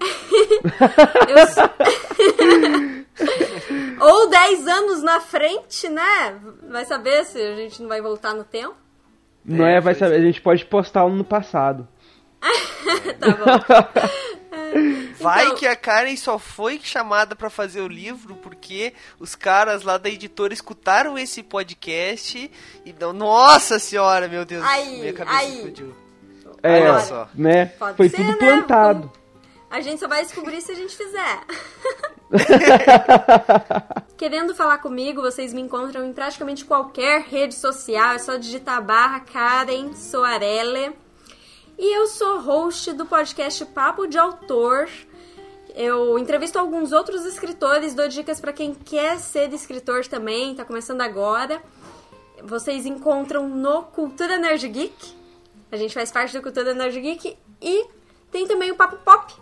[1.28, 1.36] Eu
[4.00, 6.40] ou 10 anos na frente, né?
[6.68, 8.74] Vai saber se a gente não vai voltar no tempo.
[9.44, 11.86] Não É, é, vai pois saber, a gente pode postar um no passado.
[13.20, 14.39] Tá bom.
[15.20, 19.82] Vai Então- que a Karen só foi chamada pra fazer o livro porque os caras
[19.82, 22.50] lá da editora escutaram esse podcast
[22.84, 23.12] e dão.
[23.12, 25.54] Nossa senhora, meu Deus, Aí, minha cabeça aí.
[25.56, 25.94] explodiu.
[26.62, 27.28] É, Olha só.
[27.34, 27.66] né?
[27.66, 28.36] Pode Foi ser, tudo né?
[28.36, 29.10] plantado.
[29.70, 31.40] A gente só vai descobrir se a gente fizer.
[34.16, 38.14] Querendo falar comigo, vocês me encontram em praticamente qualquer rede social.
[38.14, 40.92] É só digitar barra Karen Soarelle.
[41.82, 44.86] E eu sou host do podcast Papo de Autor.
[45.74, 51.00] Eu entrevisto alguns outros escritores, dou dicas para quem quer ser escritor também, tá começando
[51.00, 51.62] agora.
[52.42, 55.14] Vocês encontram no Cultura Nerd Geek.
[55.72, 57.34] A gente faz parte do Cultura Nerd Geek.
[57.62, 57.86] E
[58.30, 59.32] tem também o Papo Pop,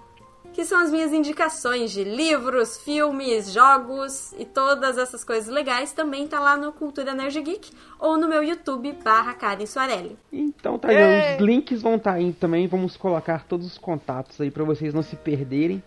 [0.58, 5.92] que são as minhas indicações de livros, filmes, jogos e todas essas coisas legais.
[5.92, 10.18] Também tá lá no Cultura Nerd Geek ou no meu YouTube barra Karen Soarelli.
[10.32, 12.66] Então tá, já, os links vão estar aí também.
[12.66, 15.80] Vamos colocar todos os contatos aí pra vocês não se perderem.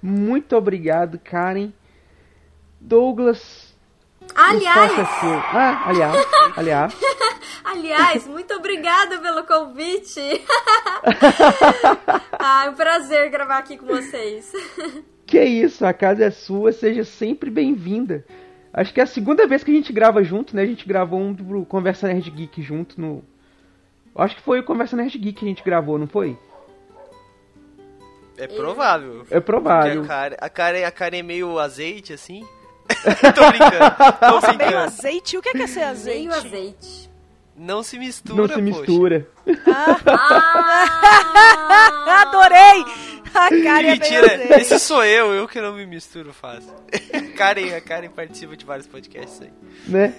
[0.00, 1.72] Muito obrigado, Karen.
[2.80, 3.61] Douglas.
[4.34, 5.02] Aliás, é.
[5.52, 6.26] Ah, aliás,
[6.56, 6.96] aliás.
[7.64, 10.20] aliás, muito obrigada pelo convite.
[12.38, 14.50] ah, é um prazer gravar aqui com vocês.
[15.26, 18.24] Que isso, a casa é sua, seja sempre bem-vinda.
[18.72, 20.62] Acho que é a segunda vez que a gente grava junto, né?
[20.62, 23.22] A gente gravou um pro Conversa Nerd Geek junto no.
[24.16, 26.38] Acho que foi o Conversa Nerd Geek que a gente gravou, não foi?
[28.38, 29.26] É provável.
[29.30, 30.00] É provável.
[30.00, 32.46] Porque A a, Karen, a Karen é meio azeite, assim.
[33.34, 35.36] tô brincando, tô Nossa, meio azeite?
[35.36, 36.28] O que é, que é ser azeite?
[36.28, 37.10] Meio azeite.
[37.56, 38.62] Não se mistura, Não se poxa.
[38.64, 39.26] mistura.
[39.66, 39.98] Ah!
[42.22, 42.84] Adorei!
[43.34, 44.52] A cara é Mentira, azeite.
[44.60, 46.70] esse sou eu, eu que não me misturo fácil.
[47.36, 49.50] Karen, a Karen participa de vários podcasts aí.
[49.86, 50.12] né?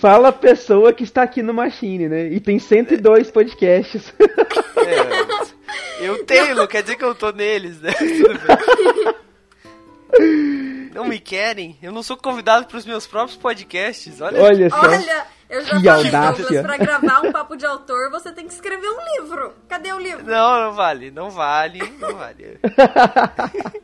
[0.00, 2.26] Fala a pessoa que está aqui no Machine, né?
[2.28, 4.14] E tem 102 podcasts.
[4.78, 7.92] É, eu tenho, não quer dizer que eu tô neles, né?
[10.92, 11.76] Não me querem?
[11.82, 14.42] Eu não sou convidado pros meus próprios podcasts, olha.
[14.42, 14.80] Olha só.
[14.80, 16.44] Olha, eu já Que falei, audácia.
[16.44, 19.54] Douglas, pra gravar um papo de autor, você tem que escrever um livro.
[19.68, 20.24] Cadê o livro?
[20.24, 22.58] Não, não vale, não vale, não vale.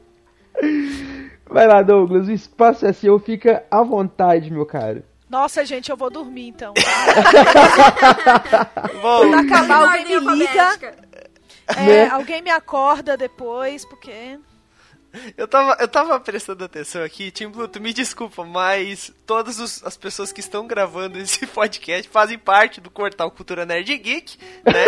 [1.47, 5.03] Vai lá, Douglas, o espaço é seu, fica à vontade, meu caro.
[5.31, 6.75] Nossa, gente, eu vou dormir então.
[9.01, 10.79] Quando acabar, alguém me liga.
[11.77, 12.09] É, Né?
[12.09, 14.39] Alguém me acorda depois, porque.
[15.37, 19.83] Eu tava, eu tava prestando atenção aqui, Tim Blue, tu me desculpa, mas todas os-
[19.85, 24.85] as pessoas que estão gravando esse podcast fazem parte do Portal Cultura Nerd Geek, né?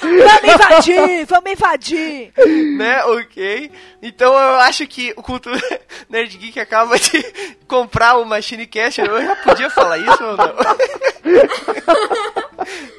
[0.00, 2.32] Vamos invadir, vamos invadir.
[2.76, 3.04] né?
[3.04, 3.70] Ok.
[4.02, 5.60] Então eu acho que o Cultura
[6.08, 7.22] Nerd Geek acaba de
[7.66, 8.98] comprar o Machine Cash.
[8.98, 10.54] Eu já podia falar isso ou não?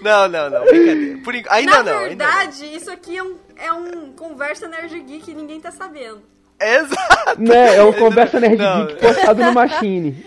[0.01, 0.65] não, não, não.
[0.65, 1.17] Brincadeira.
[1.23, 1.99] Por enquanto- ainda Na não.
[1.99, 2.31] ainda não.
[2.33, 6.21] verdade, isso aqui é um, é um conversa nerd geek e ninguém tá sabendo.
[6.59, 7.41] Exato.
[7.41, 7.77] Né?
[7.77, 8.87] É um conversa nerd Não.
[8.87, 10.25] geek postado no Machine.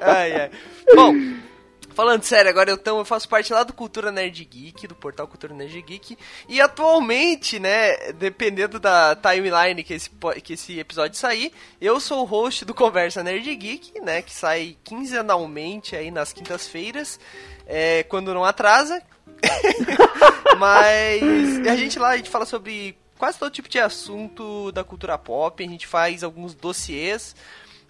[0.00, 0.50] Ai, ai.
[0.94, 1.14] Bom,
[1.94, 5.26] falando sério, agora eu, então, eu faço parte lá do Cultura Nerd Geek, do portal
[5.28, 6.18] Cultura Nerd Geek.
[6.48, 10.10] E atualmente, né, dependendo da timeline que esse,
[10.42, 14.76] que esse episódio sair, eu sou o host do Conversa Nerd Geek, né, que sai
[14.84, 17.18] quinzenalmente aí nas quintas-feiras,
[17.66, 19.02] é, quando não atrasa.
[20.58, 25.16] Mas a gente lá, a gente fala sobre quase todo tipo de assunto da cultura
[25.16, 27.36] pop, a gente faz alguns dossiês.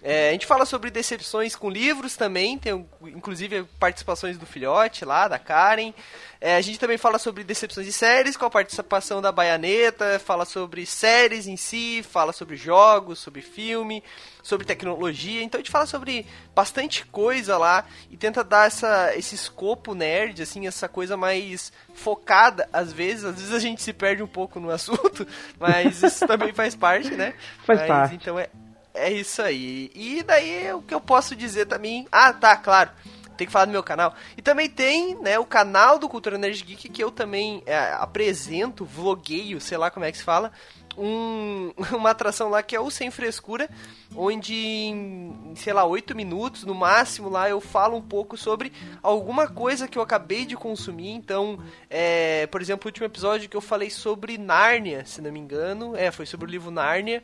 [0.05, 5.29] É, a gente fala sobre decepções com livros também, tem inclusive participações do Filhote lá,
[5.29, 5.93] da Karen.
[6.41, 10.43] É, a gente também fala sobre decepções de séries, com a participação da Baianeta, fala
[10.43, 14.03] sobre séries em si, fala sobre jogos, sobre filme,
[14.41, 15.41] sobre tecnologia.
[15.41, 20.41] Então a gente fala sobre bastante coisa lá e tenta dar essa, esse escopo nerd,
[20.41, 23.23] assim, essa coisa mais focada às vezes.
[23.23, 25.25] Às vezes a gente se perde um pouco no assunto,
[25.57, 27.35] mas isso também faz parte, né?
[27.65, 28.15] Faz Mas, parte.
[28.15, 28.49] Então é,
[28.93, 29.91] é isso aí.
[29.95, 32.07] E daí o que eu posso dizer também.
[32.11, 32.91] Ah, tá, claro.
[33.35, 34.13] Tem que falar do meu canal.
[34.37, 38.85] E também tem, né, o canal do Cultura Nerd Geek que eu também é, apresento,
[38.85, 40.51] vlogueio, sei lá como é que se fala.
[40.95, 43.67] Um, uma atração lá que é o Sem Frescura,
[44.15, 48.71] onde em, sei lá, 8 minutos no máximo lá eu falo um pouco sobre
[49.01, 51.09] alguma coisa que eu acabei de consumir.
[51.09, 51.57] Então,
[51.89, 55.95] é, por exemplo, o último episódio que eu falei sobre Nárnia, se não me engano,
[55.95, 57.23] é, foi sobre o livro Nárnia.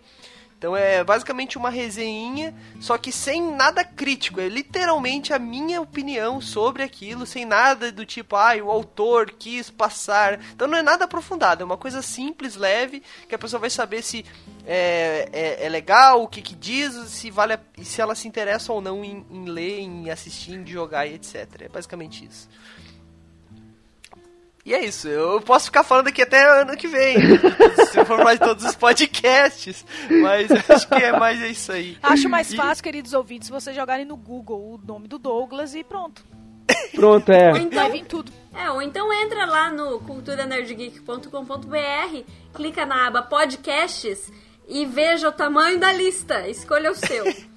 [0.59, 4.41] Então é basicamente uma resenhinha, só que sem nada crítico.
[4.41, 9.69] É literalmente a minha opinião sobre aquilo, sem nada do tipo, ah, o autor quis
[9.69, 10.37] passar.
[10.53, 14.03] Então não é nada aprofundado, é uma coisa simples, leve, que a pessoa vai saber
[14.03, 14.25] se
[14.67, 18.73] é, é, é legal, o que, que diz, se vale a- se ela se interessa
[18.73, 21.47] ou não em, em ler, em assistir, em jogar e etc.
[21.61, 22.49] É basicamente isso.
[24.69, 27.17] E é isso, eu posso ficar falando aqui até ano que vem,
[27.91, 29.83] se for mais todos os podcasts,
[30.21, 31.97] mas acho que é mais isso aí.
[32.03, 35.83] Acho mais E- fácil, queridos ouvintes, vocês jogarem no Google o nome do Douglas e
[35.83, 36.23] pronto.
[36.93, 37.49] Pronto, é.
[37.51, 38.31] Ou então, Vai vir tudo.
[38.55, 42.23] é, ou então entra lá no culturanerdgeek.com.br,
[42.53, 44.31] clica na aba podcasts
[44.67, 46.47] e veja o tamanho da lista.
[46.47, 47.25] Escolha o seu.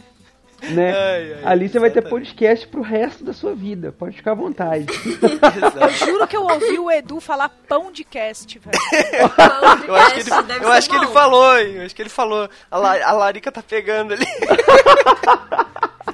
[0.71, 0.93] Né?
[0.97, 2.27] Ai, ai, Ali você vai ter exatamente.
[2.29, 3.91] podcast pro resto da sua vida.
[3.91, 4.87] Pode ficar à vontade.
[4.95, 5.93] Exato.
[6.07, 8.79] Juro que eu ouvi o Edu falar pão de cast, velho.
[9.89, 10.31] Eu acho que ele,
[10.65, 11.73] eu acho que ele falou, hein?
[11.77, 12.49] Eu acho que ele falou.
[12.71, 14.25] A, La- a Larica tá pegando ali.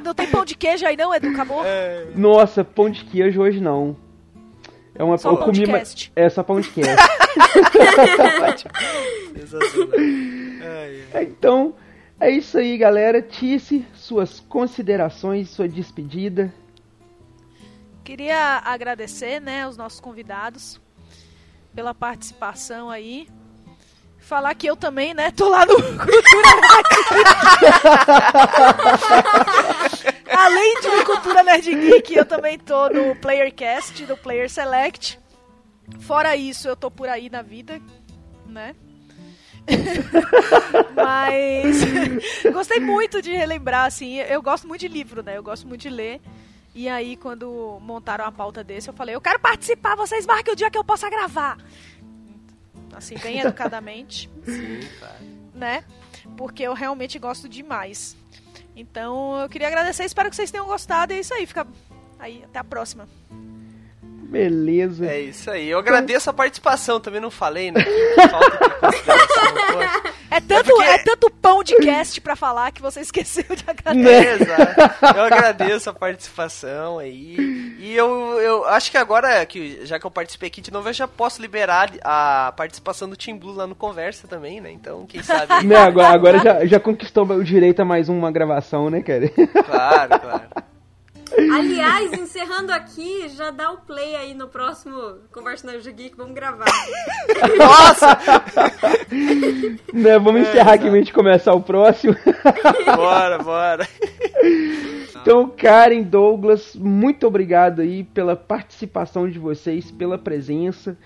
[0.03, 1.29] Não tem pão de queijo aí não, Edu?
[1.29, 1.62] Acabou?
[1.65, 3.97] É, Nossa, pão de queijo hoje não.
[4.95, 6.11] É uma Só eu pão de comi ma- cast.
[6.16, 6.91] É só pão de queijo.
[9.35, 9.95] sensacional.
[9.99, 11.20] Ai, ai.
[11.20, 11.75] É, então,
[12.20, 13.23] é isso aí, galera.
[13.23, 16.53] Tice, suas considerações, sua despedida.
[18.05, 20.81] Queria agradecer, né, aos nossos convidados
[21.74, 23.28] pela participação aí.
[24.19, 26.09] Falar que eu também, né, tô lá no Cultura.
[30.31, 35.19] Além de no Cultura Nerd Geek, eu também tô no Playercast, do Player Select.
[36.01, 37.81] Fora isso, eu tô por aí na vida,
[38.47, 38.74] né?
[40.95, 41.85] Mas
[42.53, 45.36] gostei muito de relembrar, assim, eu gosto muito de livro, né?
[45.36, 46.20] Eu gosto muito de ler.
[46.74, 50.57] E aí, quando montaram a pauta desse, eu falei, eu quero participar, vocês marquem o
[50.57, 51.59] dia que eu possa gravar.
[52.95, 55.16] Assim, bem educadamente, Sim, claro.
[55.55, 55.85] né?
[56.36, 58.16] Porque eu realmente gosto demais.
[58.77, 61.12] Então, eu queria agradecer, espero que vocês tenham gostado.
[61.12, 61.66] E é isso aí, fica
[62.19, 63.09] aí, até a próxima.
[64.29, 65.07] Beleza.
[65.07, 65.69] É isso aí.
[65.71, 67.83] Eu agradeço a participação, também não falei, né?
[67.83, 70.19] Que falta de.
[70.31, 74.47] É tanto, porque- é tanto pão de cast pra falar que você esqueceu de agradecer.
[74.47, 74.57] Né?
[75.15, 75.19] É.
[75.19, 77.37] Eu agradeço a participação aí.
[77.79, 80.93] E eu, eu acho que agora, que já que eu participei aqui de novo, eu
[80.93, 84.71] já posso liberar a participação do Team Blue lá no Conversa também, né?
[84.71, 85.67] Então, quem sabe.
[85.67, 89.27] Né, agora agora já, já conquistou o direito a mais uma gravação, né, cara?
[89.65, 90.43] Claro, claro.
[91.52, 96.66] Aliás, encerrando aqui, já dá o play aí no próximo Conversa na Geek, vamos gravar.
[97.56, 98.19] Nossa!
[99.94, 102.16] né, vamos É, encerrar aqui pra gente começar o próximo.
[102.97, 103.89] Bora, bora.
[105.20, 110.97] Então, Karen, Douglas, muito obrigado aí pela participação de vocês, pela presença.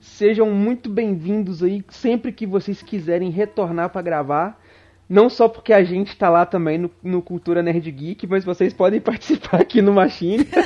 [0.00, 4.61] Sejam muito bem-vindos aí sempre que vocês quiserem retornar para gravar.
[5.08, 8.72] Não só porque a gente tá lá também no, no Cultura Nerd Geek, mas vocês
[8.72, 10.46] podem participar aqui no Machine.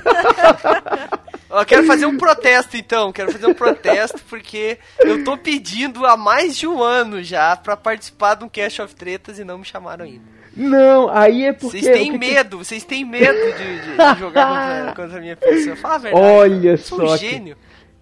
[1.49, 6.17] Eu quero fazer um protesto então, quero fazer um protesto porque eu tô pedindo há
[6.17, 9.65] mais de um ano já pra participar de um Cash of Tretas e não me
[9.65, 10.25] chamaram ainda.
[10.55, 11.81] Não, aí é porque.
[11.81, 15.19] Vocês têm o que que- medo, vocês têm medo de, de- de jogar contra, contra
[15.19, 15.77] a minha pessoa.
[15.77, 16.25] Fala a verdade.
[16.27, 17.17] Olha eu sou um só.
[17.17, 17.57] gênio.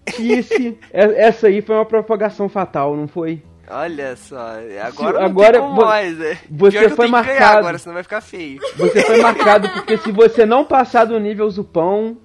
[0.05, 3.41] Que esse, essa aí foi uma propagação fatal, não foi?
[3.67, 6.37] Olha só, agora não agora vo- mais, né?
[6.49, 7.57] você foi marcado.
[7.59, 8.59] agora, senão vai ficar feio.
[8.77, 12.15] Você foi marcado porque se você não passar do nível Zupão,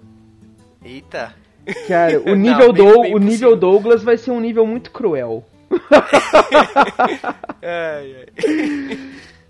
[0.85, 1.35] Eita.
[1.89, 4.91] cara, o Não, nível, bem- Dou- bem o nível Douglas vai ser um nível muito
[4.91, 5.45] cruel.
[7.63, 8.99] Ai, ai.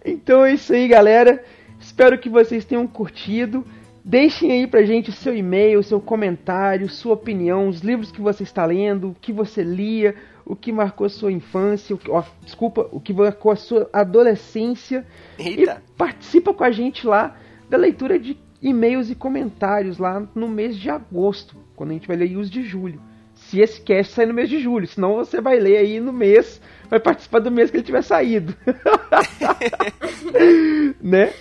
[0.04, 1.42] Então é isso aí, galera.
[1.78, 3.64] Espero que vocês tenham curtido.
[4.04, 8.42] Deixem aí pra gente o seu e-mail, seu comentário, sua opinião, os livros que você
[8.42, 10.14] está lendo, o que você lia,
[10.50, 13.88] o que marcou a sua infância, o que, ó, desculpa, o que marcou a sua
[13.92, 15.06] adolescência.
[15.38, 15.80] Eita.
[15.80, 17.36] E participa com a gente lá
[17.68, 22.16] da leitura de e-mails e comentários lá no mês de agosto, quando a gente vai
[22.16, 23.00] ler os de julho.
[23.32, 26.60] Se esse cast sair no mês de julho, senão você vai ler aí no mês,
[26.90, 28.52] vai participar do mês que ele tiver saído.
[31.00, 31.32] né?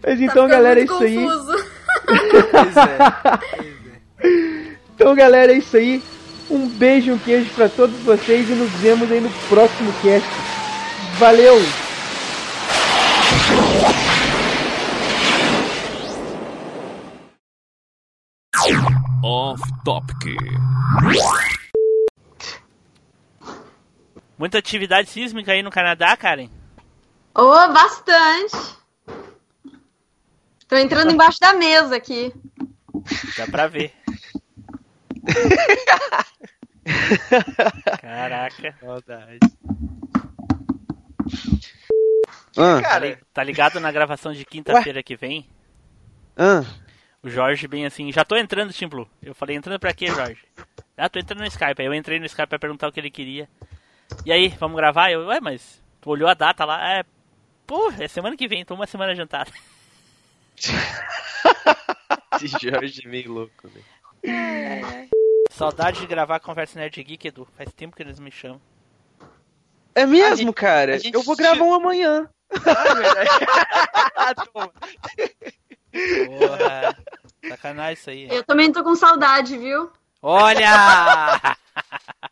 [0.00, 1.16] Mas então, ficando galera, é isso aí.
[1.16, 1.56] confuso.
[2.52, 2.98] Pois é.
[4.94, 6.00] Então, galera, é isso aí.
[6.50, 10.28] Um beijo e um queijo pra todos vocês e nos vemos aí no próximo cast.
[11.18, 11.56] Valeu!
[19.22, 20.36] Off Topic.
[24.36, 26.50] Muita atividade sísmica aí no Canadá, Karen?
[27.34, 28.76] Oh, bastante.
[30.68, 32.32] Tô entrando embaixo da mesa aqui.
[33.36, 33.92] Dá pra ver.
[38.00, 38.74] Caraca.
[38.80, 39.38] Saudade.
[42.56, 45.48] Ah, Tá li- Tá ligado na gravação de quinta-feira que vem?
[46.36, 46.62] ah,
[47.22, 49.08] O Jorge bem assim, já tô entrando, Tim Blue.
[49.22, 50.42] Eu falei, entrando pra quê, Jorge?
[50.96, 51.80] Ah, tô entrando no Skype.
[51.80, 53.48] Aí eu entrei no Skype pra perguntar o que ele queria.
[54.24, 55.10] E aí, vamos gravar?
[55.10, 56.98] Eu, ué, mas tu olhou a data lá?
[56.98, 57.04] É,
[57.66, 59.50] pô, é semana que vem, tô uma semana adiantada.
[62.40, 63.80] Esse Jorge é meio louco, né?
[65.56, 67.46] Saudade de gravar Conversa Nerd Geek, Edu.
[67.56, 68.60] Faz tempo que eles me chamam.
[69.94, 70.94] é mesmo, gente- cara.
[70.94, 72.28] a gente Eu vou gravar um amanhã.
[74.52, 74.72] Toma.
[76.26, 76.96] Porra,
[77.48, 78.28] sacanagem isso aí.
[78.28, 79.90] Eu também tô com saudade, viu?
[80.20, 81.56] Olha!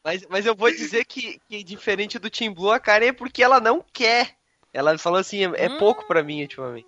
[0.04, 3.42] Mas, mas eu vou dizer que, que diferente do Team Blue, a Karen é porque
[3.42, 4.30] ela não quer.
[4.72, 5.78] Ela falou assim, é, é Hum.
[5.78, 6.86] pouco pra mim ultimamente.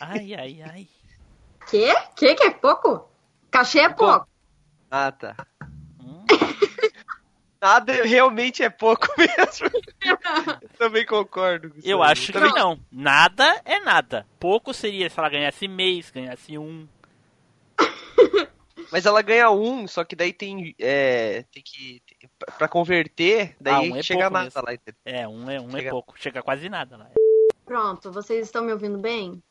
[0.00, 0.88] Ai, ai, ai.
[1.70, 1.94] Quê?
[2.16, 3.08] Quê que é pouco?
[3.50, 4.26] Cachê é pouco.
[4.90, 5.34] Ah, tá.
[6.00, 6.24] Hum.
[7.60, 9.68] Nada realmente é pouco mesmo.
[10.62, 11.70] Eu também concordo.
[11.70, 12.12] com isso Eu aí.
[12.12, 12.78] acho que Também- não.
[12.92, 14.26] Nada é nada.
[14.38, 16.86] Pouco seria se ela ganhasse mês, ganhasse um.
[18.92, 20.74] Mas ela ganha um, só que daí tem.
[20.78, 22.00] É, tem que.
[22.56, 24.62] Pra converter, daí Ah, um é chega pouco nada mesmo.
[24.64, 25.00] lá, entendeu?
[25.04, 26.14] É, um é, um é Chega- pouco.
[26.16, 27.10] Chega quase nada lá.
[27.64, 29.42] Pronto, vocês estão me ouvindo bem?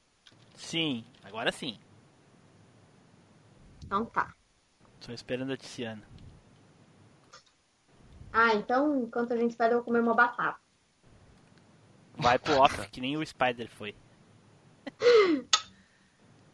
[0.56, 1.78] Sim, agora sim.
[3.84, 4.34] Então tá.
[5.06, 6.02] Tô esperando a Tiziana.
[8.34, 10.60] Ah, então enquanto a gente espera, eu vou comer uma batata.
[12.18, 13.96] Vai pro off, que nem o Spider foi.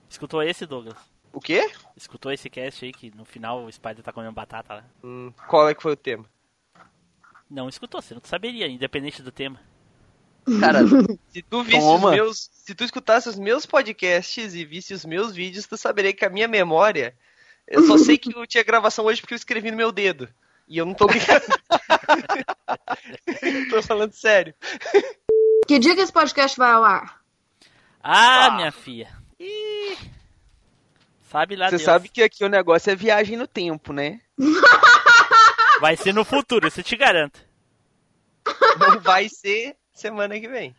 [0.10, 0.98] Escutou esse, Douglas?
[1.32, 1.72] O quê?
[1.96, 4.86] Escutou esse cast aí que no final o Spider tá comendo batata lá?
[5.02, 6.26] Hum, qual é que foi o tema?
[7.50, 9.62] Não escutou, você não saberia, independente do tema.
[10.60, 10.80] Cara,
[11.30, 12.10] se tu visse Toma.
[12.10, 12.50] os meus.
[12.52, 16.30] Se tu escutasse os meus podcasts e visse os meus vídeos, tu saberia que a
[16.30, 17.16] minha memória.
[17.68, 20.28] Eu só sei que eu tinha gravação hoje porque eu escrevi no meu dedo.
[20.68, 21.46] E eu não tô brincando.
[23.70, 24.54] tô falando sério.
[25.68, 27.22] Que dia que esse podcast vai ao ar?
[28.04, 29.10] Ah, minha filha.
[29.40, 29.98] Ih,
[31.30, 31.84] sabe lá Você Deus.
[31.84, 34.20] sabe que aqui o negócio é viagem no tempo, né?
[35.80, 37.40] Vai ser no futuro, isso eu te garanto.
[38.78, 40.76] Não vai ser semana que vem.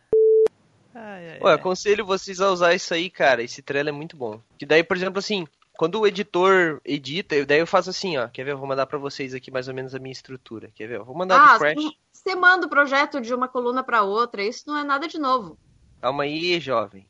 [0.95, 1.53] Ai, ai, ai.
[1.53, 3.43] aconselho vocês a usar isso aí, cara.
[3.43, 4.41] Esse trailer é muito bom.
[4.57, 5.45] Que daí, por exemplo, assim,
[5.77, 8.27] quando o editor edita, daí eu faço assim, ó.
[8.27, 8.51] Quer ver?
[8.51, 10.69] Eu vou mandar pra vocês aqui mais ou menos a minha estrutura.
[10.75, 10.97] Quer ver?
[10.97, 11.83] Eu vou mandar Ah, do Fresh.
[12.11, 15.57] você manda o projeto de uma coluna pra outra, isso não é nada de novo.
[16.01, 17.07] Calma aí, jovem.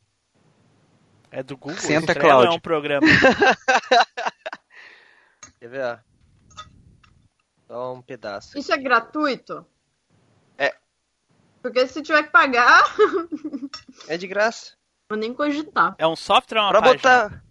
[1.30, 1.78] É do Google?
[1.78, 2.52] Senta, trailer Cláudio.
[2.52, 3.06] É um programa.
[5.60, 5.84] Quer ver?
[5.84, 5.98] ó?
[7.66, 8.58] Só um pedaço.
[8.58, 9.66] Isso é gratuito?
[10.56, 10.74] É.
[11.62, 12.84] Porque se tiver que pagar,
[14.06, 14.74] É de graça.
[15.08, 15.94] vou nem cogitar.
[15.98, 16.96] É um software ou uma Pra página?
[16.98, 17.43] botar.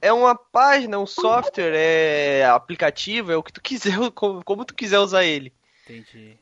[0.00, 4.74] É uma página, um software, é aplicativo, é o que tu quiser, como, como tu
[4.74, 5.52] quiser usar ele.
[5.84, 6.38] Entendi.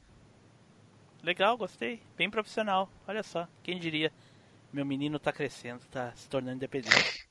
[1.23, 2.03] Legal, gostei.
[2.17, 2.91] Bem profissional.
[3.07, 4.13] Olha só, quem diria?
[4.73, 7.29] Meu menino tá crescendo, tá se tornando independente.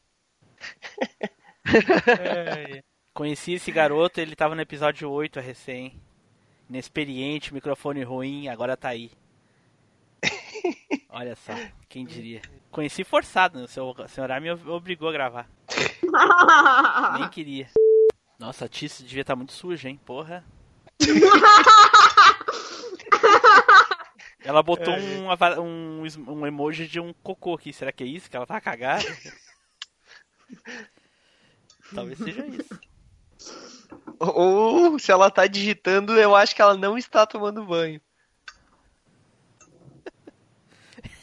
[2.20, 2.82] É,
[3.14, 6.02] Conheci esse garoto, ele tava no episódio 8, é recém.
[6.68, 9.12] Inexperiente, microfone ruim, agora tá aí.
[11.10, 11.53] Olha só,
[11.90, 12.41] quem diria.
[12.72, 13.65] Conheci forçado, né?
[13.65, 15.49] o seu, senhor me obrigou a gravar.
[17.19, 17.69] Nem queria.
[18.40, 19.99] Nossa, a Tice devia estar muito suja, hein?
[20.06, 20.44] Porra.
[24.44, 27.72] Ela botou um, ava- um, es- um emoji de um cocô aqui.
[27.72, 28.30] Será que é isso?
[28.30, 29.03] Que ela tá cagada?
[31.95, 32.80] Talvez seja isso.
[34.19, 38.02] Ou se ela tá digitando, eu acho que ela não está tomando banho.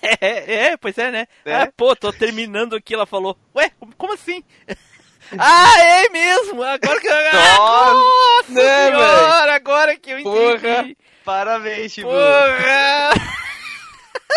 [0.03, 1.27] É, é, pois é, né?
[1.45, 1.55] É?
[1.55, 2.95] Ah, pô, tô terminando aqui.
[2.95, 4.43] Ela falou, ué, como assim?
[5.39, 6.63] ah, é mesmo?
[6.63, 7.13] Agora que eu.
[7.33, 10.55] Ah, Nossa, né, senhora, agora que eu Porra.
[10.55, 10.97] entendi.
[11.25, 12.09] Parabéns, Chibu.
[12.09, 13.11] Porra!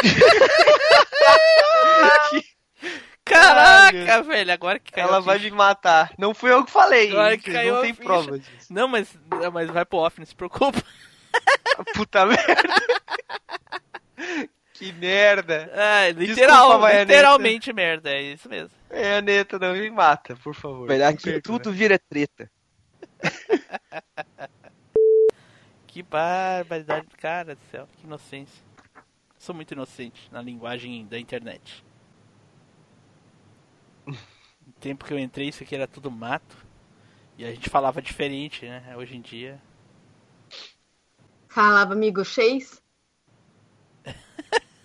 [3.26, 6.12] Caraca, velho, agora que caiu Ela vai me matar.
[6.18, 7.12] Não fui eu que falei.
[7.12, 8.68] Agora que caiu não tem prova disso.
[8.70, 9.08] Não, mas,
[9.52, 10.82] mas vai pro off, não se preocupa.
[11.96, 12.54] Puta merda.
[14.74, 15.70] Que merda.
[15.74, 17.12] É, Desculpa, literal, Baianeta.
[17.14, 18.72] literalmente merda, é isso mesmo.
[18.90, 20.88] É, Neta, não me mata, por favor.
[20.88, 21.42] Velho, aqui Perdoa.
[21.42, 22.50] tudo vira treta.
[25.88, 28.64] Que barbaridade, cara do céu, que inocência.
[29.38, 31.84] Sou muito inocente na linguagem da internet.
[34.66, 36.58] No tempo que eu entrei, isso aqui era tudo mato.
[37.38, 38.96] E a gente falava diferente, né?
[38.98, 39.62] Hoje em dia.
[41.50, 42.82] Falava amigo Chase.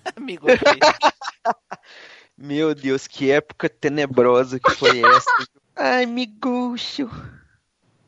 [0.17, 0.47] Amigo,
[2.37, 5.49] Meu Deus, que época tenebrosa que foi essa.
[5.75, 7.11] Ai, miguxo.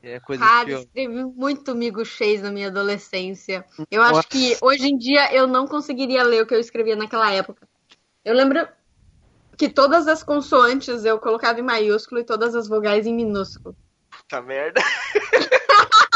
[0.02, 0.80] É coisa Cara, pior.
[0.80, 3.64] escrevi muito amigo Chase na minha adolescência.
[3.90, 4.28] Eu acho Nossa.
[4.28, 7.68] que hoje em dia eu não conseguiria ler o que eu escrevia naquela época.
[8.24, 8.66] Eu lembro
[9.58, 13.76] que todas as consoantes eu colocava em maiúsculo e todas as vogais em minúsculo.
[14.10, 14.80] Puta merda.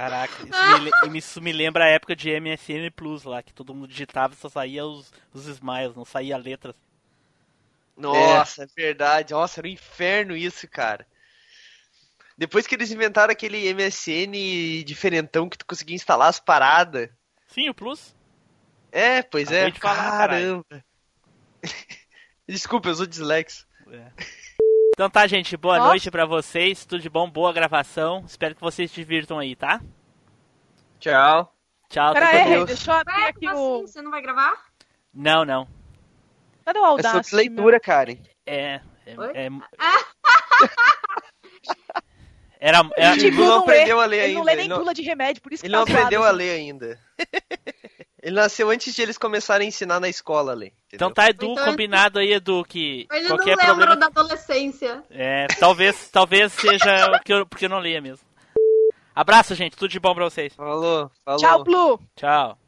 [0.00, 0.78] Caraca, isso me,
[1.10, 4.36] le- isso me lembra a época de MSN Plus lá, que todo mundo digitava e
[4.36, 6.74] só saía os, os smiles, não saía letras.
[7.94, 8.66] Nossa, é.
[8.74, 9.34] verdade.
[9.34, 11.06] Nossa, era um inferno isso, cara.
[12.34, 17.10] Depois que eles inventaram aquele MSN diferentão que tu conseguia instalar as paradas.
[17.48, 18.16] Sim, o Plus.
[18.90, 19.70] É, pois Acabei é.
[19.70, 20.28] de falar.
[20.28, 20.84] Caramba.
[22.48, 23.66] Desculpa, eu sou dislexo.
[24.94, 25.88] Então tá, gente, boa Nossa.
[25.88, 28.22] noite pra vocês, tudo de bom, boa gravação.
[28.26, 29.80] Espero que vocês se divirtam aí, tá?
[30.98, 31.54] Tchau.
[31.88, 32.66] Tchau, Pera fica aí, Deus.
[32.66, 33.50] deixa eu abrir Ué, aqui o.
[33.50, 33.86] assim?
[33.86, 34.52] Você não vai gravar?
[35.12, 35.66] Não, não.
[36.64, 37.28] Cadê o É Audacity?
[37.30, 38.16] sobre leitura, Karen.
[38.46, 38.80] É.
[39.06, 39.32] é, Oi?
[39.34, 39.48] é-
[42.62, 44.02] Era, era- Tipo, Ele não não aprendeu lê.
[44.02, 44.38] a ler Ele ainda.
[44.38, 46.04] não lê ele nem não- bula de remédio, por isso que Ele não tá zoado,
[46.04, 46.36] aprendeu a assim.
[46.36, 47.00] ler ainda.
[48.22, 50.72] Ele nasceu antes de eles começarem a ensinar na escola a ler.
[50.92, 51.14] Então entendeu?
[51.14, 53.96] tá, Edu, Então, combinado aí, Edu, que Mas eu qualquer não lembro problema.
[53.96, 55.02] da adolescência.
[55.10, 58.26] É, talvez, talvez seja o que eu, porque eu não lia mesmo.
[59.14, 60.54] Abraço, gente, tudo de bom pra vocês.
[60.54, 61.40] Falou, falou.
[61.40, 62.00] Tchau, Blue.
[62.14, 62.58] Tchau.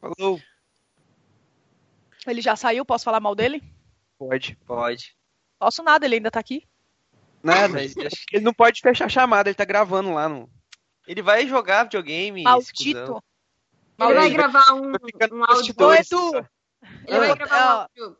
[0.00, 0.40] Falou.
[2.26, 3.62] Ele já saiu, posso falar mal dele?
[4.18, 4.56] Pode.
[4.66, 5.14] Pode.
[5.58, 6.64] Posso nada, ele ainda tá aqui.
[7.42, 7.68] Nada.
[7.68, 10.48] Mas acho Ele não pode fechar a chamada, ele tá gravando lá no.
[11.06, 12.42] Ele vai jogar videogame.
[12.42, 13.22] Maldito.
[13.98, 14.92] Ele vai gravar um,
[15.32, 15.74] um áudio.
[15.78, 15.92] Ô.
[15.92, 16.46] Edu,
[17.06, 17.34] Ele vai Ah.
[17.34, 18.18] gravar um áudio.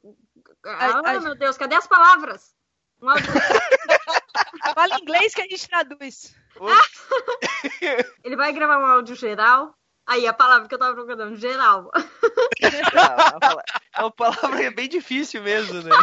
[0.66, 1.20] Ah, ai.
[1.20, 2.54] meu Deus, cadê as palavras?
[3.00, 3.26] Um áudio.
[4.74, 6.34] fala inglês que a gente traduz.
[8.24, 9.74] Ele vai gravar um áudio geral.
[10.06, 11.90] Aí, a palavra que eu tava procurando, geral.
[11.94, 15.94] Ah, É uma palavra bem difícil mesmo, né?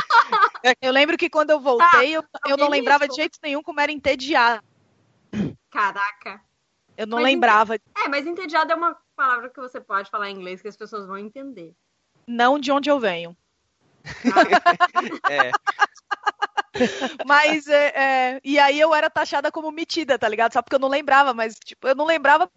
[0.80, 3.82] Eu lembro que quando eu voltei, eu, eu não lembrava me de jeito nenhum como
[3.82, 4.64] era entediado.
[5.72, 6.40] Caraca.
[6.96, 7.76] Eu não Mas lembrava.
[7.76, 11.08] É, mas entediado é uma palavra que você pode falar em inglês que as pessoas
[11.08, 11.74] vão entender.
[12.28, 13.36] Não de onde eu venho.
[15.30, 15.52] É.
[17.26, 20.54] Mas, é, é, e aí eu era taxada como metida, tá ligado?
[20.54, 22.52] Só porque eu não lembrava, mas, tipo, eu não lembrava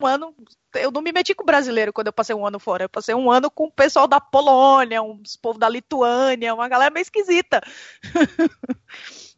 [0.00, 0.34] um ano.
[0.74, 2.84] Eu não me meti com brasileiro quando eu passei um ano fora.
[2.84, 6.90] Eu passei um ano com o pessoal da Polônia, uns povo da Lituânia, uma galera
[6.90, 7.62] meio esquisita.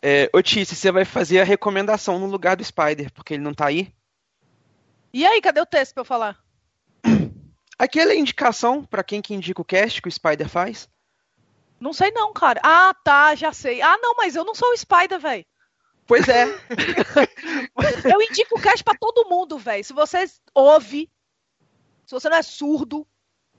[0.00, 3.52] É, ô Tice, você vai fazer a recomendação no lugar do Spider, porque ele não
[3.52, 3.92] tá aí.
[5.12, 6.38] E aí, cadê o texto pra eu falar?
[7.78, 10.88] Aquela indicação pra quem que indica o cast que o Spider faz.
[11.80, 12.60] Não sei não, cara.
[12.62, 13.80] Ah, tá, já sei.
[13.80, 15.46] Ah, não, mas eu não sou o Spider, velho.
[16.06, 16.46] Pois é.
[18.10, 19.84] Eu indico o cast pra todo mundo, velho.
[19.84, 20.24] Se você
[20.54, 21.10] ouve,
[22.06, 23.06] se você não é surdo,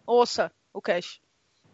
[0.05, 1.21] ouça o cast.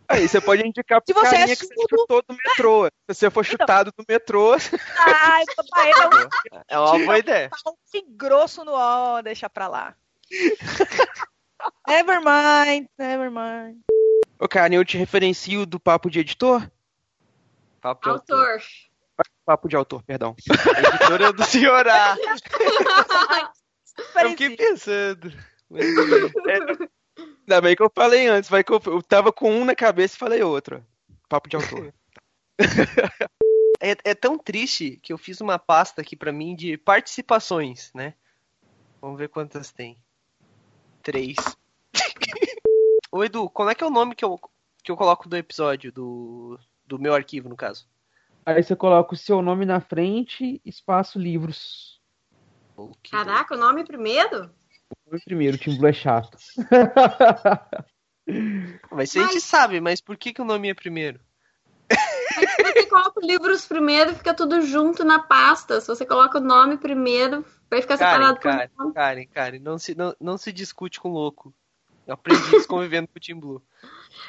[0.08, 2.86] Aí você pode indicar pro você carinha é que você chutou do metrô.
[2.86, 6.30] Se você for chutado do metrô, Ai, papai, é um
[6.68, 7.50] É uma boa ideia.
[7.92, 9.96] que grosso no ó, deixa pra lá.
[11.88, 13.80] never mind, never mind.
[14.40, 16.70] ô carinha, eu te referencio do papo de editor?
[17.82, 18.38] Papo de autor.
[18.38, 18.62] Autor.
[19.46, 20.36] Papo de autor, perdão.
[20.48, 22.18] Editor é o do senhor A.
[24.22, 25.32] Eu fiquei pensando.
[25.70, 25.86] Mas,
[27.18, 30.16] Ainda bem que eu falei antes, vai que eu, eu tava com um na cabeça
[30.16, 30.86] e falei outro.
[31.30, 31.94] Papo de autor.
[33.82, 38.14] É, é tão triste que eu fiz uma pasta aqui pra mim de participações, né?
[39.02, 39.98] Vamos ver quantas tem.
[41.04, 41.36] Três.
[43.12, 44.40] Ô Edu, como é que é o nome que eu,
[44.82, 47.88] que eu coloco do episódio, do, do meu arquivo, no caso?
[48.46, 52.02] Aí você coloca o seu nome na frente, espaço livros.
[53.12, 54.50] Caraca, o nome primeiro?
[55.10, 56.38] Foi o primeiro, o Tim Blue é chato.
[58.92, 61.20] Mas isso a gente sabe, mas por que, que o nome é primeiro?
[61.92, 65.80] Se você coloca os livros primeiro, fica tudo junto na pasta.
[65.80, 68.94] Se você coloca o nome primeiro, vai ficar Karen, separado Karen, nome.
[68.94, 71.54] Karen, Karen, não se, não, não se discute com louco.
[72.08, 73.62] Eu aprendi isso convivendo com o Team Blue.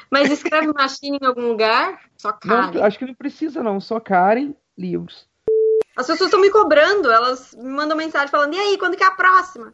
[0.09, 2.01] Mas escreve machine em algum lugar?
[2.17, 2.81] Só Não, Karen.
[2.83, 5.27] acho que não precisa não, só Karen, livros.
[5.95, 9.07] As pessoas estão me cobrando, elas me mandam mensagem falando, e aí, quando que é
[9.07, 9.73] a próxima?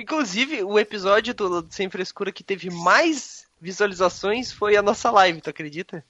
[0.00, 5.50] Inclusive, o episódio do Sem Frescura que teve mais visualizações foi a nossa live, tu
[5.50, 6.04] acredita?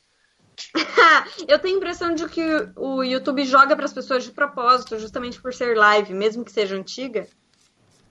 [1.47, 2.43] Eu tenho a impressão de que
[2.77, 6.77] o YouTube joga para as pessoas de propósito, justamente por ser live, mesmo que seja
[6.77, 7.29] antiga.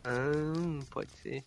[0.04, 1.44] Ah, pode ser.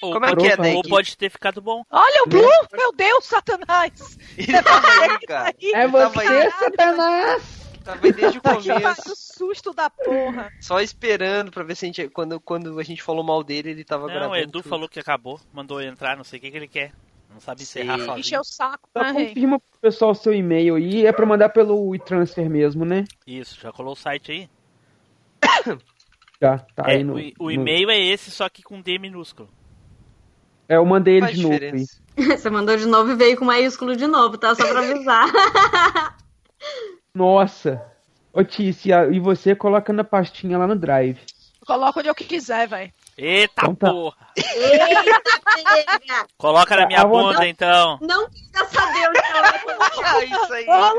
[0.00, 0.88] Ou, Como é que é, ou Denk?
[0.88, 1.82] pode ter ficado bom.
[1.90, 2.68] Olha o Blue!
[2.72, 4.18] Meu Deus, Satanás!
[4.36, 5.54] Ele tava aí, cara.
[5.60, 7.63] É você, Satanás!
[7.84, 10.50] Tava aí desde o Que começo, susto da porra!
[10.60, 12.08] só esperando pra ver se a gente.
[12.08, 14.32] Quando, quando a gente falou mal dele, ele tava Não, gravando.
[14.32, 14.68] o Edu tudo.
[14.68, 16.92] falou que acabou, mandou entrar, não sei o que, que ele quer.
[17.32, 18.18] Não sabe encerrar sozinho.
[18.18, 19.26] Encheu o saco, né, rei?
[19.28, 23.04] confirma pro pessoal o seu e-mail aí, é pra mandar pelo e-transfer mesmo, né?
[23.26, 24.48] Isso, já colou o site aí?
[26.40, 27.14] Já, tá É, aí no...
[27.14, 29.48] o, e- o no- e-mail é esse, só que com D minúsculo.
[30.68, 31.60] É, eu mandei ele Faz de novo aí.
[31.60, 32.02] diferença.
[32.38, 34.54] Você mandou de novo e veio com maiúsculo de novo, tá?
[34.54, 35.26] Só pra avisar.
[37.14, 37.80] Nossa!
[38.32, 41.20] Ô Tícia, e você coloca na pastinha lá no Drive.
[41.64, 42.92] Coloca onde eu quiser, velho.
[43.16, 43.90] Eita Então tá.
[43.90, 44.16] porra!
[44.36, 46.26] Eita, pega!
[46.36, 47.98] Coloca na minha A vontade- bunda então.
[48.02, 50.16] Não quer saber onde ela vai colocar.
[50.16, 50.66] Ah, isso aí.
[50.68, 50.94] Ô,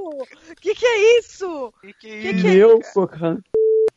[0.00, 0.28] louco!
[0.60, 1.74] Que que é isso?
[1.80, 2.40] Que que é Que isso?
[2.42, 3.38] que é Meu, Cocan.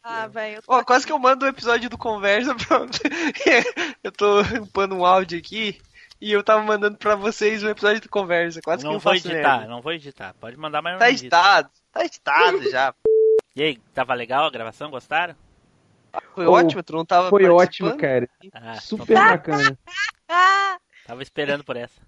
[0.04, 0.64] Ah, velho.
[0.68, 2.98] Ó, quase que eu mando o episódio do Conversa pronto.
[4.04, 5.80] eu tô upando um áudio aqui
[6.22, 8.62] e eu tava mandando pra vocês o episódio do Conversa.
[8.62, 9.68] Quase que Não eu vou faço editar, merda.
[9.74, 10.36] não vou editar.
[10.40, 11.26] Pode mandar, mas não Tá edita.
[11.26, 12.94] editado, tá editado já.
[13.56, 14.90] E aí, tava legal a gravação?
[14.91, 15.36] Gostaram?
[16.34, 18.28] Foi Oh, ótimo, tu não tava Foi ótimo, cara.
[18.54, 19.30] Ah, então Super tá.
[19.32, 19.78] bacana.
[21.06, 22.00] Tava esperando por essa.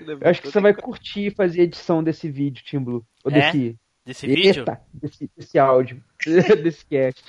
[0.00, 3.06] Eu acho que você vai curtir fazer edição desse vídeo, Tim Blue.
[3.24, 3.34] Ou É?
[3.52, 3.78] desse.
[4.04, 6.02] Desse vídeo, Eita, desse, desse áudio.
[6.64, 7.22] desse cast.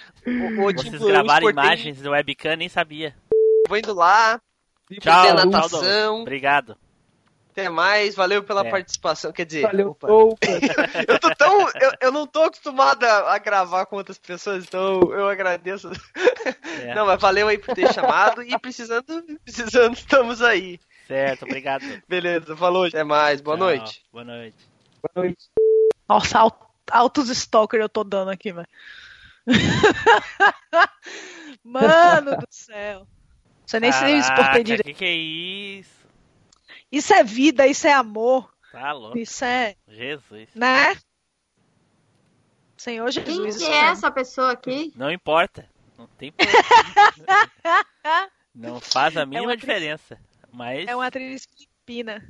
[0.59, 3.15] Ô, Tim vocês gravaram imagens do webcam, nem sabia.
[3.67, 4.39] Vou indo lá.
[4.99, 6.21] Tchau, natação.
[6.21, 6.77] Obrigado.
[7.51, 8.69] Até mais, valeu pela É.
[8.71, 9.31] participação.
[9.31, 10.07] Quer dizer, Valeu, opa.
[11.07, 11.61] Eu tô tão.
[11.79, 15.91] Eu, eu não tô acostumado a, gravar com outras pessoas, então eu agradeço.
[16.81, 16.95] É.
[16.95, 20.79] Não, mas valeu aí por ter chamado e precisando, precisando, estamos aí.
[21.07, 21.83] Certo, obrigado.
[22.07, 24.03] Beleza, falou, até mais, boa Tchau, noite.
[24.11, 24.57] Boa noite.
[25.01, 25.45] Boa noite.
[26.09, 28.67] Nossa, al- altos stalker eu tô dando aqui, velho.
[31.63, 33.05] Mano do céu.
[33.73, 34.85] Você nem se exportei direito.
[34.85, 35.89] que que é isso?
[36.91, 38.53] Isso é vida, isso é amor.
[38.71, 39.17] Tá louco.
[39.17, 40.49] Isso é, Jesus.
[40.53, 40.95] né?
[42.77, 43.41] Senhor Quem Jesus.
[43.41, 43.87] que isso é mesmo.
[43.93, 44.93] essa pessoa aqui?
[44.95, 45.67] Não importa.
[45.97, 46.63] Não tem problema.
[48.53, 50.19] Não faz a mínima uma atriz- diferença.
[50.51, 50.87] Mas.
[50.87, 52.23] É uma atriz filipina.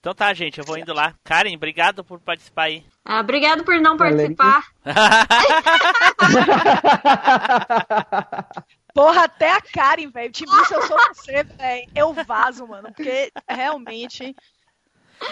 [0.00, 1.14] Então tá, gente, eu vou indo lá.
[1.24, 2.84] Karen, obrigado por participar aí.
[3.04, 4.34] Ah, obrigado por não Valeu.
[4.34, 4.66] participar.
[8.96, 10.32] Porra, até a Karen, velho.
[10.32, 12.90] Tipo, se eu sou você, velho, eu vazo, mano.
[12.94, 14.34] Porque realmente.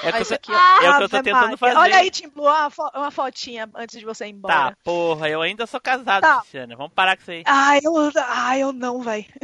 [0.02, 0.54] É que eu, aqui, ó.
[0.84, 1.56] é o que eu tô Ave tentando Maria.
[1.56, 1.76] fazer.
[1.78, 4.70] Olha aí, Tim Blue, uma, fo- uma fotinha antes de você ir embora.
[4.72, 6.36] Tá, porra, eu ainda sou casado, Tá.
[6.36, 6.76] Luciana.
[6.76, 7.42] Vamos parar com isso aí.
[7.46, 9.24] Ai, eu, ai, eu não, velho.